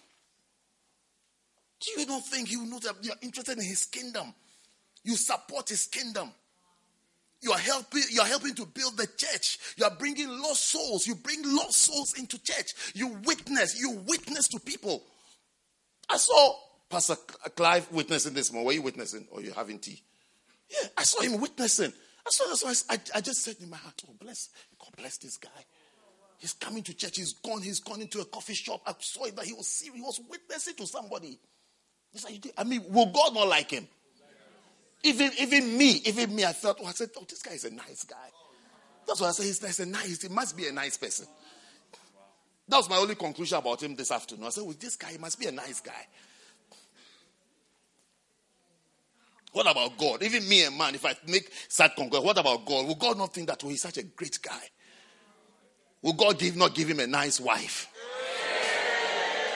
[1.80, 4.34] Do you not think He will notice that you are interested in His kingdom?
[5.06, 6.32] You support His kingdom.
[7.42, 8.04] You are helping.
[8.12, 9.60] You are helping to build the church.
[9.78, 11.08] You are bringing lost souls.
[11.08, 12.74] You bring lost souls into church.
[12.94, 13.80] You witness.
[13.80, 15.02] You witness to people.
[16.10, 16.56] I saw
[16.90, 17.16] Pastor
[17.56, 18.66] Clive witnessing this morning.
[18.66, 20.02] Were you witnessing or you having tea?
[20.70, 21.94] Yeah, I saw him witnessing.
[22.28, 24.50] Saw that's why I, I just said in my heart, oh bless,
[24.80, 25.50] God bless this guy.
[26.40, 27.18] He's coming to church.
[27.18, 27.62] He's gone.
[27.62, 28.82] He's gone into a coffee shop.
[28.86, 29.96] I saw it that he was serious.
[29.96, 31.40] He was witnessing to somebody.
[32.58, 33.88] I mean, will God not like him?
[35.04, 36.80] Even even me, even me, I felt.
[36.82, 38.30] Oh, I said, oh, this guy is a nice guy.
[39.08, 39.80] That's why I said he's nice.
[39.80, 40.22] A nice.
[40.22, 41.28] He must be a nice person.
[42.68, 44.48] That was my only conclusion about him this afternoon.
[44.48, 46.08] I said, with this guy, he must be a nice guy.
[49.56, 50.22] What about God?
[50.22, 52.88] Even me, a man, if I make sad conclusion, what about God?
[52.88, 54.60] Will God not think that oh, he's such a great guy?
[56.02, 57.88] Will God give, not give him a nice wife?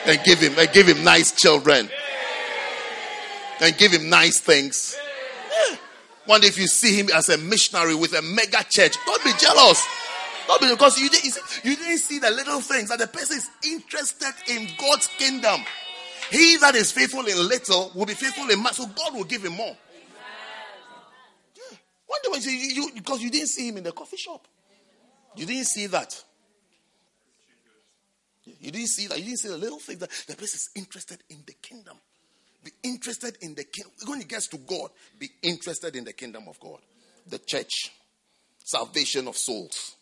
[0.06, 1.90] And give him, and give him nice children?
[3.60, 4.96] And give him nice things?
[5.68, 5.76] Yeah.
[6.24, 9.32] One day, if you see him as a missionary with a mega church, don't be
[9.38, 9.86] jealous.
[10.62, 14.32] Be because you didn't, you didn't see the little things that the person is interested
[14.48, 15.60] in God's kingdom.
[16.30, 19.44] He that is faithful in little will be faithful in much, so God will give
[19.44, 19.76] him more.
[22.10, 24.48] One day when you, you because you didn't see him in the coffee shop,
[25.36, 26.24] you didn't see that.
[28.60, 29.18] You didn't see that.
[29.18, 31.96] You didn't see the little thing that the person is interested in the kingdom.
[32.64, 33.92] Be interested in the kingdom.
[34.06, 36.80] When it gets to God, be interested in the kingdom of God,
[37.28, 37.92] the church,
[38.64, 39.94] salvation of souls,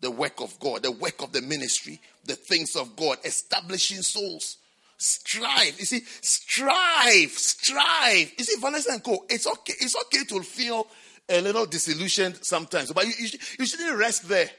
[0.00, 4.56] the work of God, the work of the ministry, the things of God, establishing souls.
[4.96, 5.78] Strive.
[5.78, 8.32] You see, strive, strive.
[8.38, 9.24] You see, Vanessa and Co.
[9.28, 9.74] It's okay.
[9.80, 10.86] It's okay to feel
[11.28, 14.50] a little disillusioned sometimes, but you, you, you shouldn't rest there.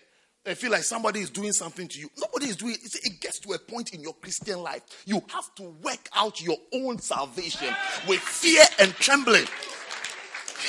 [0.48, 2.08] I feel like somebody is doing something to you.
[2.18, 2.96] Nobody is doing it.
[3.04, 4.84] It gets to a point in your Christian life.
[5.06, 7.74] You have to work out your own salvation
[8.08, 9.46] with fear and trembling.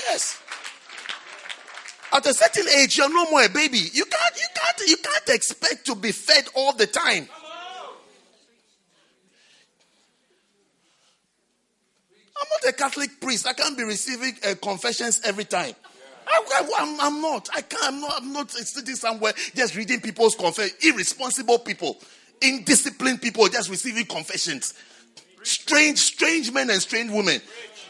[0.08, 0.40] Yes.
[2.12, 3.78] At a certain age, you're no more a baby.
[3.92, 7.28] You can't, you can't, you can't expect to be fed all the time.
[12.46, 13.46] I'm not a Catholic priest.
[13.46, 15.74] I can't be receiving uh, confessions every time.
[16.28, 17.48] I, am not.
[17.54, 17.84] I can't.
[17.84, 20.84] I'm not, I'm not sitting somewhere just reading people's confessions.
[20.84, 21.96] Irresponsible people,
[22.40, 24.74] indisciplined people just receiving confessions.
[25.42, 27.40] Strange, strange men and strange women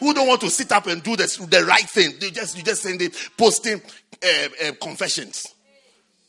[0.01, 2.15] who don't want to sit up and do this, the right thing.
[2.21, 3.81] They just you just send it, posting
[4.23, 5.47] uh, uh, confessions.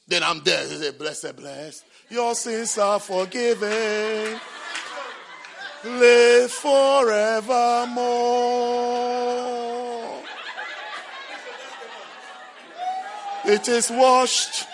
[0.07, 0.93] Then I'm there.
[0.93, 1.83] Blessed, blessed.
[2.09, 4.39] Your sins are forgiven.
[5.83, 7.37] Live forevermore.
[13.45, 14.65] It is washed.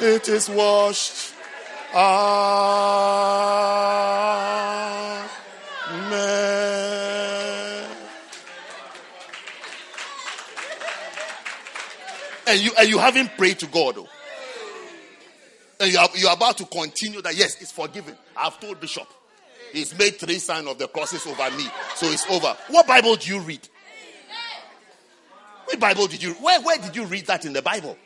[0.00, 1.34] It is washed.
[1.94, 2.56] Amen.
[12.48, 14.08] And you and you haven't prayed to God, though.
[15.78, 17.36] And you are, you are about to continue that.
[17.36, 18.16] Yes, it's forgiven.
[18.36, 19.06] I've told Bishop.
[19.72, 21.66] He's made three signs of the crosses over me.
[21.94, 22.56] So it's over.
[22.68, 23.66] What Bible do you read?
[25.66, 27.96] What Bible did you where, where did you read that in the Bible?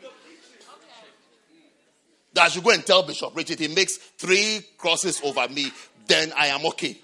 [2.33, 5.71] That should go and tell Bishop Richard he makes three crosses over me,
[6.07, 6.97] then I am okay.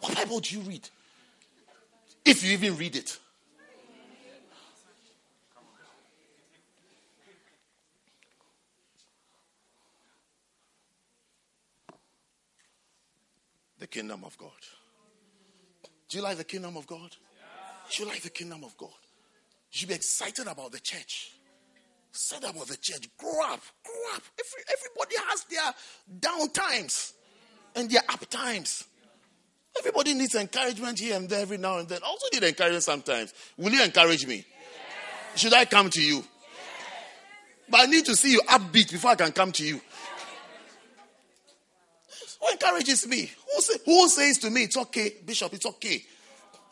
[0.00, 0.88] What Bible do you read?
[2.24, 3.18] If you even read it.
[13.84, 14.48] The kingdom of God.
[16.08, 17.10] Do you like the kingdom of God?
[17.90, 18.88] Do you like the kingdom of God?
[19.70, 21.32] You should be excited about the church.
[22.08, 23.06] Excited about the church.
[23.18, 23.60] Grow up.
[23.84, 24.22] Grow up.
[24.40, 25.74] Every, everybody has their
[26.18, 27.12] down times
[27.76, 28.84] and their up times.
[29.78, 32.00] Everybody needs encouragement here and there every now and then.
[32.02, 33.34] Also need encouragement sometimes.
[33.58, 34.46] Will you encourage me?
[35.34, 36.24] Should I come to you?
[37.68, 39.78] But I need to see you upbeat before I can come to you.
[42.44, 43.30] Who encourages me?
[43.54, 46.02] Who, say, who says to me, it's okay, Bishop, it's okay.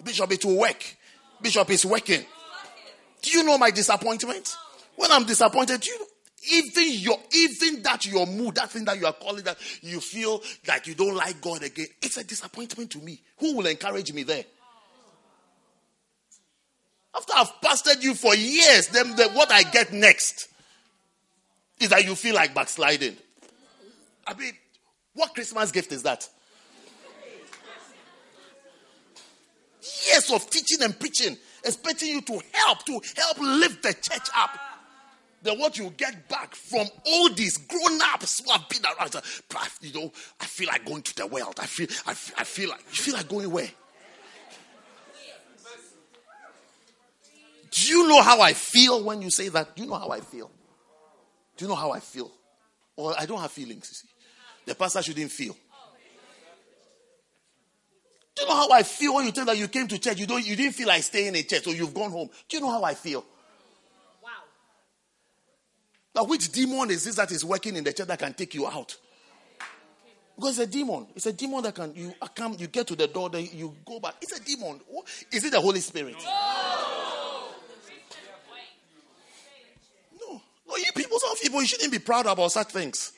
[0.04, 0.96] Bishop, it will work.
[1.40, 2.24] Bishop is working.
[3.22, 4.54] Do you know my disappointment?
[4.96, 6.06] When I'm disappointed, you
[6.52, 10.42] even your even that your mood, that thing that you are calling that you feel
[10.66, 13.20] like you don't like God again, it's a disappointment to me.
[13.38, 14.44] Who will encourage me there?
[17.14, 20.48] After I've pastored you for years, then the, what I get next
[21.78, 23.16] is that you feel like backsliding.
[24.26, 24.52] I mean,
[25.14, 26.28] what Christmas gift is that?
[30.08, 34.50] Years of teaching and preaching, expecting you to help, to help lift the church up.
[35.42, 39.14] Then what you get back from all these grown ups who have been around,
[39.80, 41.54] you know, I feel like going to the world.
[41.60, 43.70] I feel, I feel, I feel like, you feel like going where?
[47.72, 49.74] Do you know how I feel when you say that?
[49.74, 50.50] Do you know how I feel?
[51.56, 52.30] Do you know how I feel?
[52.96, 54.08] Or I don't have feelings, you see.
[54.66, 55.56] The pastor shouldn't feel.
[58.34, 60.26] Do you know how I feel when you tell that you came to church, you
[60.26, 62.30] don't you didn't feel like staying in church, so you've gone home?
[62.48, 63.24] Do you know how I feel?
[64.22, 64.30] Wow.
[66.14, 68.66] Now, which demon is this that is working in the church that can take you
[68.66, 68.96] out?
[70.34, 71.06] Because it's a demon.
[71.14, 74.00] It's a demon that can you come, you get to the door, then you go
[74.00, 74.14] back.
[74.22, 74.80] It's a demon.
[75.30, 76.16] Is it the Holy Spirit?
[80.20, 80.40] No.
[80.66, 83.12] No, you people, some people, you shouldn't be proud about such things.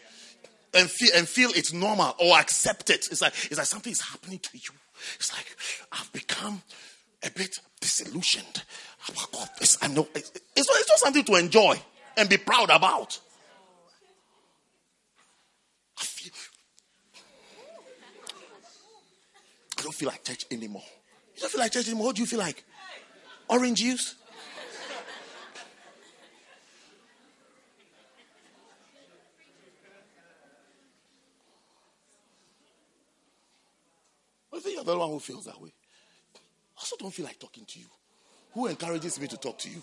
[0.75, 3.07] And feel and feel it's normal or accept it.
[3.11, 4.71] It's like it's like something is happening to you.
[5.17, 5.47] It's like
[5.93, 6.63] I've become
[7.23, 8.63] a bit disillusioned.
[9.83, 11.81] I know it's, it's, not, it's not something to enjoy
[12.17, 13.19] and be proud about.
[15.99, 16.33] I feel
[19.79, 20.83] I don't feel like church anymore.
[21.35, 22.07] You don't feel like church anymore.
[22.07, 22.65] What do you feel like?
[23.49, 24.15] Orange juice?
[34.85, 35.73] The one who feels that way.
[36.77, 37.87] I also don't feel like talking to you.
[38.53, 39.83] Who encourages me to talk to you?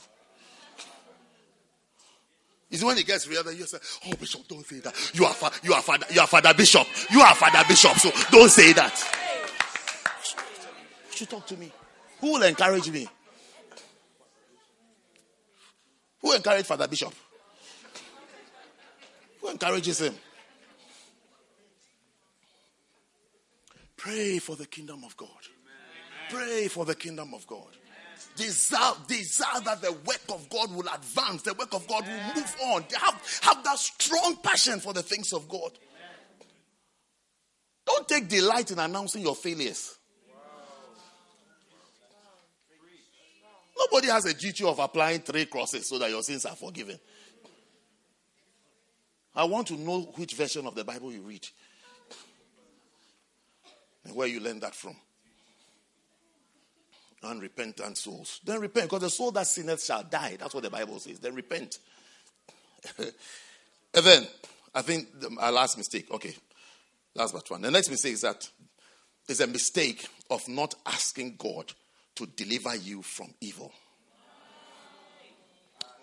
[2.70, 4.96] Is when it gets real that you say, "Oh, Bishop, don't say that.
[5.14, 6.88] You are fa- you are father you are Father Bishop.
[7.10, 8.96] You are Father Bishop, so don't say that."
[11.12, 11.72] You should talk to me.
[12.22, 13.10] Who will encourage me?
[16.22, 17.14] Who encouraged Father Bishop?
[19.42, 20.16] Who encourages him?
[24.02, 25.30] Pray for the kingdom of God.
[26.32, 27.68] Pray for the kingdom of God.
[28.36, 32.56] Desire, desire that the work of God will advance, the work of God will move
[32.64, 32.84] on.
[33.00, 35.72] Have, have that strong passion for the things of God.
[37.86, 39.96] Don't take delight in announcing your failures.
[43.78, 47.00] Nobody has a duty of applying three crosses so that your sins are forgiven.
[49.36, 51.48] I want to know which version of the Bible you read
[54.06, 54.96] and where you learn that from.
[57.24, 58.42] Unrepentant souls.
[58.44, 60.38] Then repent, because the soul that sinneth shall die.
[60.40, 61.20] That's what the Bible says.
[61.20, 61.78] Then repent.
[62.98, 63.12] and
[63.94, 64.28] then,
[64.74, 66.10] I think the, our last mistake.
[66.12, 66.34] Okay,
[67.14, 67.62] last but one.
[67.62, 68.50] The next mistake is that
[69.30, 71.72] it's a mistake of not asking God
[72.16, 73.72] to deliver you from evil.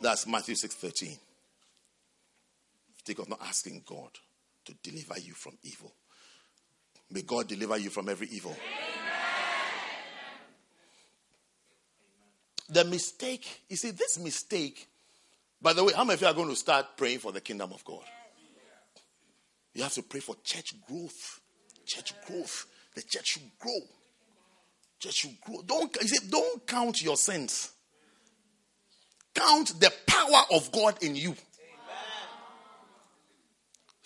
[0.01, 1.19] That's Matthew six thirteen.
[2.95, 4.11] mistake of not asking God
[4.66, 5.93] to deliver you from evil.
[7.11, 8.57] May God deliver you from every evil.
[12.71, 14.87] The mistake, you see, this mistake,
[15.61, 17.73] by the way, how many of you are going to start praying for the kingdom
[17.73, 18.05] of God?
[19.73, 21.41] You have to pray for church growth.
[21.87, 22.67] Church growth.
[22.95, 23.79] The church should grow.
[24.99, 25.63] Church should grow.
[25.63, 27.73] Don't, you see, don't count your sins.
[29.35, 31.35] Count the power of God in you.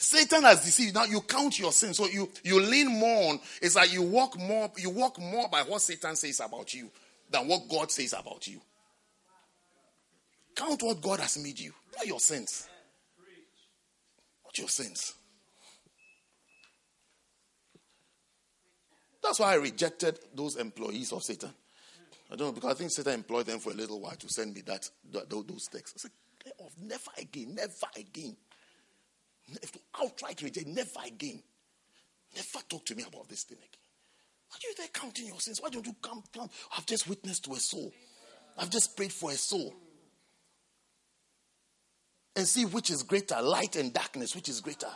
[0.03, 0.95] Satan has deceived.
[0.95, 1.97] Now you count your sins.
[1.97, 3.41] So you, you lean more on.
[3.61, 6.91] It's like you walk more, you walk more by what Satan says about you
[7.31, 8.61] than what God says about you.
[10.57, 12.69] Count what God has made you, not your sins.
[14.45, 15.15] Not your sins.
[19.23, 21.55] That's why I rejected those employees of Satan.
[22.31, 24.55] I don't know because I think Satan employed them for a little while to send
[24.55, 25.95] me that, that those texts.
[25.97, 28.37] I said, never again, never again.
[29.63, 31.43] If to outright reject, never again.
[32.35, 33.69] Never talk to me about this thing again.
[34.49, 35.61] Why are you there counting your sins?
[35.61, 36.49] Why don't you come, come?
[36.77, 37.93] I've just witnessed to a soul.
[38.59, 39.75] I've just prayed for a soul.
[42.37, 44.91] And see which is greater, light and darkness, which is greater.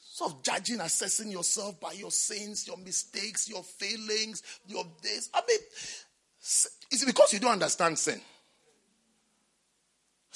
[0.00, 5.30] Sort of judging, assessing yourself by your sins, your mistakes, your failings, your days.
[5.34, 5.58] I mean,
[6.90, 8.20] it's because you don't understand sin?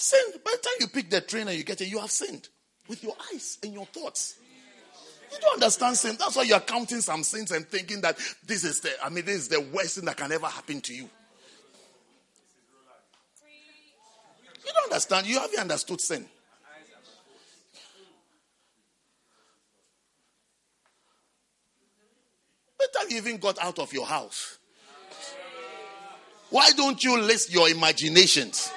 [0.01, 2.49] Sin, by the time you pick the train and you get it, you have sinned
[2.89, 4.37] with your eyes and your thoughts.
[5.31, 6.17] You don't understand sin.
[6.19, 8.17] That's why you're counting some sins and thinking that
[8.47, 10.95] this is the, I mean, this is the worst thing that can ever happen to
[10.95, 11.03] you.
[14.65, 15.27] You don't understand.
[15.27, 16.25] You haven't understood sin.
[22.79, 24.57] Better you even got out of your house.
[26.49, 28.73] Why don't you list your imaginations?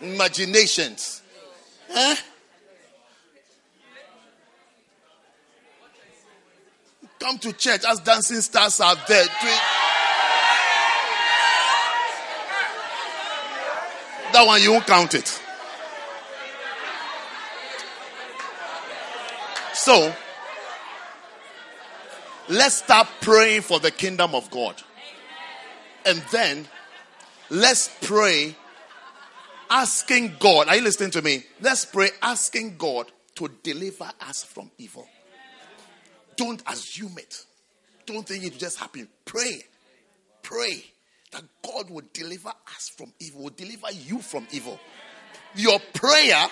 [0.00, 1.22] Imaginations.
[1.90, 2.14] Huh?
[7.18, 9.26] Come to church as dancing stars are there.
[14.32, 15.40] That one you won't count it.
[19.72, 20.14] So,
[22.48, 24.80] let's start praying for the kingdom of God.
[26.04, 26.68] And then,
[27.50, 28.54] let's pray
[29.70, 30.68] asking God.
[30.68, 31.44] Are you listening to me?
[31.60, 35.06] Let's pray asking God to deliver us from evil.
[36.36, 37.44] Don't assume it.
[38.06, 39.08] Don't think it just happen.
[39.24, 39.62] Pray.
[40.42, 40.84] Pray
[41.32, 44.80] that God will deliver us from evil, will deliver you from evil.
[45.54, 46.46] Your prayer,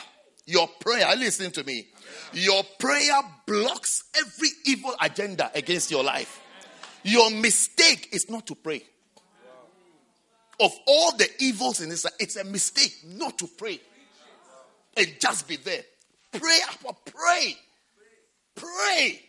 [0.45, 1.87] your prayer, listen to me.
[2.33, 6.43] Your prayer blocks every evil agenda against your life.
[7.05, 8.83] Your mistake is not to pray.
[10.59, 13.81] Of all the evils in this, it's a mistake not to pray
[14.97, 15.83] and just be there.
[16.33, 16.59] Pray,
[17.05, 17.57] pray,
[18.55, 19.21] pray,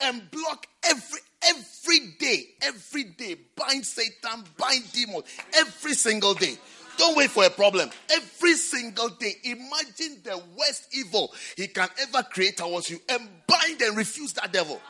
[0.00, 3.36] and block every every day, every day.
[3.56, 6.56] Bind Satan, bind demons, every single day.
[6.96, 7.90] Don't wait for a problem.
[8.12, 13.80] Every single day, imagine the worst evil he can ever create towards you and bind
[13.80, 14.80] and refuse that devil.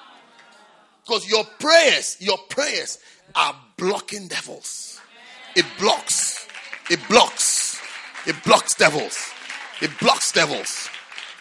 [1.05, 2.99] Because your prayers, your prayers
[3.35, 5.01] are blocking devils.
[5.57, 6.47] It blocks.
[6.91, 7.81] It blocks.
[8.27, 9.33] It blocks devils.
[9.81, 10.89] It blocks devils.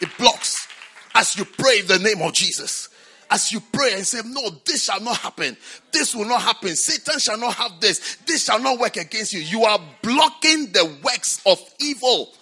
[0.02, 0.68] It blocks.
[1.16, 2.90] As you pray in the name of Jesus,
[3.32, 5.56] as you pray and say, No, this shall not happen.
[5.92, 6.76] This will not happen.
[6.76, 8.18] Satan shall not have this.
[8.26, 9.40] This shall not work against you.
[9.40, 12.34] You are blocking the works of evil.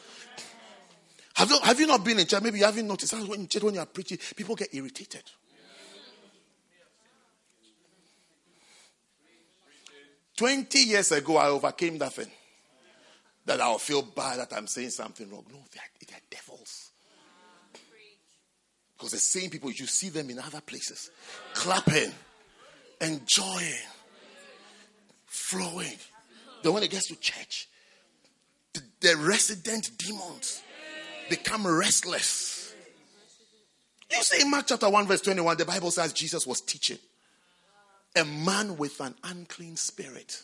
[1.36, 2.42] Have you, have you not been in church?
[2.42, 3.14] Maybe you haven't noticed.
[3.14, 5.24] When when you are preaching, people get irritated.
[10.38, 12.32] Twenty years ago, I overcame that thing.
[13.48, 15.44] That I'll feel bad that I'm saying something wrong.
[15.52, 16.92] No, they are, they are devils.
[18.96, 21.10] Because the same people, you see them in other places,
[21.54, 22.12] clapping,
[23.02, 23.74] enjoying,
[25.26, 25.98] flowing.
[26.62, 27.68] Then when it gets to church,
[28.74, 30.62] the, the resident demons
[31.30, 32.76] become restless.
[34.12, 37.00] You see in Mark chapter 1, verse 21, the Bible says Jesus was teaching
[38.18, 40.44] a man with an unclean spirit,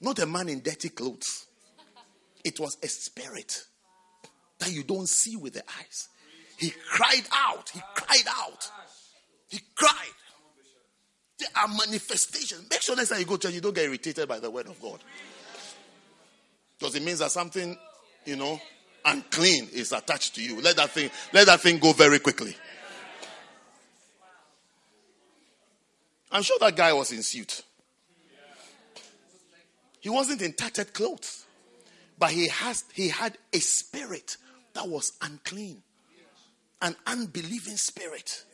[0.00, 1.46] not a man in dirty clothes.
[2.44, 3.64] It was a spirit
[4.58, 6.08] that you don't see with the eyes.
[6.58, 7.68] He cried out.
[7.70, 8.70] He cried out.
[9.48, 10.14] He cried.
[11.38, 12.66] There are manifestations.
[12.70, 14.66] Make sure next time you go to church, you don't get irritated by the word
[14.66, 15.00] of God.
[16.78, 17.76] Because it means that something,
[18.24, 18.60] you know,
[19.04, 20.60] unclean is attached to you.
[20.60, 22.56] Let that thing, let that thing go very quickly.
[26.30, 27.62] I'm sure that guy was in suit.
[30.00, 31.46] He wasn't in tattered clothes.
[32.18, 34.36] But he has he had a spirit
[34.74, 35.82] that was unclean.
[36.80, 38.44] An unbelieving spirit.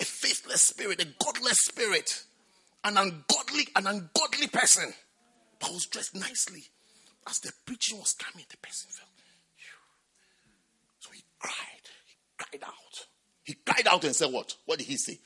[0.00, 2.24] A faithless spirit, a godless spirit.
[2.84, 4.92] An ungodly, an ungodly person.
[5.58, 6.64] But was dressed nicely.
[7.28, 9.06] As the preaching was coming, the person fell.
[11.00, 11.54] So he cried.
[12.06, 13.06] He cried out.
[13.44, 14.56] He cried out and said, What?
[14.64, 15.18] What did he say?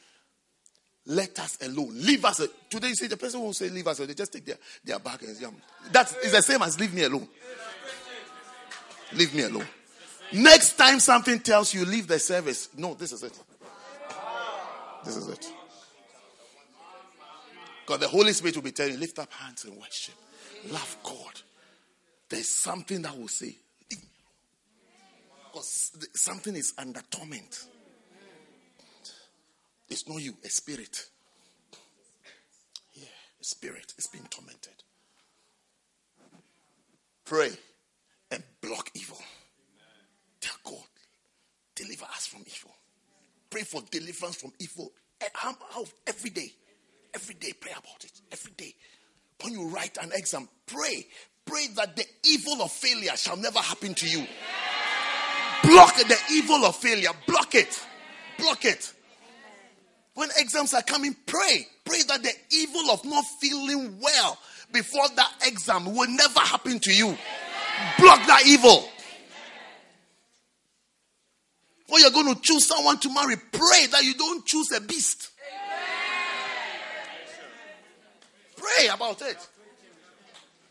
[1.07, 1.91] Let us alone.
[1.95, 2.41] Leave us.
[2.41, 4.09] a-" Today, you see, the person won't say, Leave us alone.
[4.09, 5.47] They just take their, their bag and say,
[5.93, 7.29] That's the same as leave me alone.
[9.13, 9.67] Leave me alone.
[10.33, 12.71] Next time something tells you, Leave the service.
[12.77, 13.39] No, this is it.
[15.05, 15.53] This is it.
[17.87, 20.15] God, the Holy Spirit will be telling you, Lift up hands and worship.
[20.71, 21.41] Love God.
[22.31, 23.55] There's something that will say,
[25.53, 27.67] because something is under torment.
[29.95, 31.07] It's not you, a spirit.
[32.95, 33.05] Yeah,
[33.41, 34.73] a spirit is being tormented.
[37.25, 37.51] Pray
[38.33, 39.19] and block evil.
[40.41, 40.83] Tell God,
[41.77, 42.75] deliver us from evil.
[43.51, 44.91] Pray for deliverance from evil
[45.21, 46.53] Eh, how- every day.
[47.15, 48.21] Every day, pray about it.
[48.33, 48.75] Every day.
[49.43, 51.07] When you write an exam, pray.
[51.45, 54.27] Pray that the evil of failure shall never happen to you.
[55.63, 57.13] Block the evil of failure.
[57.29, 57.81] Block it.
[58.39, 58.93] Block it.
[60.15, 61.67] When exams are coming, pray.
[61.85, 64.39] Pray that the evil of not feeling well
[64.73, 67.17] before that exam will never happen to you.
[67.99, 68.89] Block that evil.
[71.89, 75.31] When you're going to choose someone to marry, pray that you don't choose a beast.
[78.57, 79.37] Pray about it.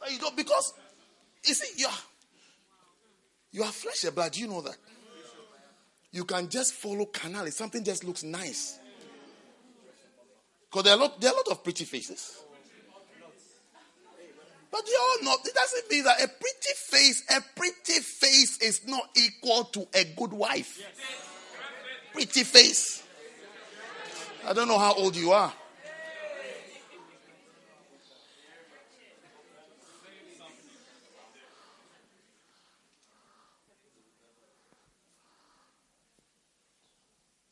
[0.10, 0.74] You don't, because
[1.46, 1.94] you see, you are,
[3.52, 4.32] you are flesh and blood.
[4.32, 4.76] Do you know that?
[6.12, 7.48] You can just follow canal.
[7.48, 8.80] Something just looks nice.
[10.74, 12.42] Because there are, a lot, there are a lot of pretty faces.
[14.72, 15.46] But they are not.
[15.46, 20.04] It doesn't mean that a pretty face, a pretty face is not equal to a
[20.04, 20.82] good wife.
[22.12, 23.04] Pretty face.
[24.48, 25.54] I don't know how old you are.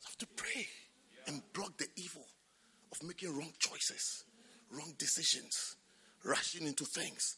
[0.00, 0.66] You have to pray
[1.28, 2.26] and block the evil
[3.02, 4.24] making wrong choices,
[4.70, 5.76] wrong decisions,
[6.24, 7.36] rushing into things.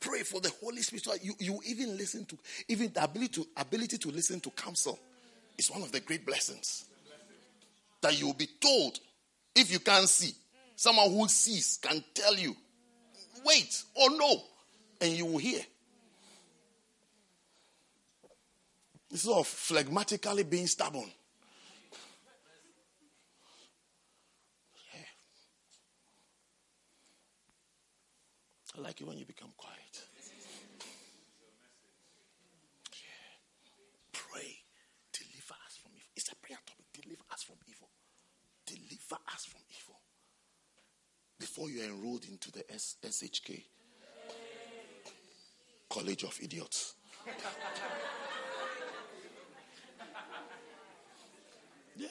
[0.00, 1.04] Pray for the Holy Spirit.
[1.04, 4.98] so You, you even listen to, even the ability to, ability to listen to counsel
[5.56, 6.86] is one of the great blessings.
[8.00, 8.98] That you will be told
[9.54, 10.34] if you can't see.
[10.74, 12.56] Someone who sees can tell you,
[13.44, 14.42] wait or no,
[15.00, 15.60] and you will hear.
[19.10, 21.10] Instead of phlegmatically being stubborn.
[28.76, 30.02] I like it when you become quiet.
[32.92, 33.32] Yeah.
[34.12, 34.56] Pray.
[35.12, 36.08] Deliver us from evil.
[36.16, 36.86] It's a prayer topic.
[36.92, 37.88] Deliver us from evil.
[38.66, 40.00] Deliver us from evil.
[41.38, 43.64] Before you enrolled into the SHK,
[45.88, 46.94] College of Idiots.
[51.94, 52.08] Yeah.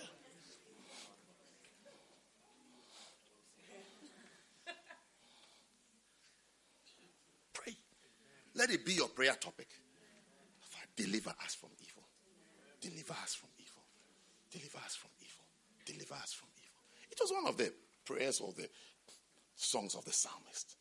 [7.54, 7.76] Pray.
[8.62, 9.70] Let it be your prayer topic.
[10.96, 12.04] Deliver us from evil.
[12.80, 13.82] Deliver us from evil.
[14.52, 15.44] Deliver us from evil.
[15.84, 16.84] Deliver us from evil.
[17.10, 17.74] It was one of the
[18.06, 18.70] prayers or the
[19.56, 20.76] songs of the psalmist.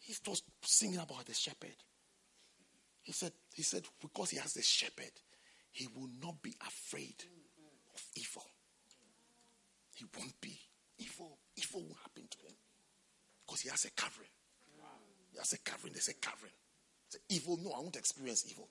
[0.00, 1.76] He was singing about the shepherd.
[3.04, 5.12] He said, he said, because he has the shepherd,
[5.70, 7.22] he will not be afraid
[7.94, 8.42] of evil.
[9.94, 10.58] He won't be
[10.98, 11.38] evil.
[11.56, 12.56] Evil will happen to him.
[13.46, 14.30] Because he has a covering.
[15.30, 15.92] He has a covering.
[15.92, 16.54] There's a covering.
[17.08, 18.68] Say, evil, no, I won't experience evil.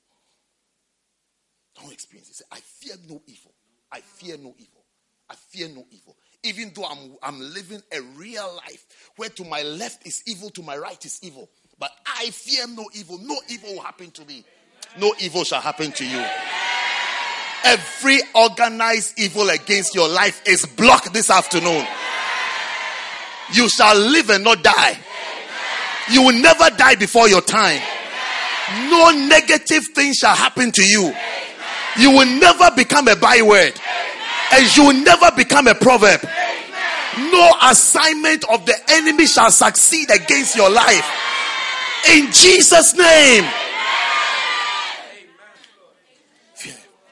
[1.77, 2.35] I won't experience it.
[2.35, 3.53] Say, I fear no evil.
[3.91, 4.83] I fear no evil.
[5.29, 6.15] I fear no evil.
[6.43, 8.85] Even though I'm, I'm living a real life
[9.17, 11.49] where to my left is evil, to my right is evil.
[11.79, 13.19] But I fear no evil.
[13.19, 14.45] No evil will happen to me.
[14.99, 16.23] No evil shall happen to you.
[17.63, 21.85] Every organized evil against your life is blocked this afternoon.
[23.53, 24.97] You shall live and not die.
[26.11, 27.81] You will never die before your time.
[28.89, 31.13] No negative thing shall happen to you.
[31.99, 33.73] You will never become a byword.
[34.51, 36.21] And you will never become a proverb.
[37.17, 41.05] No assignment of the enemy shall succeed against your life.
[42.11, 43.45] In Jesus' name.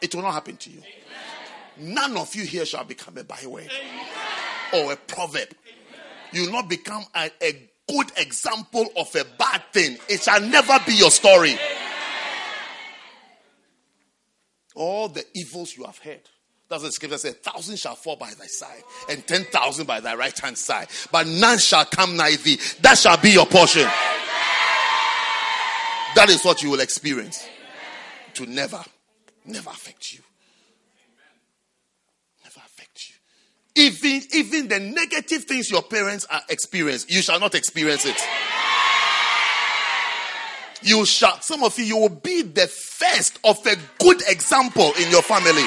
[0.02, 0.82] It will not happen to you.
[1.78, 3.72] None of you here shall become a byword
[4.74, 5.50] or a proverb.
[6.32, 10.78] You will not become a, a good example of a bad thing, it shall never
[10.86, 11.58] be your story.
[14.76, 16.22] All the evils you have heard.
[16.68, 17.36] That's what the scripture says.
[17.36, 21.28] Thousand shall fall by thy side, and ten thousand by thy right hand side, but
[21.28, 22.60] none shall come nigh thee.
[22.82, 23.88] That shall be your portion.
[26.16, 27.48] That is what you will experience.
[28.36, 28.84] To never,
[29.46, 30.22] never affect you.
[32.44, 33.16] Never affect you.
[33.76, 38.16] Even, even the negative things your parents are experiencing, you shall not experience it.
[40.82, 45.10] You shall, some of you, you will be the first of a good example in
[45.12, 45.66] your family.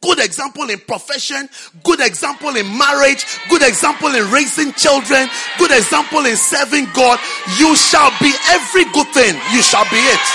[0.00, 1.48] Good example in profession,
[1.84, 7.18] good example in marriage, good example in raising children, good example in serving God.
[7.58, 9.34] You shall be every good thing.
[9.52, 10.26] You shall be it.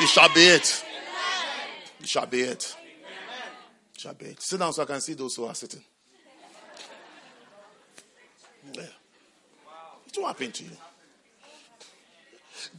[0.00, 0.84] You shall be it.
[2.00, 2.76] You shall be it.
[4.04, 4.42] You shall be it.
[4.42, 5.82] Sit down so I can see those who are sitting.
[8.74, 8.82] Yeah.
[8.82, 10.70] It won't happen to you.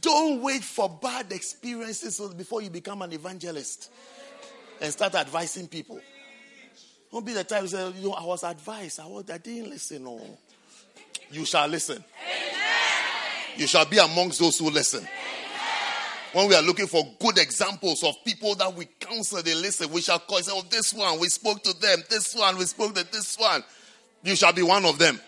[0.00, 3.90] Don't wait for bad experiences before you become an evangelist
[4.80, 6.00] and start advising people.
[7.10, 9.00] Don't be the type who say, you know, I was advised.
[9.00, 10.04] I, was, I didn't listen.
[10.04, 10.20] No.
[11.32, 12.04] You shall listen.
[13.56, 15.06] You shall be amongst those who listen.
[16.32, 19.90] When we are looking for good examples of people that we counsel, they listen.
[19.90, 22.02] We shall call, say, oh, this one, we spoke to them.
[22.10, 23.64] This one, we spoke to this one.
[24.22, 25.20] You shall be one of them.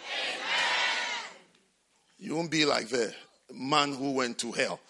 [2.18, 3.14] You won't be like the
[3.54, 4.80] man who went to hell.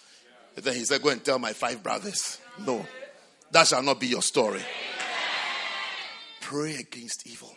[0.56, 2.40] And then he said, Go and tell my five brothers.
[2.66, 2.84] No,
[3.52, 4.62] that shall not be your story.
[6.40, 7.54] Pray against evil.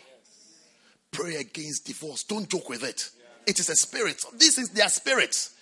[1.12, 2.24] Pray against divorce.
[2.24, 3.10] Don't joke with it.
[3.48, 4.24] It is a spirit.
[4.34, 5.56] This is their spirits.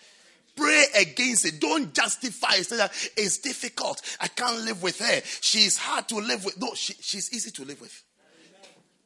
[0.59, 1.59] Pray against it.
[1.59, 2.65] Don't justify it.
[2.65, 4.01] Say that it's difficult.
[4.19, 5.21] I can't live with her.
[5.41, 6.59] She's hard to live with.
[6.59, 8.03] No, she, she's easy to live with.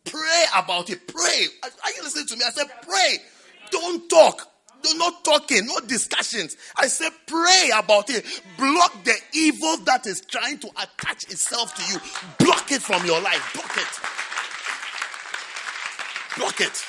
[0.06, 1.08] Pray about it.
[1.08, 1.46] Pray.
[1.64, 2.42] Are you listening to me?
[2.46, 3.18] I said, pray.
[3.72, 4.50] Don't talk.
[4.82, 6.58] Do not talking, no discussions.
[6.76, 8.26] I said, pray about it.
[8.58, 12.00] Block the evil that is trying to attach itself to you.
[12.46, 13.54] Block it from your life.
[13.54, 13.88] Block it.
[16.38, 16.86] Block it.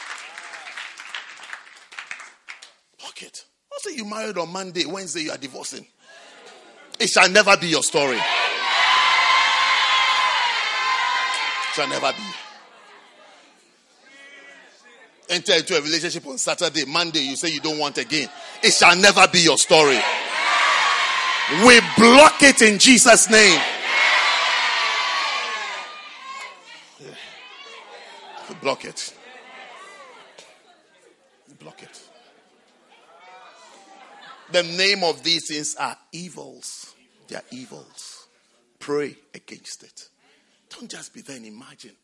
[2.99, 3.45] Block it.
[3.75, 5.87] Also, you married on Monday, Wednesday, you are divorcing.
[6.99, 8.19] It shall never be your story.
[11.75, 12.23] shall never be.
[15.31, 18.29] Enter into a relationship on Saturday, Monday, you say you don't want again.
[18.63, 19.99] It shall never be your story.
[21.67, 23.61] We block it in Jesus' name.
[28.63, 29.15] Block it.
[31.59, 31.94] Block it.
[34.55, 36.95] The name of these things are evils.
[37.27, 38.29] They are evils.
[38.79, 40.09] Pray against it.
[40.71, 41.97] Don't just be there and imagine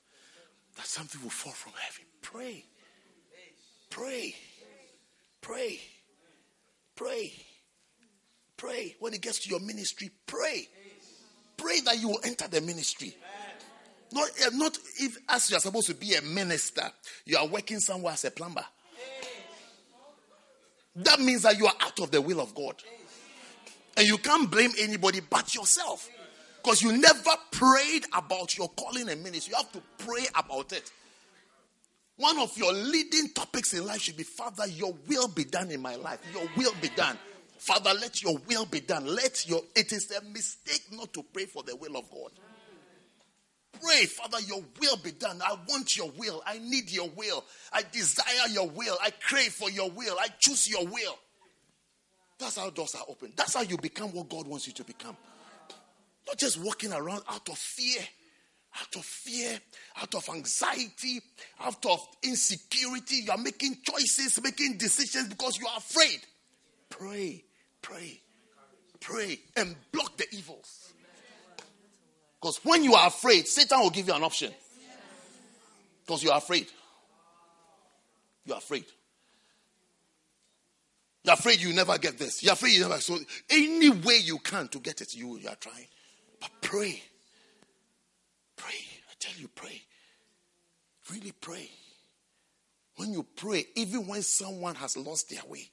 [0.77, 2.07] that something will fall from heaven.
[2.21, 2.65] Pray.
[3.89, 4.35] Pray.
[5.41, 5.79] Pray.
[6.97, 7.33] Pray.
[8.57, 8.97] Pray.
[8.99, 10.69] When it gets to your ministry, pray.
[11.57, 13.17] Pray that you will enter the ministry.
[14.11, 16.91] Not, eh, not if as you are supposed to be a minister,
[17.27, 18.65] you are working somewhere as a plumber.
[20.97, 22.75] That means that you are out of the will of God.
[23.97, 26.09] And you can't blame anybody but yourself.
[26.63, 29.53] Because you never prayed about your calling and ministry.
[29.53, 30.91] You have to pray about it.
[32.17, 35.81] One of your leading topics in life should be Father, your will be done in
[35.81, 36.19] my life.
[36.35, 37.17] Your will be done.
[37.57, 39.07] Father, let your will be done.
[39.07, 42.31] Let your it is a mistake not to pray for the will of God.
[43.83, 45.41] Pray, Father, your will be done.
[45.43, 46.43] I want your will.
[46.47, 47.45] I need your will.
[47.73, 48.97] I desire your will.
[49.03, 50.17] I crave for your will.
[50.21, 51.19] I choose your will.
[52.39, 53.33] That's how doors are open.
[53.37, 55.17] That's how you become what God wants you to become.
[56.27, 58.01] Not just walking around out of fear,
[58.81, 59.59] out of fear,
[60.01, 61.21] out of anxiety,
[61.61, 63.17] out of insecurity.
[63.17, 66.21] You are making choices, making decisions because you are afraid.
[66.89, 67.45] Pray,
[67.83, 68.21] pray,
[69.01, 70.93] pray, and block the evils.
[72.41, 74.53] Because when you are afraid, Satan will give you an option.
[76.07, 76.67] Because you are afraid.
[78.47, 78.85] You are afraid.
[81.23, 82.43] You're afraid you never get this.
[82.43, 82.99] You're afraid you never.
[83.01, 83.19] So,
[83.51, 85.87] any way you can to get it, you, you are trying.
[86.41, 87.03] But pray.
[88.57, 88.75] Pray.
[88.75, 89.83] I tell you, pray.
[91.13, 91.69] Really pray.
[92.97, 95.69] When you pray, even when someone has lost their way,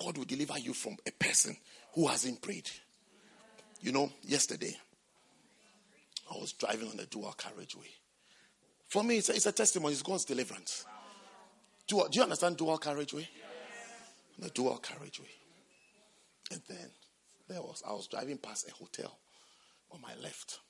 [0.00, 1.56] God will deliver you from a person
[1.94, 2.70] who hasn't prayed.
[3.80, 4.76] You know, yesterday,
[6.30, 7.88] I was driving on the dual carriageway.
[8.88, 10.84] For me, it's a, it's a testimony, it's God's deliverance.
[11.86, 13.28] Dual, do you understand dual carriageway?
[14.38, 15.28] The dual carriageway.
[16.52, 16.90] And then
[17.48, 19.18] there was I was driving past a hotel
[19.90, 20.60] on my left.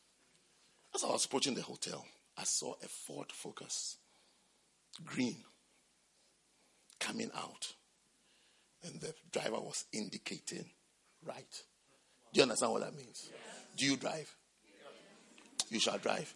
[0.95, 2.05] As I was approaching the hotel,
[2.37, 3.99] I saw a Ford Focus,
[5.05, 5.37] green,
[6.99, 7.75] coming out.
[8.83, 10.65] And the driver was indicating
[11.27, 11.63] right.
[12.33, 13.31] Do you understand what that means?
[13.77, 14.35] Do you drive?
[15.71, 16.35] You shall drive.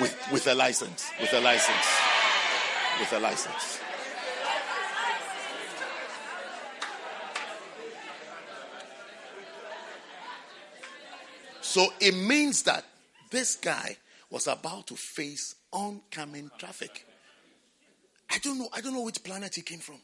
[0.00, 1.10] With, with a license.
[1.20, 1.86] With a license.
[3.00, 3.80] With a license.
[11.60, 12.84] So it means that
[13.30, 13.96] this guy
[14.30, 17.06] was about to face oncoming traffic.
[18.30, 18.68] I don't know.
[18.72, 20.00] I don't know which planet he came from.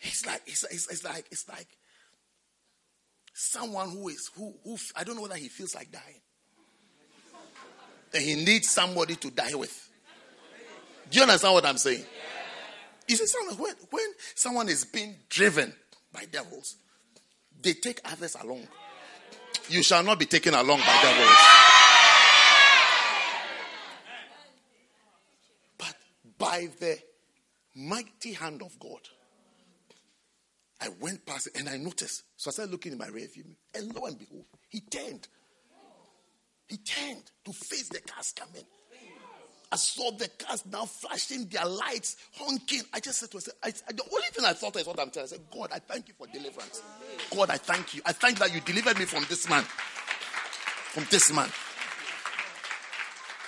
[0.00, 1.66] It's like it's, it's, it's like it's like
[3.40, 6.20] someone who is who who I don't know whether he feels like dying.
[8.12, 9.88] And he needs somebody to die with.
[11.10, 12.04] Do you understand what I'm saying?
[13.08, 14.04] You see, someone, when, when
[14.34, 15.74] someone is being driven
[16.12, 16.76] by devils,
[17.62, 18.66] they take others along.
[19.68, 21.36] You shall not be taken along by devils.
[25.78, 25.96] But
[26.38, 26.98] by the
[27.76, 29.00] mighty hand of God,
[30.80, 32.22] I went past it and I noticed.
[32.36, 35.28] So I started looking in my rear view mirror, and lo and behold, he turned.
[36.68, 38.64] He turned to face the cars coming.
[39.72, 42.82] I saw the cars now flashing their lights, honking.
[42.92, 45.10] I just said to myself, I, I- the only thing I thought is what I'm
[45.10, 45.26] telling.
[45.26, 46.82] I said, God, I thank you for deliverance.
[47.34, 48.02] God, I thank you.
[48.04, 49.62] I thank that you delivered me from this man.
[49.62, 51.48] From this man.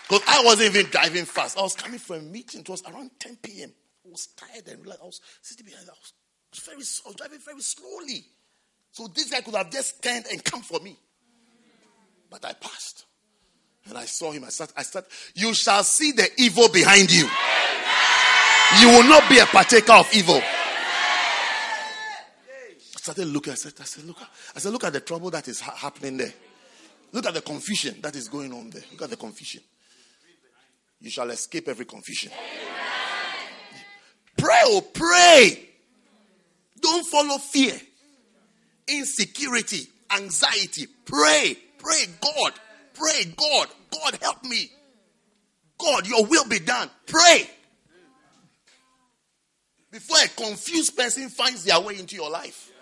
[0.09, 1.59] Because I wasn't even driving fast.
[1.59, 2.61] I was coming from a meeting.
[2.61, 3.73] It was around 10 p.m.
[4.07, 5.89] I was tired and I was sitting behind.
[5.89, 6.13] I was
[6.61, 6.83] very,
[7.17, 8.25] driving very slowly.
[8.93, 10.97] So this guy could have just turned and come for me.
[12.31, 13.07] But I passed.
[13.89, 14.45] And I saw him.
[14.45, 15.05] I said, I said,
[15.35, 17.29] You shall see the evil behind you.
[18.81, 20.41] You will not be a partaker of evil.
[20.41, 20.45] I
[22.79, 23.53] started looking.
[23.53, 24.17] I said, I said, look,
[24.55, 26.33] I said, look at the trouble that is ha- happening there.
[27.11, 28.83] Look at the confusion that is going on there.
[28.93, 29.63] Look at the confusion.
[31.01, 32.31] You shall escape every confusion.
[34.39, 35.72] Pray, oh, pray.
[36.83, 37.81] Don't follow fear,
[38.89, 40.87] insecurity, anxiety.
[41.07, 42.53] Pray, pray, God,
[42.93, 44.71] pray, God, God, help me.
[45.79, 46.91] God, your will be done.
[47.07, 47.49] Pray.
[49.91, 52.73] Before a confused person finds their way into your life,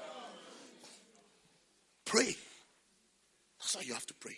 [2.04, 2.36] pray.
[3.58, 4.36] That's how you have to pray.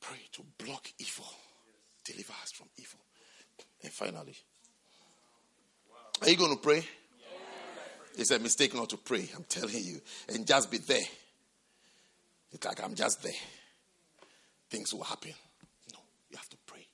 [0.00, 1.26] Pray to block evil,
[2.04, 2.98] deliver us from evil.
[3.82, 4.36] And finally,
[6.22, 6.84] are you going to pray?
[8.20, 9.98] It's a mistake not to pray, I'm telling you,
[10.28, 11.08] and just be there.
[12.52, 13.32] It's like I'm just there.
[14.68, 15.32] Things will happen.
[15.94, 16.86] No, you have to pray.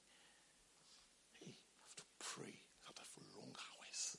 [1.41, 2.55] Hey, you have to pray
[2.89, 4.17] after for long hours.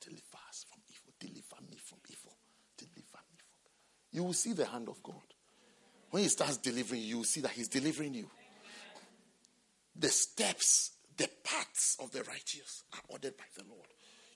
[0.00, 1.12] Deliver us from evil.
[1.20, 2.32] Deliver me from evil.
[2.78, 3.70] Deliver me from.
[4.10, 5.34] You will see the hand of God.
[6.10, 8.30] When He starts delivering you, you see that He's delivering you.
[9.94, 13.84] The steps, the paths of the righteous are ordered by the Lord.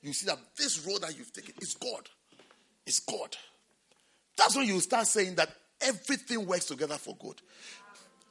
[0.05, 2.09] You see that this road that you've taken is God.
[2.87, 3.35] It's God.
[4.37, 5.49] That's when you start saying that
[5.81, 7.41] everything works together for good.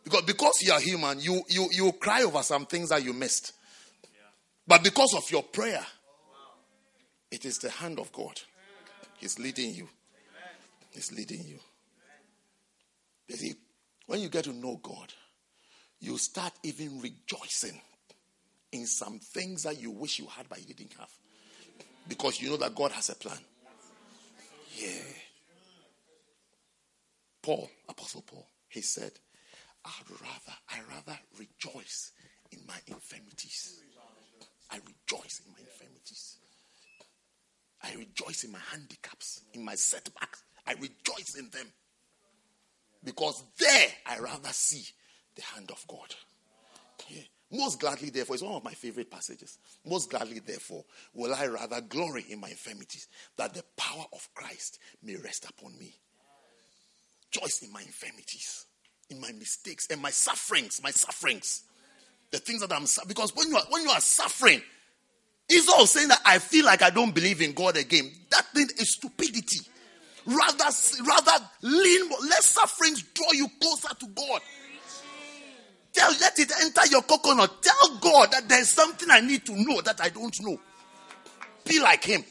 [0.03, 3.53] Because because you are human, you you you cry over some things that you missed.
[4.67, 5.83] But because of your prayer,
[7.31, 8.39] it is the hand of God.
[9.17, 9.89] He's leading you.
[10.91, 11.57] He's leading you.
[13.27, 13.55] You see,
[14.05, 15.11] when you get to know God,
[15.99, 17.81] you start even rejoicing
[18.71, 21.09] in some things that you wish you had but you didn't have.
[22.07, 23.37] Because you know that God has a plan.
[24.75, 24.89] Yeah.
[27.41, 29.11] Paul, Apostle Paul, he said,
[29.85, 32.11] I'd rather, I rather rejoice
[32.51, 33.81] in my infirmities.
[34.71, 36.37] I rejoice in my infirmities.
[37.83, 40.43] I rejoice in my handicaps, in my setbacks.
[40.65, 41.67] I rejoice in them.
[43.03, 44.85] Because there I rather see
[45.35, 46.15] the hand of God.
[47.09, 47.23] Yeah.
[47.53, 49.59] Most gladly, therefore, it's one of my favorite passages.
[49.85, 53.07] Most gladly, therefore, will I rather glory in my infirmities,
[53.37, 55.93] that the power of Christ may rest upon me.
[57.29, 58.65] Joyce in my infirmities,
[59.11, 61.63] in my mistakes, and my sufferings, my sufferings.
[62.31, 64.59] The things that I'm because when you are when you are suffering,
[65.47, 68.67] instead of saying that I feel like I don't believe in God again, that thing
[68.79, 69.59] is stupidity.
[70.25, 70.65] Rather,
[71.05, 74.41] rather lean, let sufferings draw you closer to God.
[75.93, 77.61] Tell, let it enter your coconut.
[77.61, 80.59] Tell God that there's something I need to know that I don't know.
[81.65, 82.23] Be like Him.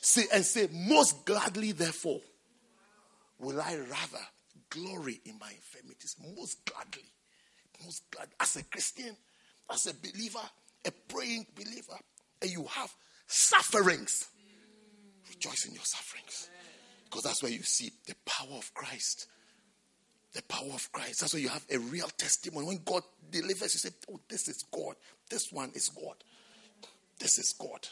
[0.00, 2.20] Say and say, most gladly, therefore,
[3.38, 4.24] will I rather
[4.70, 6.16] glory in my infirmities.
[6.36, 7.04] Most gladly,
[7.84, 9.16] most glad as a Christian,
[9.72, 10.40] as a believer,
[10.84, 11.98] a praying believer,
[12.42, 12.92] and you have
[13.26, 14.26] sufferings.
[15.28, 16.48] Rejoice in your sufferings,
[17.04, 19.26] because that's where you see the power of Christ
[20.36, 21.20] The power of Christ.
[21.20, 22.66] That's why you have a real testimony.
[22.66, 24.96] When God delivers, you say, Oh, this is God.
[25.30, 26.16] This one is God.
[27.18, 27.88] This is God.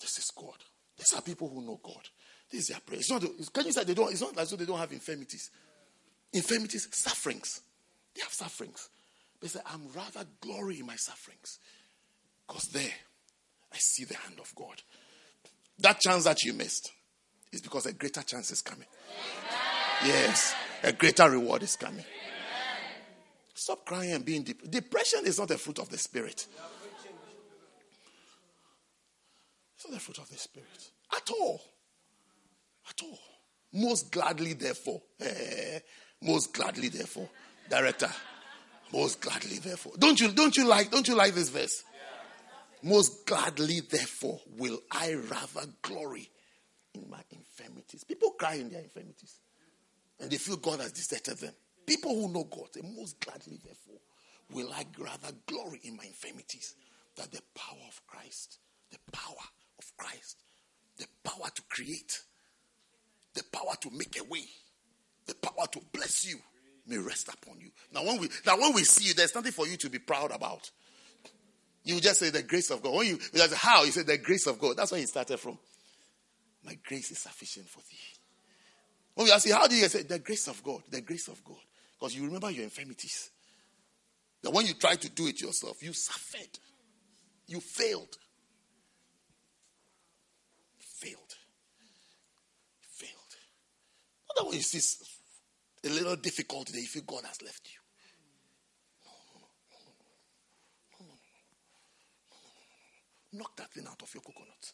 [0.00, 0.56] This is God.
[0.96, 2.08] These are people who know God.
[2.50, 3.00] This is their prayer.
[3.00, 3.20] It's not,
[3.52, 5.50] can you say they don't, it's not as though they don't have infirmities.
[6.32, 7.60] Infirmities, sufferings.
[8.14, 8.88] They have sufferings.
[9.42, 11.58] They say, I'm rather glory in my sufferings.
[12.46, 12.94] Because there,
[13.70, 14.80] I see the hand of God.
[15.80, 16.92] That chance that you missed
[17.52, 18.86] is because a greater chance is coming.
[20.04, 22.04] Yes, a greater reward is coming.
[23.54, 24.70] Stop crying and being deep.
[24.70, 26.46] Depression is not a fruit of the spirit.
[29.76, 31.60] It's not the fruit of the spirit at all.
[32.88, 33.18] At all.
[33.72, 35.02] Most gladly, therefore.
[35.20, 35.78] Eh,
[36.22, 37.28] most gladly, therefore.
[37.68, 38.10] Director.
[38.92, 39.92] Most gladly, therefore.
[39.98, 41.84] Don't you don't you like don't you like this verse?
[42.82, 46.28] Most gladly, therefore, will I rather glory
[46.94, 48.04] in my infirmities.
[48.04, 49.38] People cry in their infirmities.
[50.20, 51.54] And they feel God has deserted them.
[51.86, 54.00] People who know God, they most gladly, therefore,
[54.52, 56.74] will I rather glory in my infirmities.
[57.16, 58.58] That the power of Christ,
[58.90, 59.34] the power
[59.78, 60.36] of Christ,
[60.98, 62.20] the power to create,
[63.34, 64.44] the power to make a way,
[65.26, 66.38] the power to bless you
[66.86, 67.70] may rest upon you.
[67.92, 70.30] Now when we now when we see you, there's nothing for you to be proud
[70.30, 70.70] about.
[71.82, 72.94] You just say the grace of God.
[72.94, 74.76] When you that's how you say the grace of God.
[74.76, 75.58] That's where he started from.
[76.64, 78.19] My grace is sufficient for thee.
[79.14, 80.82] When we ask you, how do you say the grace of God?
[80.88, 81.58] The grace of God.
[81.98, 83.30] Because you remember your infirmities.
[84.42, 86.58] That when you try to do it yourself, you suffered.
[87.46, 88.16] You failed.
[90.78, 91.34] Failed.
[92.80, 93.36] Failed.
[94.28, 95.04] Not that when you see
[95.84, 97.78] a little difficulty, that you feel God has left you.
[103.32, 104.72] Knock that thing out of your coconut.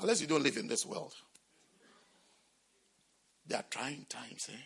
[0.00, 1.14] Unless you don't live in this world.
[3.46, 4.56] There are trying times, eh?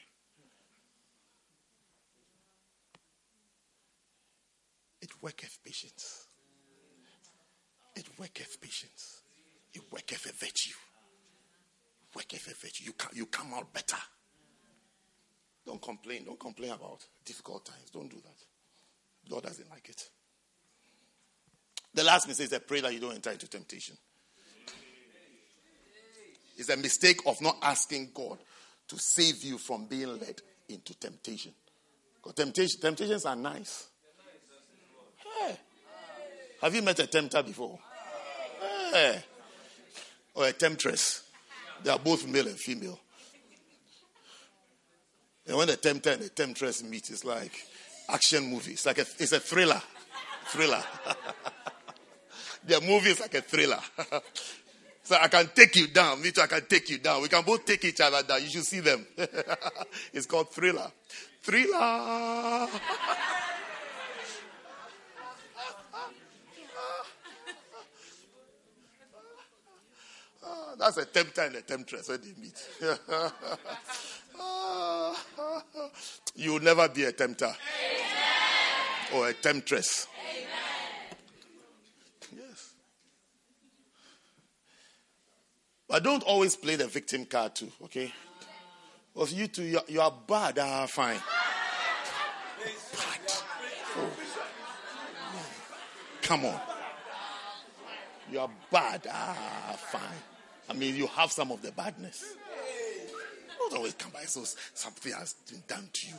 [5.00, 6.26] It worketh patience.
[7.96, 9.22] It worketh patience.
[9.74, 10.74] It worketh a virtue.
[12.14, 12.84] Worketh a virtue.
[12.84, 13.96] You, you come out better.
[15.64, 16.24] Don't complain.
[16.24, 17.90] Don't complain about difficult times.
[17.90, 19.30] Don't do that.
[19.30, 20.08] God doesn't like it.
[21.94, 23.96] The last mistake is a prayer that you don't enter into temptation.
[26.56, 28.38] It's a mistake of not asking God
[28.88, 31.52] to save you from being led into temptation.
[32.16, 33.88] Because temptation, temptations are nice.
[35.40, 35.56] Hey.
[36.60, 37.78] Have you met a tempter before?
[38.92, 39.22] Hey.
[40.34, 41.22] Or a temptress?
[41.82, 42.98] They are both male and female.
[45.46, 47.52] And when the tempter and the temptress meet, it's like
[48.08, 48.72] action movie.
[48.72, 49.82] It's like a, it's a thriller.
[50.46, 50.82] Thriller.
[52.64, 53.80] Their movie is like a thriller.
[55.12, 56.22] so I can take you down.
[56.22, 57.20] Me too, I can take you down.
[57.20, 58.42] We can both take each other down.
[58.42, 59.06] You should see them.
[60.14, 60.90] it's called thriller.
[61.42, 62.66] Thriller.
[70.78, 72.56] That's a tempter and a temptress when they meet.
[76.34, 77.54] You will never be a tempter
[79.14, 80.06] or a temptress.
[85.92, 88.10] But don't always play the victim card too, okay?
[89.12, 91.18] Because you two, you are, you are bad, ah, fine.
[93.98, 94.10] Oh.
[96.22, 96.58] Come on.
[98.30, 100.00] You are bad, ah, fine.
[100.70, 102.36] I mean, you have some of the badness.
[103.58, 106.14] Don't always come by so something has been done to you.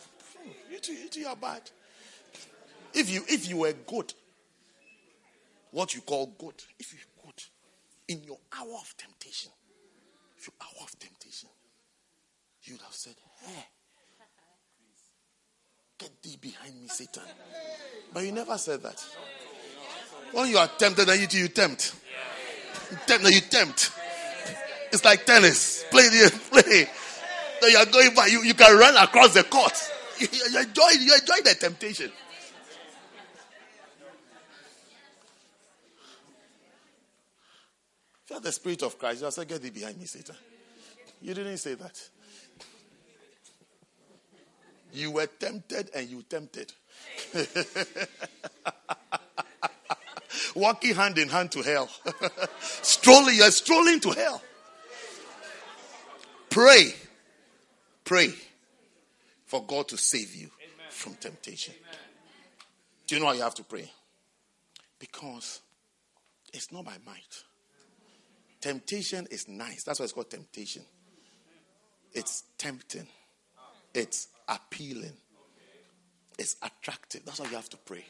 [0.71, 1.63] You too, you too, are bad.
[2.93, 4.13] If you if you were good,
[5.71, 7.43] what you call good, if you're good,
[8.07, 9.51] in your hour of temptation,
[10.47, 11.49] your hour of temptation,
[12.63, 13.15] you'd have said,
[13.45, 13.65] Hey,
[15.97, 17.23] get thee behind me, Satan.
[18.13, 19.03] But you never said that.
[20.31, 21.95] When you are tempted, then you, you tempt.
[22.91, 23.91] You tempt, you tempt.
[24.91, 25.85] It's like tennis.
[25.89, 26.87] Play the play.
[27.59, 28.27] So you are going by.
[28.27, 29.73] You, you can run across the court.
[30.19, 32.11] You, you enjoy you enjoy the temptation.
[38.33, 40.35] You have the spirit of Christ, you said, "Get thee behind me, Satan."
[41.21, 42.09] You didn't say that.
[44.91, 46.73] You were tempted and you tempted.
[50.55, 51.87] Walking hand in hand to hell.
[52.59, 54.41] strolling, you're strolling to hell.
[56.49, 56.95] Pray.
[58.03, 58.33] Pray
[59.45, 60.49] for God to save you
[60.89, 61.75] from temptation.
[63.05, 63.91] Do you know why you have to pray?
[64.97, 65.61] Because
[66.51, 67.43] it's not by might.
[68.63, 69.83] Temptation is nice.
[69.83, 70.83] That's why it's called temptation.
[72.13, 73.05] It's tempting.
[73.93, 75.11] It's appealing.
[76.39, 77.25] It's attractive.
[77.25, 78.05] That's why you have to pray.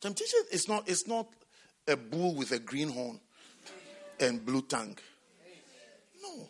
[0.00, 1.28] Temptation is not, it's not
[1.86, 3.20] a bull with a green horn
[4.18, 4.98] and blue tongue.
[6.20, 6.48] No.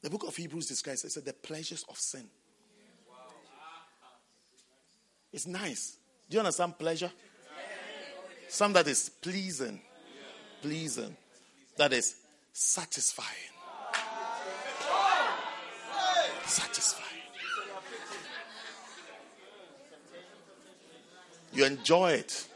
[0.00, 2.24] The book of Hebrews describes it, it said the pleasures of sin.
[5.34, 5.98] It's nice.
[6.30, 7.12] Do you understand pleasure?
[8.48, 9.82] Some that is pleasing.
[10.62, 11.14] Pleasing.
[11.76, 12.16] That is
[12.52, 13.28] satisfying.
[16.46, 17.06] Satisfying.
[21.52, 22.46] You enjoy it.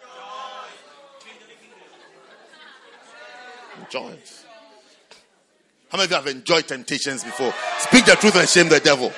[3.80, 4.44] Enjoy it.
[5.90, 7.52] How many of you have enjoyed temptations before?
[7.78, 9.12] Speak the truth and shame the devil.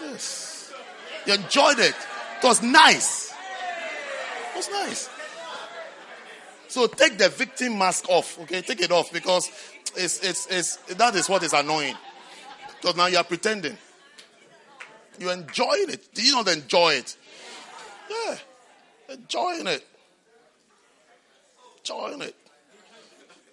[0.00, 0.72] Yes.
[1.26, 1.94] You enjoyed it.
[2.38, 3.32] It was nice.
[4.50, 5.08] It was nice.
[6.68, 8.60] So take the victim mask off, okay?
[8.60, 9.50] Take it off because
[9.96, 11.96] it's, it's, it's, that is what is annoying.
[12.80, 13.76] Because now you are pretending.
[15.18, 16.12] You enjoying it.
[16.14, 17.16] Do you not enjoy it?
[18.10, 18.36] Yeah.
[19.10, 19.86] Enjoying it.
[21.78, 22.34] Enjoying it.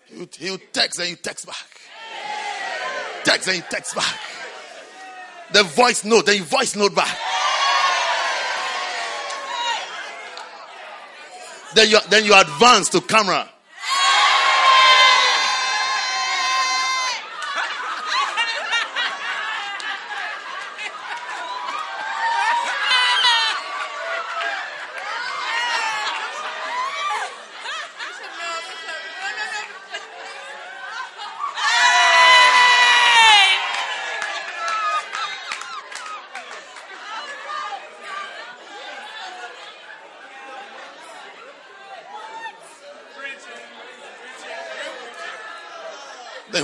[0.07, 1.55] He'll, he'll text and you text back.
[3.23, 4.19] Text and you text back.
[5.53, 7.17] The voice note, then you voice note back.
[11.73, 13.49] Then you then you advance to camera.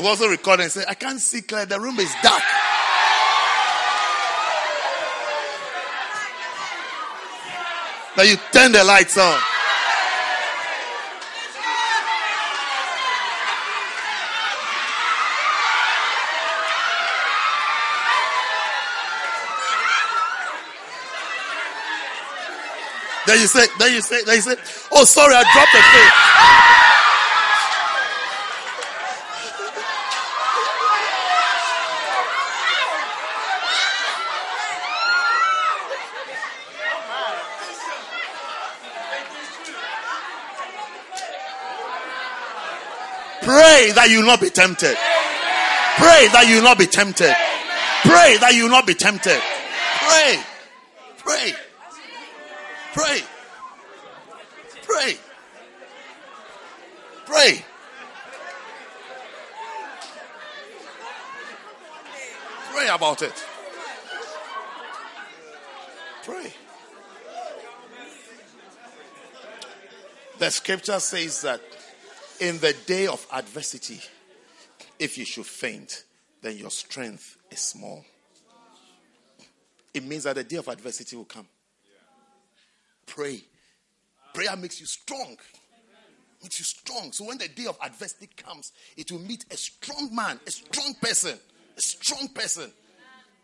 [0.09, 2.41] Also recording and said, I can't see clear, the room is dark.
[8.17, 9.39] Then you turn the lights on.
[23.27, 24.55] Then you say, then you say, then you say,
[24.91, 27.08] oh sorry, I dropped the thing.
[43.79, 44.97] Pray that you not be tempted.
[45.95, 47.33] Pray that you not be tempted.
[48.03, 49.39] Pray that you not be tempted.
[50.01, 50.43] Pray.
[51.17, 51.53] Pray.
[52.93, 53.21] Pray.
[54.83, 55.17] Pray.
[57.25, 57.65] Pray.
[62.73, 63.45] Pray about it.
[66.25, 66.51] Pray.
[70.37, 71.61] The scripture says that
[72.39, 73.99] in the day of adversity,
[74.97, 76.03] if you should faint,
[76.41, 78.03] then your strength is small.
[79.93, 81.47] It means that the day of adversity will come.
[83.05, 83.41] Pray.
[84.33, 85.35] Prayer makes you strong.
[86.43, 87.11] Makes you strong.
[87.11, 90.93] So when the day of adversity comes, it will meet a strong man, a strong
[91.01, 91.37] person,
[91.75, 92.71] a strong person.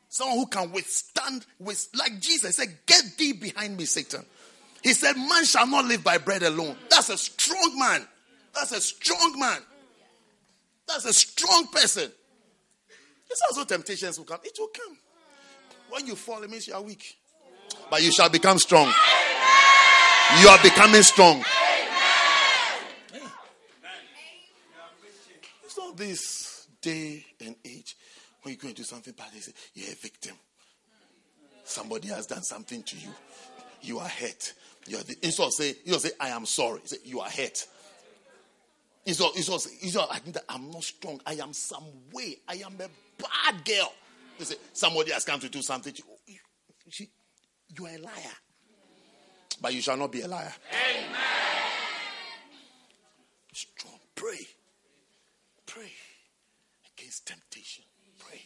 [0.08, 4.24] Someone who can withstand with like Jesus said, Get thee behind me, Satan.
[4.82, 6.78] He said, Man shall not live by bread alone.
[6.90, 8.08] That's a strong man.
[8.56, 9.60] That's a strong man.
[10.88, 12.12] That's a strong person.
[13.30, 14.40] It's also temptations will come.
[14.44, 14.98] It will come.
[15.90, 17.18] When you fall, it means you are weak.
[17.90, 18.88] But you shall become strong.
[20.40, 21.44] You are becoming strong.
[23.14, 23.28] Yeah.
[25.64, 27.96] It's not this day and age
[28.46, 30.36] when you go and do something bad, they say, You're a victim.
[31.64, 33.10] Somebody has done something to you.
[33.82, 34.54] You are hurt.
[34.86, 36.82] You are the, instead of say, you say, I am sorry.
[36.84, 37.66] Say, you are hurt.
[39.06, 41.22] It's all, it's all, it's all, I think that I'm not strong.
[41.26, 42.38] I am some way.
[42.48, 42.90] I am a
[43.22, 43.94] bad girl.
[44.40, 45.94] They say, somebody has come to do something.
[45.96, 46.36] You.
[46.88, 47.08] You,
[47.78, 48.36] you are a liar.
[49.62, 50.54] But you shall not be a liar.
[50.72, 51.20] Amen.
[53.54, 54.00] Strong.
[54.16, 54.48] Pray.
[55.66, 55.92] Pray
[56.98, 57.84] against temptation.
[58.20, 58.42] Pray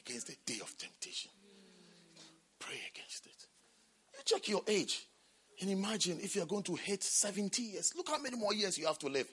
[0.00, 1.30] against the day of temptation.
[2.58, 3.46] Pray against it.
[4.14, 5.06] You check your age
[5.60, 7.92] and imagine if you're going to hit 70 years.
[7.96, 9.28] Look how many more years you have to live.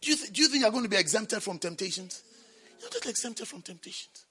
[0.00, 2.22] Do you, th- do you think you're going to be exempted from temptations?
[2.80, 4.26] You're not exempted from temptations.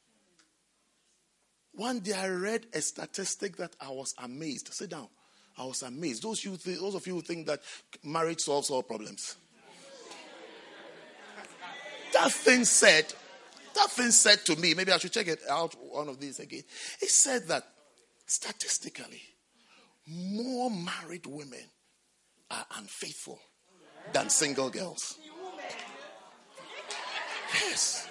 [1.74, 4.74] One day I read a statistic that I was amazed.
[4.74, 5.10] Sit down.
[5.58, 6.24] I was amazed.
[6.24, 7.60] Those, you th- those of you who think that
[8.04, 9.36] marriage solves all problems.
[12.14, 13.14] That thing said,
[13.76, 16.64] that thing said to me, maybe I should check it out one of these again.
[17.02, 17.64] It said that
[18.26, 19.22] statistically,
[20.08, 21.66] more married women
[22.50, 23.40] are unfaithful
[24.14, 25.18] than single girls.
[27.54, 28.08] Yes.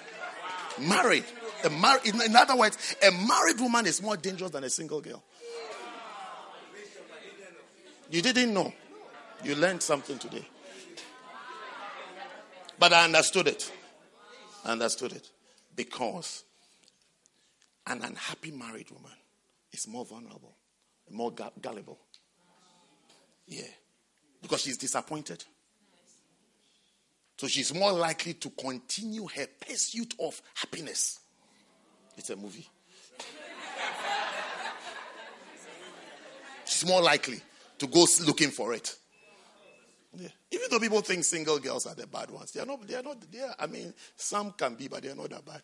[0.79, 1.25] Married.
[1.63, 5.23] A mar- in, other words, a married woman is more dangerous than a single girl.
[8.09, 8.73] You didn't know.
[9.43, 10.45] You learned something today.
[12.79, 13.71] But I understood it.
[14.63, 15.29] I understood it.
[15.75, 16.43] Because
[17.85, 19.11] an unhappy married woman
[19.71, 20.55] is more vulnerable,
[21.09, 21.31] more
[21.61, 21.99] gullible.
[23.47, 23.63] Yeah.
[24.41, 25.43] Because she's disappointed.
[27.37, 31.19] So she's more likely to continue her pursuit of happiness.
[32.17, 32.67] It's a movie.
[36.65, 37.39] she's more likely
[37.77, 38.95] to go looking for it.
[40.15, 40.29] Yeah.
[40.51, 42.87] Even though people think single girls are the bad ones, they are not.
[42.87, 43.31] They are not.
[43.31, 45.61] They are, I mean, some can be, but they are not that bad.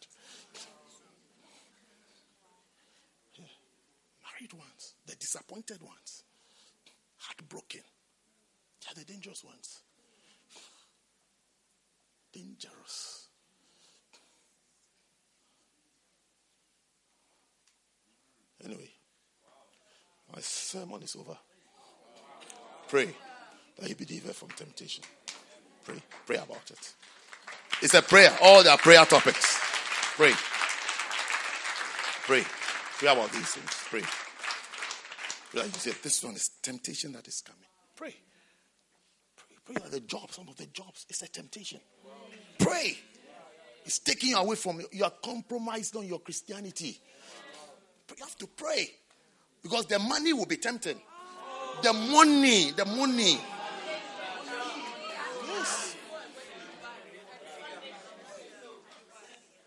[4.44, 6.24] Married ones, the disappointed ones,
[7.18, 7.82] heartbroken,
[8.82, 9.83] they are the dangerous ones.
[12.34, 13.28] Dangerous.
[18.64, 18.90] Anyway,
[20.34, 21.38] my sermon is over.
[22.88, 23.10] Pray
[23.78, 25.04] that you be delivered from temptation.
[25.84, 26.02] Pray.
[26.26, 26.94] Pray about it.
[27.82, 28.36] It's a prayer.
[28.42, 29.60] All the prayer topics.
[30.16, 30.32] Pray.
[32.26, 32.44] Pray.
[32.98, 33.72] Pray about these things.
[33.90, 34.04] Pray.
[35.60, 37.68] Like you said, this one is temptation that is coming.
[37.96, 38.16] Pray.
[39.66, 39.76] Pray.
[39.76, 41.80] That the job, some of the jobs, it's a temptation.
[42.60, 42.98] Pray.
[43.86, 44.88] It's taking you away from you.
[44.92, 47.00] You are compromised on your Christianity.
[48.10, 48.90] You have to pray.
[49.62, 51.00] Because the money will be tempting.
[51.82, 53.40] The money, the money.
[55.48, 55.96] Yes.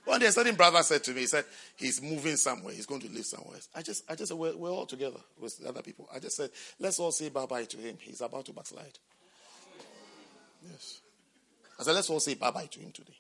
[0.04, 1.44] One day, a certain brother said to me, he said,
[1.74, 2.72] he's moving somewhere.
[2.72, 3.58] He's going to live somewhere.
[3.74, 6.08] I just, I just said, we're, we're all together with the other people.
[6.14, 7.96] I just said, let's all say bye-bye to him.
[8.00, 8.98] He's about to backslide.
[10.70, 11.00] Yes.
[11.78, 13.16] I said, let's all say bye-bye to him today.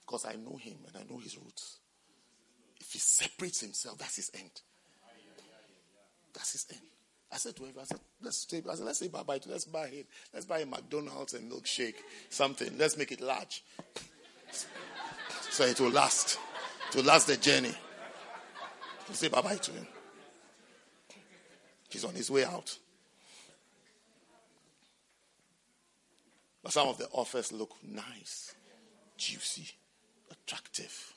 [0.00, 1.78] Because I know him and I know his roots.
[2.80, 4.62] If he separates himself, that's his end.
[6.32, 6.80] That's his end.
[7.32, 9.48] I said to him, I said, let's say, I said, let's say bye bye to
[9.48, 10.04] let's buy him.
[10.34, 11.94] Let's buy a McDonald's and milkshake,
[12.28, 12.76] something.
[12.76, 13.62] Let's make it large.
[15.50, 16.38] so it will last.
[16.88, 17.72] It will last the journey.
[19.12, 19.86] Say bye bye to him.
[21.88, 22.76] He's on his way out.
[26.62, 28.54] But some of the offers look nice,
[29.16, 29.70] juicy,
[30.30, 31.14] attractive.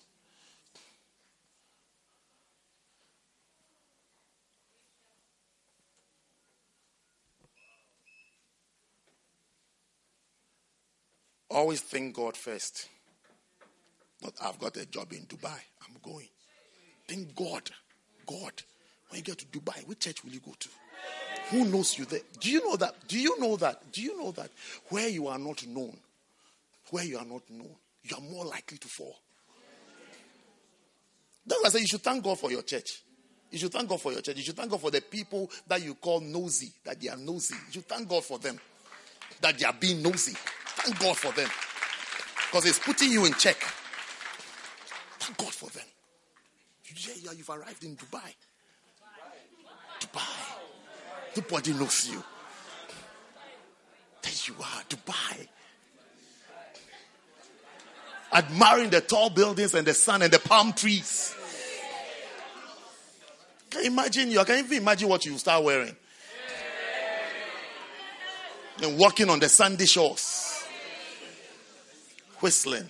[11.49, 12.87] Always think God first.
[14.23, 15.59] Not, I've got a job in Dubai.
[15.83, 16.29] I'm going.
[17.07, 17.69] Think God.
[18.25, 18.63] God.
[19.09, 20.69] When you get to Dubai, which church will you go to?
[21.49, 22.21] Who knows you there?
[22.39, 22.95] Do you know that?
[23.07, 23.91] Do you know that?
[23.91, 24.49] Do you know that
[24.89, 25.95] where you are not known,
[26.89, 29.15] where you are not known, you are more likely to fall?
[31.45, 33.03] That's why I say you should thank God for your church.
[33.51, 34.37] You should thank God for your church.
[34.37, 37.53] You should thank God for the people that you call nosy, that they are nosy.
[37.67, 38.59] You should thank God for them,
[39.41, 40.35] that they are being nosy.
[40.65, 41.49] Thank God for them.
[42.47, 43.57] Because it's putting you in check.
[45.19, 45.85] Thank God for them.
[46.85, 48.33] You yeah, you've arrived in Dubai.
[49.99, 50.32] Dubai.
[51.35, 52.23] Nobody knows you.
[54.21, 55.47] There you are, Dubai.
[58.31, 61.35] Admiring the tall buildings and the sun and the palm trees.
[63.69, 64.43] Can you imagine you?
[64.43, 65.95] Can even imagine what you start wearing.
[68.81, 70.63] And walking on the sandy shores.
[72.39, 72.89] Whistling.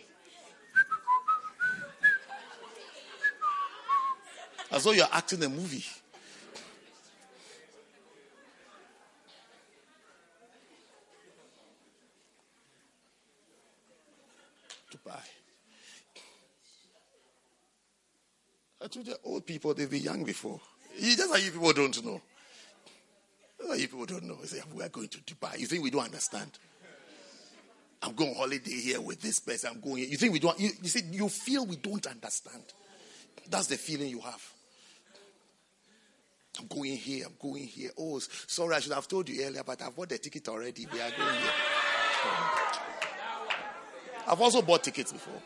[4.71, 5.85] As though you're acting a movie.
[14.91, 15.21] Dubai.
[18.83, 20.59] I told you, old people, they've been young before.
[20.97, 22.21] You just like you people don't know.
[23.59, 24.37] Why you people don't know.
[24.43, 25.57] Say, we are going to Dubai.
[25.57, 26.51] You think we don't understand?
[28.01, 29.71] I'm going holiday here with this person.
[29.73, 30.07] I'm going here.
[30.07, 30.59] You think we don't?
[30.59, 32.61] You, you see, you feel we don't understand.
[33.49, 34.51] That's the feeling you have.
[36.59, 37.25] I'm going here.
[37.25, 37.91] I'm going here.
[37.97, 40.85] Oh, sorry, I should have told you earlier, but I've bought the ticket already.
[40.91, 41.51] We are going here.
[44.27, 45.41] I've also bought tickets before.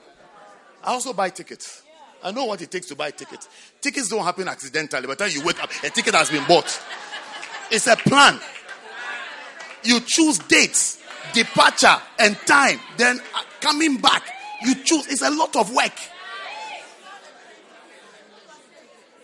[0.83, 1.83] I also buy tickets.
[2.23, 3.47] I know what it takes to buy tickets.
[3.81, 5.07] Tickets don't happen accidentally.
[5.07, 6.81] By the time you wake up, a ticket has been bought.
[7.71, 8.39] It's a plan.
[9.83, 11.01] You choose dates,
[11.33, 12.79] departure, and time.
[12.97, 14.23] Then uh, coming back,
[14.61, 15.07] You choose.
[15.07, 15.93] It's a lot of work.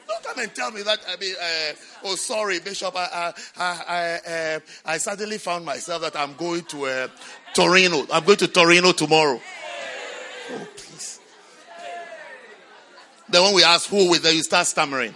[0.07, 0.99] Don't come and tell me that.
[1.07, 1.73] I mean, uh,
[2.05, 2.95] oh, sorry, Bishop.
[2.95, 7.07] I, I, I, I, uh, I suddenly found myself that I'm going to uh,
[7.53, 8.05] Torino.
[8.11, 9.41] I'm going to Torino tomorrow.
[10.51, 11.19] Oh, please.
[13.33, 15.15] Then when we ask who with them, you start stammering.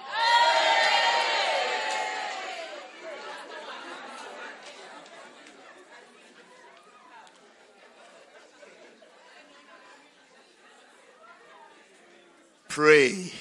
[12.68, 13.32] Pray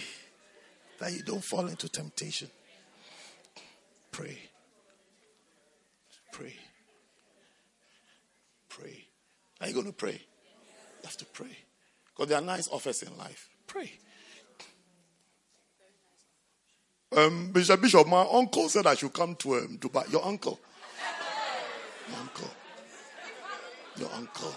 [0.98, 2.50] that you don't fall into temptation.
[4.12, 4.36] Pray.
[6.32, 6.54] Pray.
[8.68, 9.06] Pray.
[9.62, 10.20] Are you going to pray?
[10.20, 11.56] You have to pray.
[12.14, 13.48] Because there are nice offers in life.
[13.66, 13.90] Pray.
[17.14, 20.10] Um, Bishop, Bishop, my uncle said I should come to um, Dubai.
[20.10, 20.58] Your uncle.
[22.08, 22.50] Your uncle.
[23.96, 24.54] Your uncle.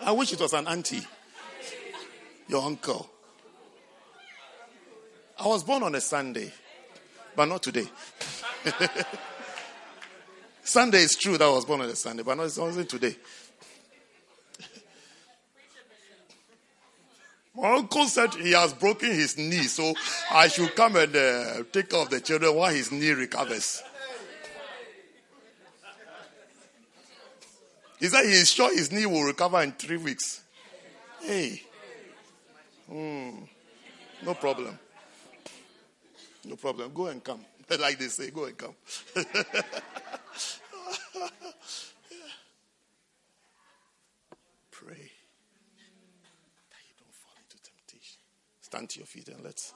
[0.00, 1.06] I wish it was an auntie.
[2.48, 3.10] Your uncle.
[5.38, 6.52] I was born on a Sunday,
[7.36, 7.86] but not today.
[10.62, 13.16] Sunday is true that I was born on a Sunday, but not, wasn't today.
[17.56, 19.94] My uncle said he has broken his knee, so
[20.32, 23.82] I should come and uh, take care of the children while his knee recovers.
[28.00, 30.42] He said he is sure his knee will recover in three weeks.
[31.22, 31.62] Hey.
[32.90, 33.30] Hmm.
[34.24, 34.78] No problem.
[36.44, 36.92] No problem.
[36.92, 37.44] Go and come.
[37.80, 38.74] Like they say, go and come.
[39.14, 39.24] Pray
[46.68, 48.20] that you don't fall into temptation.
[48.84, 49.72] Stand to your feet and let's.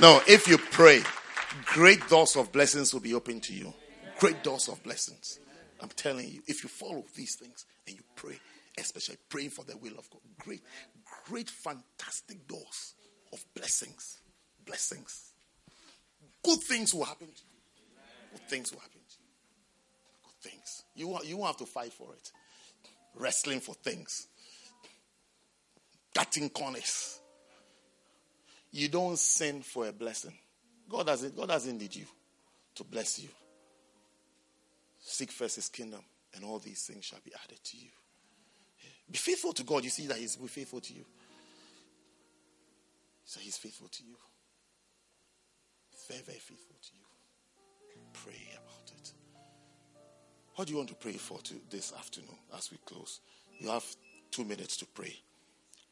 [0.00, 1.00] No, if you pray,
[1.66, 3.72] great doors of blessings will be open to you.
[4.18, 5.38] Great doors of blessings.
[5.80, 8.38] I'm telling you, if you follow these things and you pray,
[8.78, 10.62] especially praying for the will of God, great,
[11.26, 12.94] great, fantastic doors
[13.32, 14.18] of blessings.
[14.66, 15.32] Blessings.
[16.44, 17.49] Good things will happen to you.
[18.30, 19.28] Good things will happen to you.
[20.24, 20.84] Good things.
[20.94, 22.32] You won't, you won't have to fight for it.
[23.14, 24.28] Wrestling for things.
[26.14, 27.20] Cutting corners.
[28.72, 30.34] You don't sin for a blessing.
[30.88, 32.06] God doesn't, God doesn't need you
[32.76, 33.28] to bless you.
[35.00, 36.00] Seek first his kingdom,
[36.34, 37.90] and all these things shall be added to you.
[39.10, 39.82] Be faithful to God.
[39.82, 41.04] You see that he's faithful to you.
[43.24, 44.16] So he's faithful to you.
[46.08, 47.09] Very, very faithful to you.
[48.24, 49.12] Pray about it.
[50.54, 53.20] What do you want to pray for to this afternoon as we close?
[53.58, 53.84] You have
[54.30, 55.14] two minutes to pray.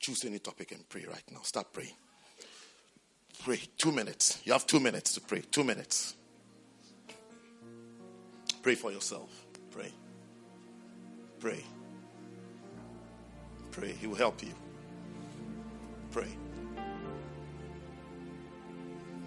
[0.01, 1.41] Choose any topic and pray right now.
[1.43, 1.97] Start praying.
[3.45, 3.61] Pray.
[3.77, 4.41] Two minutes.
[4.45, 5.43] You have two minutes to pray.
[5.51, 6.15] Two minutes.
[8.63, 9.31] Pray for yourself.
[9.71, 9.93] Pray.
[11.39, 11.65] Pray.
[13.71, 13.93] Pray.
[13.93, 14.53] He will help you.
[16.11, 16.29] Pray.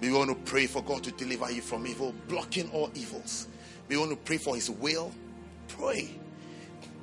[0.02, 3.48] We want to pray for God to deliver you from evil, blocking all evils.
[3.88, 5.12] We want to pray for His will.
[5.68, 6.10] Pray.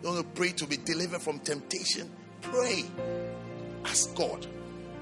[0.03, 2.11] We want to pray to be delivered from temptation.
[2.43, 2.85] Pray.
[3.85, 4.47] Ask God.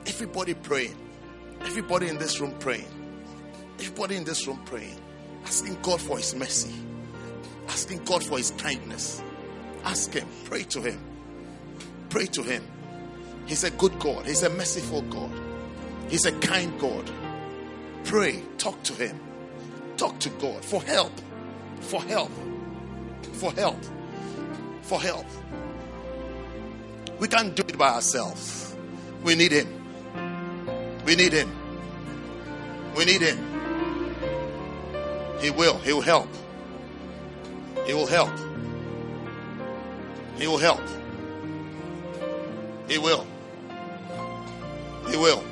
[0.06, 0.96] Everybody praying.
[1.62, 2.88] Everybody in this room praying.
[3.78, 5.00] Everybody in this room praying.
[5.44, 6.74] Asking God for His mercy.
[7.68, 9.22] Asking God for His kindness.
[9.84, 10.28] Ask Him.
[10.44, 11.00] Pray to Him.
[12.10, 12.66] Pray to Him.
[13.46, 14.26] He's a good God.
[14.26, 15.32] He's a merciful God.
[16.08, 17.10] He's a kind God.
[18.06, 18.40] Pray.
[18.56, 19.18] Talk to Him.
[19.96, 21.12] Talk to God for help.
[21.80, 22.30] For help.
[23.32, 23.84] For help.
[24.82, 25.26] For help.
[27.18, 28.76] We can't do it by ourselves.
[29.24, 29.66] We need Him.
[31.04, 31.50] We need Him.
[32.96, 33.38] We need Him.
[35.40, 35.78] He will.
[35.78, 36.28] He will help.
[37.86, 38.30] He will help.
[40.38, 40.82] He will help.
[42.88, 43.26] He will.
[45.08, 45.42] He will.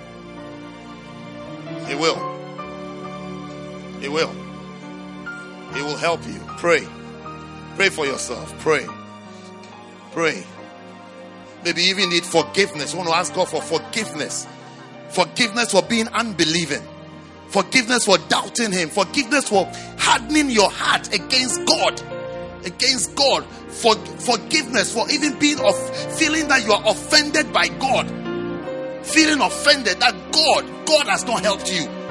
[1.87, 2.34] He will.
[4.05, 4.31] He will.
[5.73, 6.39] He will help you.
[6.59, 6.87] Pray.
[7.77, 8.55] Pray for yourself.
[8.59, 8.87] Pray.
[10.13, 10.45] Pray.
[11.65, 12.93] Maybe you even need forgiveness.
[12.93, 14.47] You want to ask God for forgiveness.
[15.09, 16.83] Forgiveness for being unbelieving.
[17.49, 18.91] Forgiveness for doubting Him.
[18.91, 22.03] Forgiveness for hardening your heart against God.
[22.67, 23.47] Against God.
[23.71, 25.75] For, forgiveness for even being of
[26.19, 28.07] feeling that you are offended by God.
[29.07, 32.04] Feeling offended that God, God has not helped you.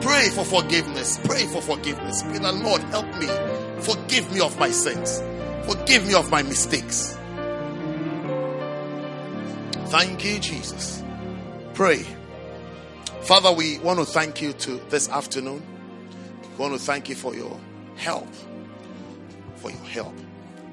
[0.00, 1.18] Pray for forgiveness.
[1.24, 2.22] Pray for forgiveness.
[2.22, 3.26] Pray the Lord help me.
[3.82, 5.22] Forgive me of my sins.
[5.66, 7.16] Forgive me of my mistakes.
[9.88, 11.02] Thank you, Jesus.
[11.74, 12.04] Pray.
[13.22, 15.62] Father, we want to thank you to this afternoon.
[16.42, 17.58] We want to thank you for your
[17.96, 18.28] help.
[19.56, 20.14] For your help.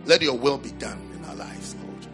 [0.06, 2.08] Let your will be done in our lives, Lord.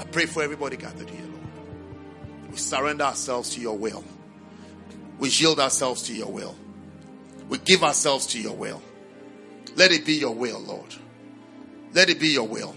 [0.00, 2.50] I pray for everybody gathered here, Lord.
[2.50, 4.02] We surrender ourselves to your will.
[5.18, 6.56] We yield ourselves to your will.
[7.48, 8.82] We give ourselves to your will.
[9.76, 10.94] Let it be your will, Lord.
[11.94, 12.74] Let it be your will.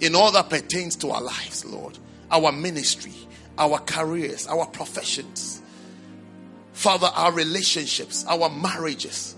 [0.00, 1.98] In all that pertains to our lives, Lord,
[2.30, 3.14] our ministry,
[3.58, 5.62] our careers, our professions,
[6.72, 9.34] Father, our relationships, our marriages,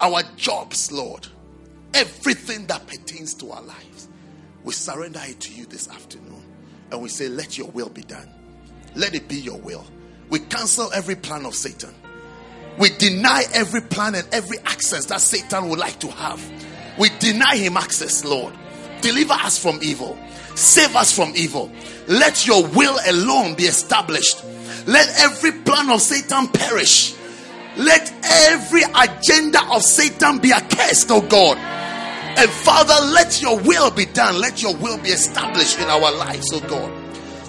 [0.00, 1.26] our jobs, Lord,
[1.94, 4.08] everything that pertains to our lives,
[4.62, 6.44] we surrender it to you this afternoon.
[6.92, 8.28] And we say, Let your will be done.
[8.94, 9.84] Let it be your will.
[10.30, 11.94] We cancel every plan of Satan.
[12.78, 16.40] We deny every plan and every access that Satan would like to have.
[16.98, 18.54] We deny him access, Lord.
[19.00, 20.18] Deliver us from evil.
[20.54, 21.70] Save us from evil.
[22.08, 24.44] Let your will alone be established.
[24.86, 27.14] Let every plan of Satan perish.
[27.76, 31.56] Let every agenda of Satan be accursed, oh God.
[31.56, 34.40] And Father, let your will be done.
[34.40, 36.92] Let your will be established in our lives, oh God.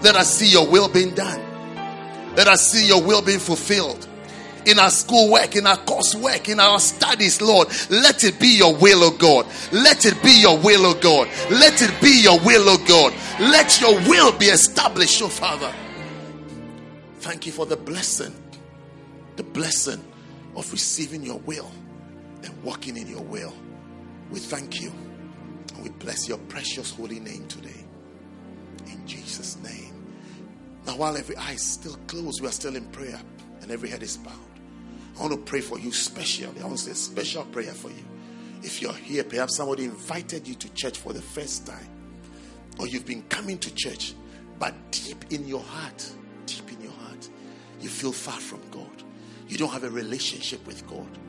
[0.03, 1.48] Let us see your will being done.
[2.39, 4.07] Let us see your will being fulfilled
[4.65, 7.67] in our schoolwork, in our coursework, in our studies, Lord.
[7.89, 9.45] Let it be your will, oh God.
[9.73, 11.27] Let it be your will, oh God.
[11.51, 13.13] Let it be your will, oh God.
[13.41, 15.69] Let your will be established, oh Father.
[17.17, 18.33] Thank you for the blessing,
[19.35, 20.01] the blessing
[20.55, 21.69] of receiving your will
[22.45, 23.53] and walking in your will.
[24.31, 24.93] We thank you
[25.75, 27.83] and we bless your precious holy name today.
[28.87, 29.78] In Jesus' name.
[30.89, 33.21] Now, while every eye is still closed, we are still in prayer
[33.61, 34.33] and every head is bowed.
[35.19, 36.59] I want to pray for you specially.
[36.59, 38.03] I want to say a special prayer for you.
[38.63, 41.87] If you're here, perhaps somebody invited you to church for the first time,
[42.79, 44.15] or you've been coming to church,
[44.57, 46.11] but deep in your heart,
[46.47, 47.29] deep in your heart,
[47.79, 49.03] you feel far from God.
[49.47, 51.19] You don't have a relationship with God.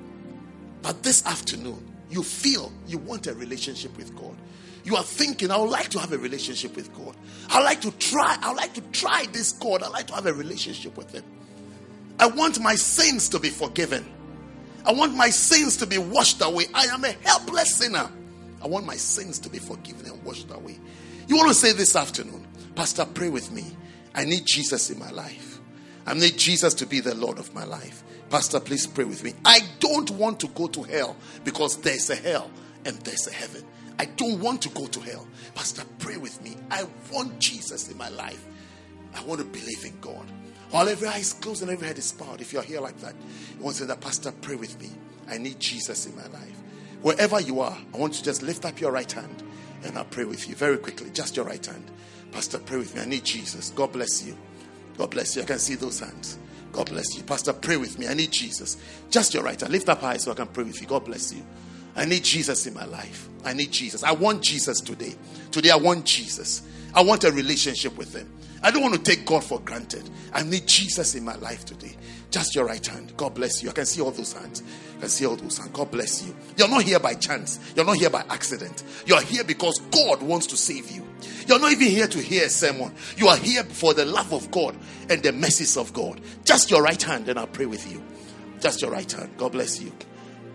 [0.80, 4.38] But this afternoon, you feel you want a relationship with God.
[4.84, 7.16] You are thinking, I would like to have a relationship with God.
[7.48, 9.82] I like to try, I like to try this God.
[9.82, 11.24] I like to have a relationship with Him.
[12.18, 14.06] I want my sins to be forgiven.
[14.84, 16.66] I want my sins to be washed away.
[16.74, 18.10] I am a helpless sinner.
[18.62, 20.78] I want my sins to be forgiven and washed away.
[21.28, 23.64] You want to say this afternoon, Pastor, pray with me.
[24.14, 25.60] I need Jesus in my life.
[26.06, 28.02] I need Jesus to be the Lord of my life.
[28.30, 29.34] Pastor, please pray with me.
[29.44, 32.50] I don't want to go to hell because there's a hell
[32.84, 33.64] and there's a heaven.
[34.00, 35.26] I don't want to go to hell.
[35.54, 36.56] Pastor, pray with me.
[36.70, 38.42] I want Jesus in my life.
[39.14, 40.24] I want to believe in God.
[40.70, 43.14] While every eye is closed and every head is bowed, if you're here like that,
[43.58, 44.88] you want to say that, Pastor, pray with me.
[45.28, 46.56] I need Jesus in my life.
[47.02, 49.42] Wherever you are, I want you to just lift up your right hand
[49.84, 51.10] and I'll pray with you very quickly.
[51.10, 51.84] Just your right hand.
[52.32, 53.02] Pastor, pray with me.
[53.02, 53.68] I need Jesus.
[53.68, 54.34] God bless you.
[54.96, 55.42] God bless you.
[55.42, 56.38] I can see those hands.
[56.72, 57.22] God bless you.
[57.22, 58.08] Pastor, pray with me.
[58.08, 58.78] I need Jesus.
[59.10, 59.70] Just your right hand.
[59.70, 60.86] Lift up high so I can pray with you.
[60.86, 61.42] God bless you.
[61.96, 63.28] I need Jesus in my life.
[63.44, 64.02] I need Jesus.
[64.02, 65.14] I want Jesus today.
[65.50, 66.62] Today, I want Jesus.
[66.94, 68.30] I want a relationship with Him.
[68.62, 70.08] I don't want to take God for granted.
[70.34, 71.96] I need Jesus in my life today.
[72.30, 73.16] Just your right hand.
[73.16, 73.70] God bless you.
[73.70, 74.62] I can see all those hands.
[74.98, 75.70] I can see all those hands.
[75.72, 76.36] God bless you.
[76.56, 77.58] You're not here by chance.
[77.74, 78.84] You're not here by accident.
[79.06, 81.06] You're here because God wants to save you.
[81.46, 82.94] You're not even here to hear a sermon.
[83.16, 84.76] You are here for the love of God
[85.08, 86.20] and the mercies of God.
[86.44, 88.02] Just your right hand, and I'll pray with you.
[88.60, 89.30] Just your right hand.
[89.38, 89.90] God bless you.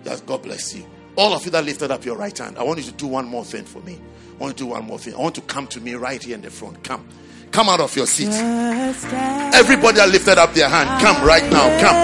[0.03, 0.86] Just God bless you.
[1.17, 3.25] All of you that lifted up your right hand, I want you to do one
[3.25, 3.99] more thing for me.
[4.37, 5.15] I want you to do one more thing.
[5.15, 6.83] I want to come to me right here in the front.
[6.83, 7.07] Come.
[7.51, 8.27] Come out of your seat.
[8.27, 11.69] Everybody that lifted up their hand, come right now.
[11.79, 11.95] Come.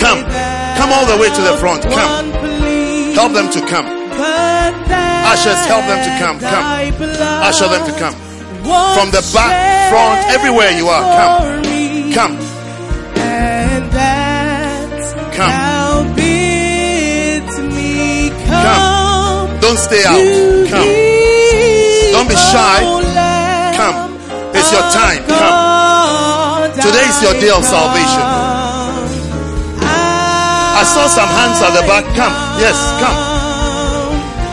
[0.00, 0.20] Come.
[0.76, 1.82] Come all the way to the front.
[1.82, 2.30] Come.
[3.14, 3.86] Help them to come.
[5.26, 6.38] Ushers, help them to come.
[6.38, 6.64] Come.
[7.42, 8.14] Usher them to come.
[8.94, 11.02] From the back, front, everywhere you are.
[11.16, 11.62] Come.
[12.12, 12.38] Come.
[15.32, 15.65] Come.
[19.66, 20.14] Don't stay out.
[20.70, 20.86] Come.
[22.14, 22.86] Don't be shy.
[23.74, 24.14] Come.
[24.54, 25.26] It's your time.
[25.26, 26.70] Come.
[26.70, 28.22] Today is your day of salvation.
[29.82, 32.06] I saw some hands at the back.
[32.14, 32.30] Come.
[32.62, 33.18] Yes, come.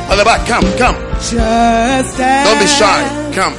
[0.10, 0.42] At the back.
[0.50, 0.66] Come.
[0.82, 0.98] Come.
[0.98, 3.06] Don't be shy.
[3.38, 3.54] Come.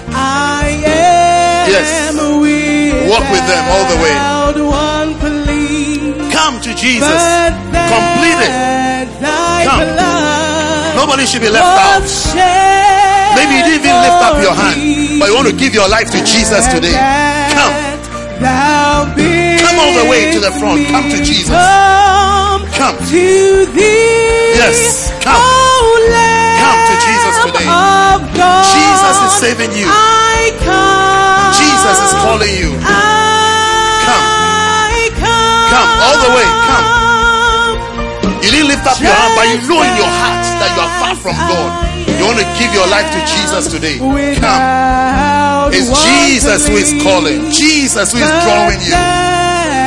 [1.71, 2.19] Yes.
[3.07, 4.17] Walk with them all the way.
[6.35, 7.23] Come to Jesus.
[7.95, 8.51] Complete it.
[9.71, 10.44] Come.
[11.05, 12.01] Nobody should be left out.
[13.37, 16.09] Maybe you didn't even lift up your hand, but you want to give your life
[16.17, 16.97] to Jesus today.
[17.53, 17.77] Come.
[18.41, 20.81] Come all the way to the front.
[20.89, 21.53] Come to Jesus.
[22.73, 22.97] Come.
[24.57, 25.13] Yes.
[25.21, 25.45] Come.
[26.65, 27.69] Come to Jesus today.
[28.73, 29.85] Jesus is saving you.
[31.53, 32.73] Jesus is calling you.
[34.09, 34.25] Come.
[35.69, 36.87] Come, all the way, come.
[38.41, 40.95] You didn't lift up your hand, but you know in your heart that you are
[41.01, 41.69] far from God.
[42.09, 43.99] You want to give your life to Jesus today.
[44.01, 45.73] Come.
[45.77, 47.51] It's Jesus who is calling.
[47.51, 48.97] Jesus who is drawing you.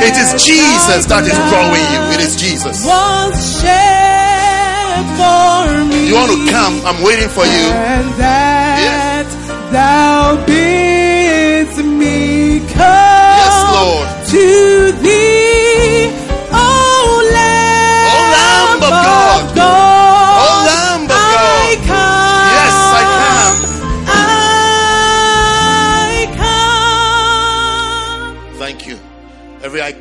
[0.06, 2.00] It is Jesus that is drawing you.
[2.14, 2.86] It is Jesus.
[2.86, 6.06] Was shed for me.
[6.06, 6.74] You want to come?
[6.86, 7.66] I'm waiting for you.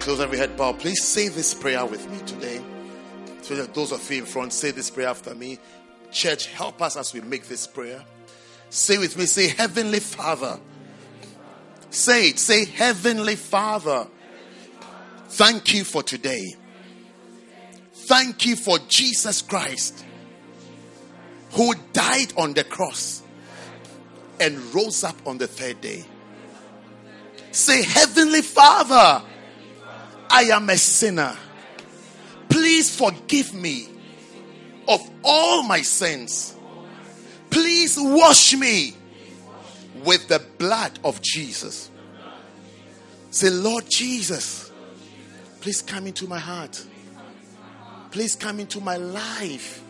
[0.08, 0.80] Closed, every head bowed.
[0.80, 2.62] Please say this prayer with me today.
[3.42, 5.60] So that those of you in front, say this prayer after me.
[6.14, 8.02] Church, help us as we make this prayer.
[8.70, 10.62] Say with me, say, Heavenly Father.
[11.90, 14.08] Say it, say, Heavenly Father.
[15.28, 16.56] Thank you for today.
[17.92, 20.06] Thank you for Jesus Christ
[21.52, 23.24] who died on the cross
[24.40, 26.06] and rose up on the third day.
[27.52, 29.22] Say, Heavenly Father,
[30.30, 31.36] I am a sinner.
[32.50, 33.88] Please forgive me
[34.88, 36.56] of all my sins.
[37.50, 38.94] Please wash me
[40.04, 41.90] with the blood of Jesus.
[43.32, 44.72] Say, Lord Jesus,
[45.62, 46.84] please come into my heart.
[48.12, 49.84] Please come into my life.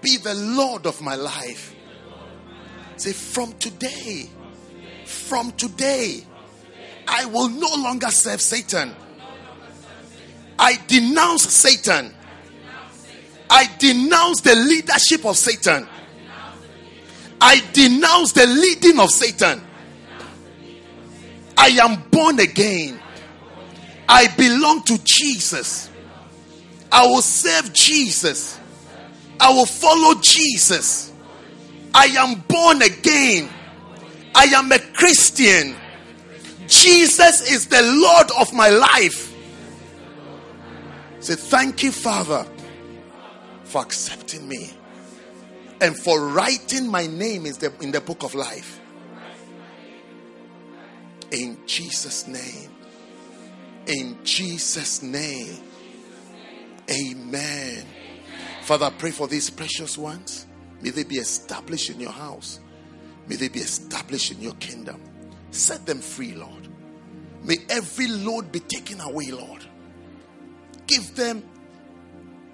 [0.00, 1.74] Be the Lord of my life.
[2.96, 4.28] Say, from today,
[5.04, 6.24] from today,
[7.06, 8.94] I will no longer serve Satan.
[10.62, 12.14] I denounce Satan.
[13.50, 15.88] I denounce the leadership of Satan.
[17.40, 19.60] I denounce the leading of Satan.
[21.58, 23.00] I am born again.
[24.08, 25.90] I belong to Jesus.
[26.92, 28.60] I will serve Jesus.
[29.40, 31.12] I will follow Jesus.
[31.92, 33.50] I am born again.
[34.32, 35.74] I am a Christian.
[36.68, 39.31] Jesus is the Lord of my life.
[41.22, 42.44] Say, thank you, Father,
[43.62, 44.72] for accepting me
[45.80, 48.80] and for writing my name in the, in the book of life.
[51.30, 52.70] In Jesus' name.
[53.86, 55.62] In Jesus' name.
[56.90, 57.86] Amen.
[58.62, 60.46] Father, I pray for these precious ones.
[60.80, 62.58] May they be established in your house.
[63.28, 65.00] May they be established in your kingdom.
[65.52, 66.66] Set them free, Lord.
[67.44, 69.61] May every load be taken away, Lord.
[70.86, 71.42] Give them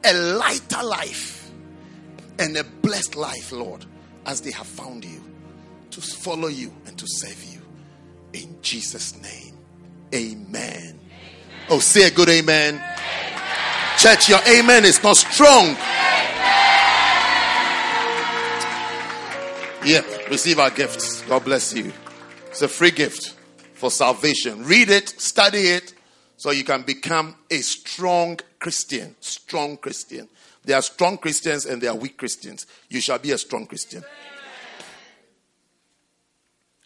[0.04, 1.50] a lighter life
[2.38, 3.84] and a blessed life, Lord,
[4.26, 5.22] as they have found you
[5.90, 7.60] to follow you and to serve you.
[8.32, 9.56] In Jesus' name,
[10.14, 11.00] amen.
[11.70, 12.82] Oh, say a good amen.
[13.98, 15.76] Church, your amen is not strong.
[19.84, 21.22] Yeah, receive our gifts.
[21.22, 21.92] God bless you.
[22.48, 23.34] It's a free gift
[23.74, 24.64] for salvation.
[24.64, 25.94] Read it, study it,
[26.38, 29.14] so you can become a strong Christian.
[29.20, 30.28] Strong Christian.
[30.64, 32.66] There are strong Christians and there are weak Christians.
[32.88, 34.04] You shall be a strong Christian.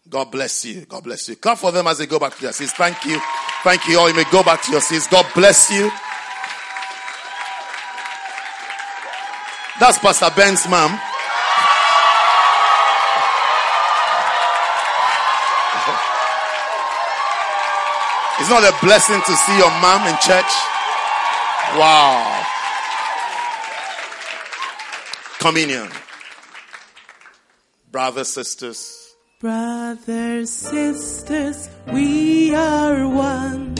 [0.08, 0.86] God bless you.
[0.86, 1.36] God bless you.
[1.36, 2.72] Clap for them as they go back to their seats.
[2.72, 3.20] Thank you.
[3.62, 4.08] Thank you all.
[4.08, 5.06] You may go back to your seats.
[5.06, 5.90] God bless you.
[9.78, 10.98] That's Pastor Ben's mom.
[18.40, 20.52] It's not a blessing to see your mom in church.
[21.78, 22.46] Wow.
[25.38, 25.88] Communion.
[27.90, 29.02] Brothers, sisters,
[29.42, 33.74] Brothers, sisters, we are one,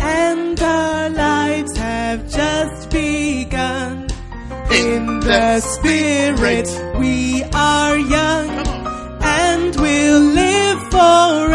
[0.00, 4.06] and our lives have just begun.
[4.72, 6.66] In the spirit,
[6.98, 8.48] we are young,
[9.20, 11.54] and we'll live forever.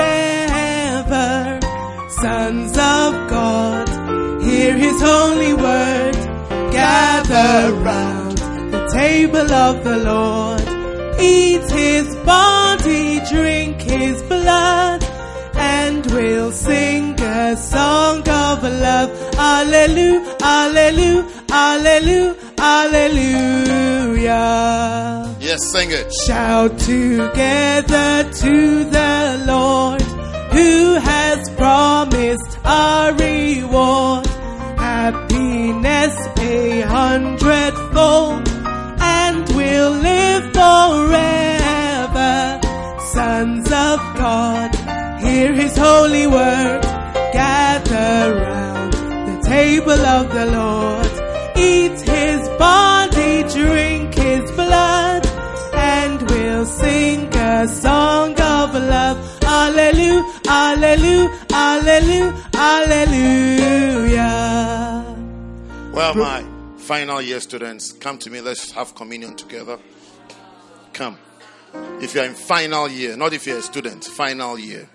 [2.21, 3.87] Sons of God,
[4.41, 6.15] hear his holy word,
[6.69, 8.37] gather round
[8.73, 10.61] the table of the Lord.
[11.21, 15.01] Eat his body, drink his blood,
[15.55, 19.09] and we'll sing a song of love.
[19.37, 24.43] Alleluia, alleluia, alleluia, alleluia.
[25.39, 26.11] yes, sing it.
[26.27, 30.18] Shout together to the Lord
[30.59, 34.25] who has promised a reward.
[34.91, 36.15] Happiness
[36.53, 38.47] a hundredfold
[39.19, 42.33] and we'll live forever.
[43.17, 44.69] Sons of God,
[45.25, 46.81] hear his holy word.
[47.39, 48.93] Gather round
[49.29, 50.68] the table of the Lord.
[65.99, 66.45] Well, my
[66.77, 68.39] final year students, come to me.
[68.39, 69.77] Let's have communion together.
[70.93, 71.17] Come.
[71.99, 74.87] If you're in final year, not if you're a student, final year,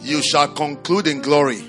[0.00, 1.68] you shall conclude in glory.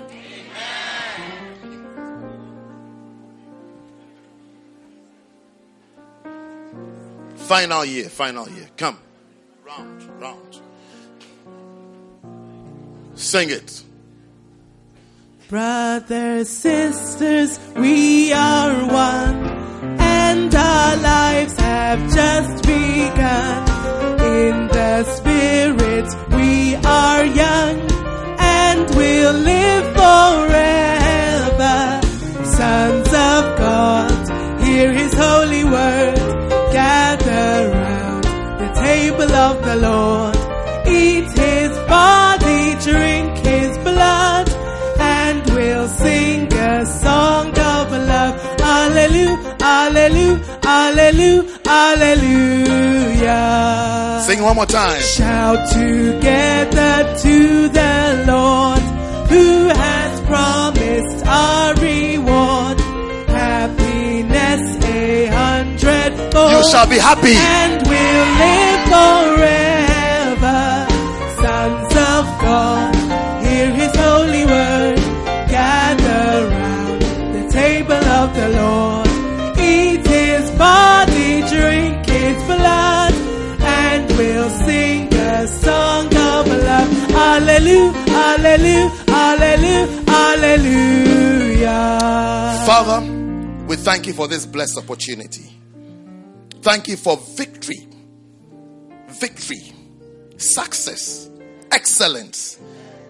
[7.37, 8.69] Final year, final year.
[8.77, 8.99] Come.
[9.65, 10.61] Round, round.
[13.15, 13.81] Sing it.
[15.51, 19.35] Brothers, sisters, we are one,
[19.99, 23.67] and our lives have just begun.
[24.39, 26.07] In the Spirit,
[26.37, 27.81] we are young,
[28.39, 31.79] and we'll live forever.
[32.45, 36.15] Sons of God, hear His holy word,
[36.71, 40.37] gather round the table of the Lord,
[40.87, 42.20] eat His body,
[49.91, 51.43] Hallelujah, hallelujah,
[53.19, 54.23] hallelujah.
[54.25, 55.01] Sing one more time.
[55.01, 58.79] Shout together to the Lord
[59.29, 62.79] who has promised our reward.
[63.27, 66.51] Happiness a hundredfold.
[66.53, 67.35] You shall be happy.
[67.35, 69.70] And we'll live forever.
[88.51, 89.87] Hallelujah, hallelujah,
[91.61, 91.93] hallelujah.
[92.65, 93.01] Father,
[93.67, 95.49] we thank you for this blessed opportunity.
[96.61, 97.87] Thank you for victory,
[99.07, 99.73] victory,
[100.37, 101.29] success,
[101.71, 102.59] excellence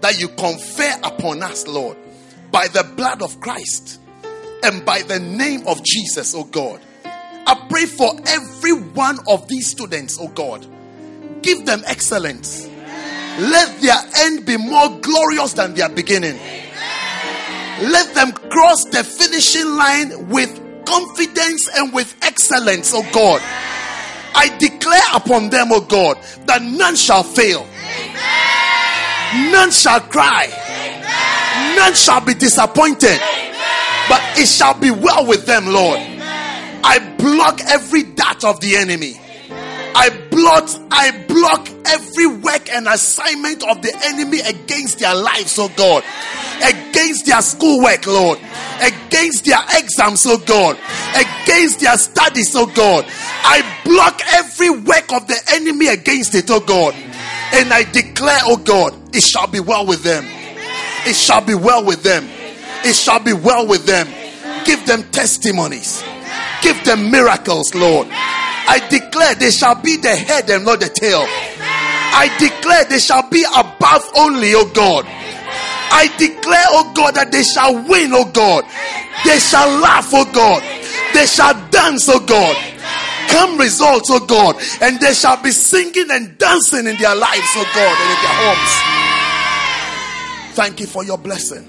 [0.01, 1.97] that you confer upon us, Lord,
[2.51, 3.99] by the blood of Christ
[4.63, 6.79] and by the name of Jesus, oh God.
[7.03, 10.65] I pray for every one of these students, oh God.
[11.41, 12.70] Give them excellence.
[13.39, 16.37] Let their end be more glorious than their beginning.
[17.89, 23.41] Let them cross the finishing line with confidence and with excellence, oh God.
[24.33, 27.65] I declare upon them, oh God, that none shall fail,
[29.51, 30.47] none shall cry,
[31.75, 33.19] none shall be disappointed,
[34.07, 35.99] but it shall be well with them, Lord.
[36.83, 39.19] I block every dart of the enemy.
[39.95, 45.69] I blot, I block every work and assignment of the enemy against their lives, oh
[45.75, 46.03] God,
[46.63, 48.39] against their schoolwork, Lord,
[48.81, 50.77] against their exams, oh God,
[51.15, 53.05] against their studies, oh God.
[53.43, 56.93] I block every work of the enemy against it, oh God,
[57.53, 60.25] and I declare, oh God, it shall be well with them.
[61.05, 62.27] It shall be well with them.
[62.83, 64.07] It shall be well with them.
[64.65, 66.03] Give them testimonies.
[66.61, 68.07] Give them miracles, Lord.
[68.67, 71.23] I declare they shall be the head and not the tail.
[72.13, 75.05] I declare they shall be above only, oh God.
[75.93, 78.63] I declare, oh God, that they shall win, oh God.
[79.23, 80.63] They shall laugh, O God.
[81.13, 82.55] They shall dance, O God.
[83.29, 84.55] Come results, O God.
[84.81, 88.37] And they shall be singing and dancing in their lives, O God, and in their
[88.41, 88.71] homes.
[90.55, 91.67] Thank you for your blessing.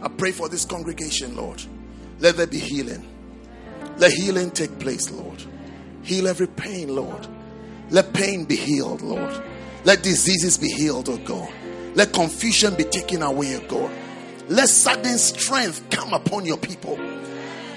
[0.00, 1.62] I pray for this congregation, Lord.
[2.20, 3.06] Let there be healing.
[3.98, 5.42] Let healing take place, Lord.
[6.04, 7.26] Heal every pain, Lord.
[7.90, 9.42] Let pain be healed, Lord.
[9.84, 11.50] Let diseases be healed, oh God.
[11.94, 13.90] Let confusion be taken away, oh God.
[14.48, 16.98] Let sudden strength come upon your people.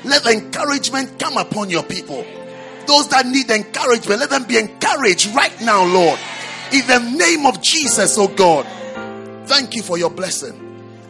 [0.03, 2.25] Let encouragement come upon your people.
[2.85, 6.19] Those that need encouragement, let them be encouraged right now, Lord.
[6.73, 8.65] In the name of Jesus, oh God.
[9.47, 10.63] Thank you for your blessing.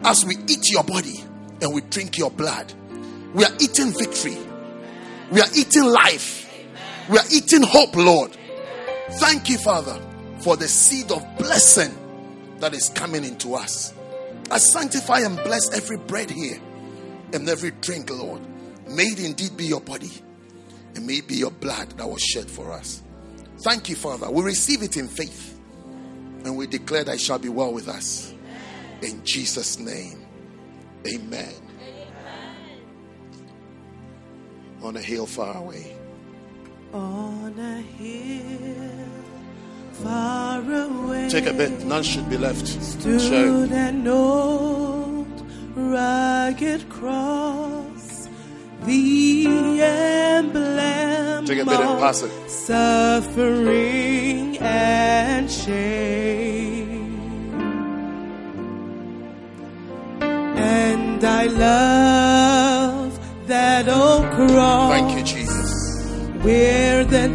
[0.03, 1.23] As we eat your body
[1.61, 2.72] and we drink your blood,
[3.34, 4.38] we are eating victory.
[5.31, 6.47] We are eating life.
[7.09, 8.35] We are eating hope, Lord.
[9.11, 9.99] Thank you, Father,
[10.39, 11.95] for the seed of blessing
[12.59, 13.93] that is coming into us.
[14.51, 16.59] I sanctify and bless every bread here
[17.34, 18.41] and every drink, Lord.
[18.88, 20.11] May it indeed be your body
[20.95, 23.01] and may it be your blood that was shed for us.
[23.59, 24.29] Thank you, Father.
[24.29, 25.59] We receive it in faith
[26.43, 28.34] and we declare that it shall be well with us.
[29.01, 30.25] In Jesus' name,
[31.07, 31.53] amen.
[31.61, 34.77] On a hill far away.
[34.84, 35.97] On a hill far away.
[41.30, 42.65] Take a bit, none should be left.
[42.68, 45.27] Stood an old
[45.76, 48.30] rugged cross,
[48.85, 49.45] the
[49.81, 52.31] emblem Take a bit and of pass it.
[52.49, 53.77] suffering
[54.59, 56.95] and shame.
[60.22, 65.36] And I love that old cross Thank you, Jesus.
[66.48, 67.28] Where the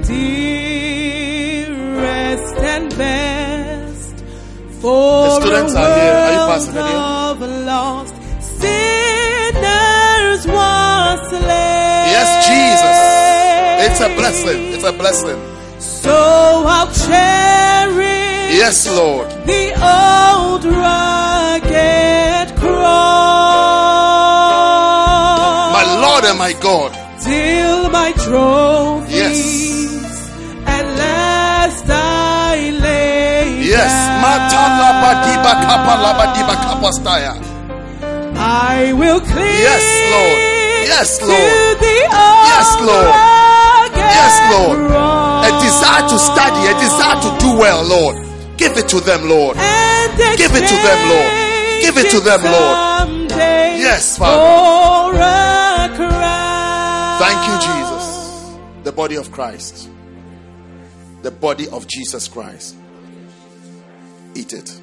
[1.23, 4.15] dearest and best
[4.81, 6.17] for The students a are here.
[6.27, 6.83] Are you passing here?
[7.73, 8.15] lost
[8.61, 12.07] sinners was slain.
[12.17, 12.99] Yes, Jesus.
[13.85, 14.61] It's a blessing.
[14.75, 15.39] It's a blessing.
[15.79, 16.17] So
[16.77, 19.29] I'll cherish Yes, Lord.
[19.53, 19.65] the
[19.97, 22.73] old rugged cross
[25.79, 26.93] My Lord and my God.
[27.33, 29.41] Till my trophies Yes.
[30.77, 33.93] at last I lay Yes.
[33.93, 34.21] down.
[34.25, 37.33] Matalabadiba kapalabadiba kapastaya.
[38.75, 40.39] I will cling Yes, Lord.
[40.93, 41.77] Yes, to Lord.
[41.85, 41.95] the
[42.53, 43.11] Yes, Lord.
[44.19, 44.79] Yes, Lord.
[45.49, 48.17] A desire to study, a desire to do well, Lord.
[48.61, 49.57] Give it to them, Lord.
[50.41, 51.31] Give it to them, Lord.
[51.85, 52.77] Give it to them, Lord.
[53.87, 55.42] Yes, Father.
[58.93, 59.89] The body of Christ.
[61.23, 62.77] The body of Jesus Christ.
[64.35, 64.79] Eat it.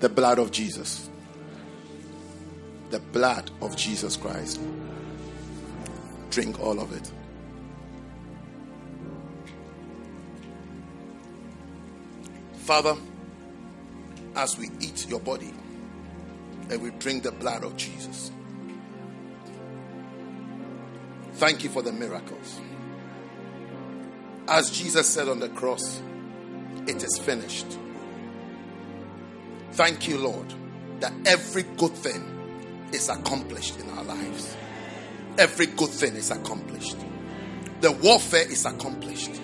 [0.00, 1.08] The blood of Jesus.
[2.90, 4.60] The blood of Jesus Christ.
[6.28, 7.10] Drink all of it.
[12.70, 12.96] Father,
[14.36, 15.52] as we eat your body
[16.70, 18.30] and we drink the blood of Jesus,
[21.32, 22.60] thank you for the miracles.
[24.46, 26.00] As Jesus said on the cross,
[26.86, 27.66] it is finished.
[29.72, 30.54] Thank you, Lord,
[31.00, 34.56] that every good thing is accomplished in our lives.
[35.38, 36.98] Every good thing is accomplished.
[37.80, 39.40] The warfare is accomplished.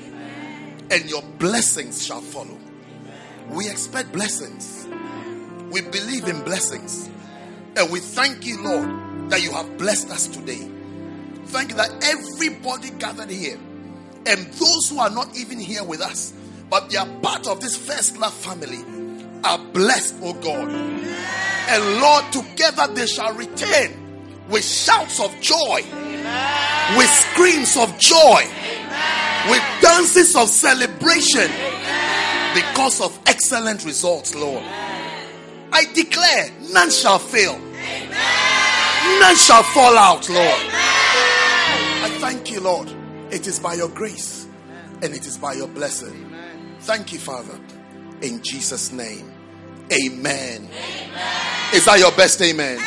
[0.92, 2.60] And your blessings shall follow.
[3.50, 4.86] We expect blessings.
[5.70, 7.08] We believe in blessings.
[7.76, 10.68] And we thank you, Lord, that you have blessed us today.
[11.47, 13.58] Thank you that everybody gathered here
[14.26, 16.33] and those who are not even here with us,
[16.68, 18.84] but they are part of this first love family,
[19.44, 20.68] are blessed, oh God.
[21.68, 25.83] And Lord, together they shall return with shouts of joy,
[26.97, 28.42] with screams of joy,
[29.49, 31.50] with dances of celebration
[32.57, 34.65] because of excellent results, Lord.
[35.73, 37.59] I declare none shall fail,
[39.20, 40.60] none shall fall out, Lord.
[42.02, 42.91] I thank you, Lord.
[43.31, 44.47] It is by your grace
[45.02, 46.33] and it is by your blessing.
[46.81, 47.59] Thank you, Father.
[48.23, 49.31] In Jesus' name,
[49.93, 50.68] amen.
[51.75, 52.78] Is that your best amen?